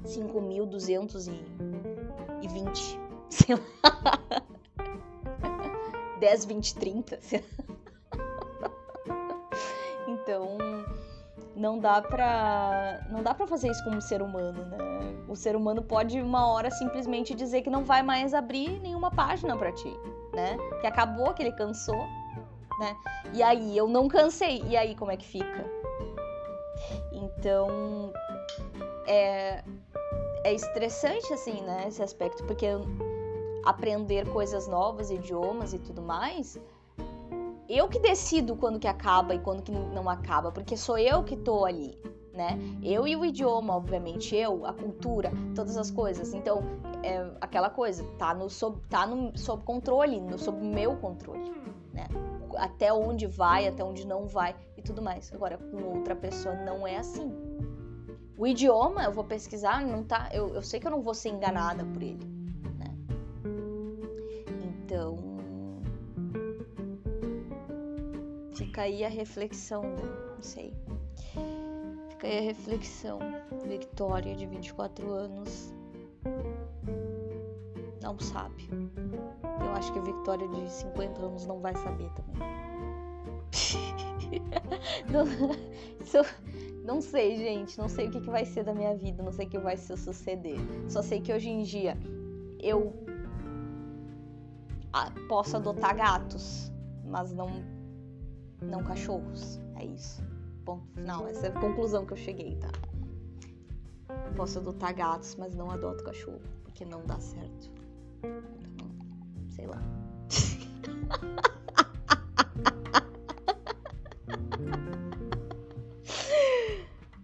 5.220, 0.03 2.99
sei 3.29 3.55
lá. 3.55 3.61
10, 6.19 6.45
20, 6.45 6.75
30, 6.75 7.19
sei 7.21 7.39
lá. 7.39 7.45
Não 11.59 11.77
dá 11.77 12.01
pra 12.01 13.05
não 13.09 13.21
dá 13.21 13.33
para 13.33 13.45
fazer 13.45 13.69
isso 13.69 13.83
como 13.83 14.01
ser 14.01 14.21
humano, 14.21 14.65
né? 14.65 14.77
O 15.27 15.35
ser 15.35 15.55
humano 15.55 15.83
pode 15.83 16.19
uma 16.21 16.47
hora 16.47 16.71
simplesmente 16.71 17.35
dizer 17.35 17.61
que 17.61 17.69
não 17.69 17.83
vai 17.83 18.01
mais 18.01 18.33
abrir 18.33 18.79
nenhuma 18.79 19.11
página 19.11 19.55
para 19.55 19.71
ti, 19.73 19.93
né? 20.33 20.57
Que 20.79 20.87
acabou, 20.87 21.33
que 21.33 21.43
ele 21.43 21.51
cansou, 21.51 22.07
né? 22.79 22.95
E 23.33 23.43
aí 23.43 23.77
eu 23.77 23.87
não 23.87 24.07
cansei. 24.07 24.63
E 24.67 24.77
aí 24.77 24.95
como 24.95 25.11
é 25.11 25.17
que 25.17 25.27
fica? 25.27 25.65
Então, 27.11 28.13
é, 29.05 29.61
é 30.45 30.53
estressante, 30.53 31.33
assim, 31.33 31.61
né, 31.61 31.85
esse 31.89 32.01
aspecto, 32.01 32.43
porque 32.45 32.67
aprender 33.65 34.27
coisas 34.29 34.67
novas, 34.67 35.11
idiomas 35.11 35.73
e 35.73 35.79
tudo 35.79 36.01
mais, 36.01 36.57
eu 37.69 37.87
que 37.87 37.99
decido 37.99 38.55
quando 38.55 38.79
que 38.79 38.87
acaba 38.87 39.35
e 39.35 39.39
quando 39.39 39.61
que 39.61 39.71
não 39.71 40.09
acaba, 40.09 40.51
porque 40.51 40.75
sou 40.75 40.97
eu 40.97 41.23
que 41.23 41.37
tô 41.37 41.65
ali, 41.65 41.95
né? 42.33 42.57
Eu 42.81 43.07
e 43.07 43.15
o 43.15 43.23
idioma, 43.23 43.75
obviamente, 43.75 44.35
eu, 44.35 44.65
a 44.65 44.73
cultura, 44.73 45.31
todas 45.53 45.77
as 45.77 45.91
coisas. 45.91 46.33
Então, 46.33 46.63
é 47.03 47.29
aquela 47.39 47.69
coisa, 47.69 48.03
tá 48.17 48.33
no 48.33 48.49
sob, 48.49 48.81
tá 48.89 49.05
no, 49.05 49.37
sob 49.37 49.63
controle, 49.63 50.19
no 50.19 50.39
sob 50.39 50.59
meu 50.65 50.97
controle, 50.97 51.51
né? 51.93 52.07
Até 52.57 52.91
onde 52.91 53.27
vai, 53.27 53.67
até 53.67 53.83
onde 53.83 54.07
não 54.07 54.25
vai 54.25 54.55
e 54.75 54.81
tudo 54.81 54.99
mais. 54.99 55.31
Agora, 55.31 55.59
com 55.59 55.97
outra 55.97 56.15
pessoa 56.15 56.55
não 56.55 56.87
é 56.87 56.97
assim. 56.97 57.31
O 58.35 58.47
idioma, 58.47 59.03
eu 59.03 59.11
vou 59.11 59.23
pesquisar, 59.23 59.85
não 59.85 60.03
tá. 60.03 60.27
Eu, 60.33 60.55
eu 60.55 60.63
sei 60.63 60.79
que 60.79 60.87
eu 60.87 60.91
não 60.91 61.03
vou 61.03 61.13
ser 61.13 61.29
enganada 61.29 61.85
por 61.85 62.01
ele. 62.01 62.25
Né? 62.79 62.97
Então. 64.63 65.28
Fica 68.79 68.87
aí 68.87 69.03
a 69.03 69.09
reflexão, 69.09 69.81
né? 69.81 70.03
Não 70.35 70.41
sei. 70.41 70.73
Fica 72.11 72.27
aí 72.27 72.37
a 72.37 72.41
reflexão. 72.43 73.19
Victoria, 73.67 74.33
de 74.33 74.45
24 74.45 75.11
anos, 75.11 75.73
não 78.01 78.17
sabe. 78.17 78.69
Eu 79.43 79.71
acho 79.71 79.91
que 79.91 79.99
a 79.99 80.01
Victoria 80.01 80.47
de 80.47 80.71
50 80.71 81.21
anos 81.21 81.45
não 81.45 81.59
vai 81.59 81.75
saber 81.75 82.09
também. 82.13 82.47
não, 85.11 85.25
não 86.85 87.01
sei, 87.01 87.35
gente. 87.35 87.77
Não 87.77 87.89
sei 87.89 88.07
o 88.07 88.11
que, 88.11 88.21
que 88.21 88.29
vai 88.29 88.45
ser 88.45 88.63
da 88.63 88.73
minha 88.73 88.95
vida. 88.95 89.21
Não 89.21 89.33
sei 89.33 89.45
o 89.45 89.49
que 89.49 89.59
vai 89.59 89.75
se 89.75 89.97
suceder. 89.97 90.57
Só 90.87 91.01
sei 91.01 91.19
que 91.19 91.33
hoje 91.33 91.49
em 91.49 91.63
dia 91.63 91.97
eu 92.61 92.93
posso 95.27 95.57
adotar 95.57 95.97
gatos, 95.97 96.71
mas 97.03 97.33
não 97.33 97.77
não 98.61 98.83
cachorros. 98.83 99.59
É 99.75 99.85
isso. 99.85 100.23
Ponto 100.65 100.85
final. 100.93 101.27
Essa 101.27 101.47
é 101.47 101.49
a 101.49 101.59
conclusão 101.59 102.05
que 102.05 102.13
eu 102.13 102.17
cheguei, 102.17 102.55
tá? 102.57 102.69
Posso 104.35 104.59
adotar 104.59 104.95
gatos, 104.95 105.35
mas 105.35 105.55
não 105.55 105.69
adoto 105.69 106.03
cachorro, 106.03 106.41
porque 106.63 106.85
não 106.85 107.05
dá 107.05 107.19
certo. 107.19 107.71
Então, 108.23 108.87
sei 109.49 109.65
lá. 109.67 109.81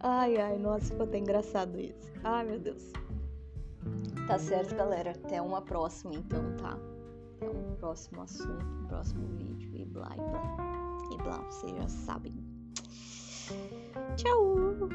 Ai, 0.07 0.37
ai, 0.37 0.59
nossa, 0.59 0.85
ficou 0.91 1.07
até 1.07 1.17
engraçado 1.17 1.79
isso. 1.79 2.13
Ai, 2.23 2.45
meu 2.45 2.59
Deus. 2.59 2.91
Tá 4.27 4.37
certo, 4.37 4.75
galera. 4.75 5.11
Até 5.11 5.41
uma 5.41 5.63
próxima, 5.63 6.13
então, 6.13 6.55
tá? 6.57 6.77
Até 7.35 7.49
um 7.49 7.75
próximo 7.75 8.21
assunto, 8.21 8.65
um 8.65 8.85
próximo 8.85 9.27
vídeo 9.35 9.75
e 9.75 9.83
blá 9.83 10.11
e 10.13 10.17
blá. 10.17 10.84
Blá, 11.25 11.39
vocês 11.39 11.75
já 11.75 11.87
sabem. 11.87 12.33
Tchau! 14.15 14.87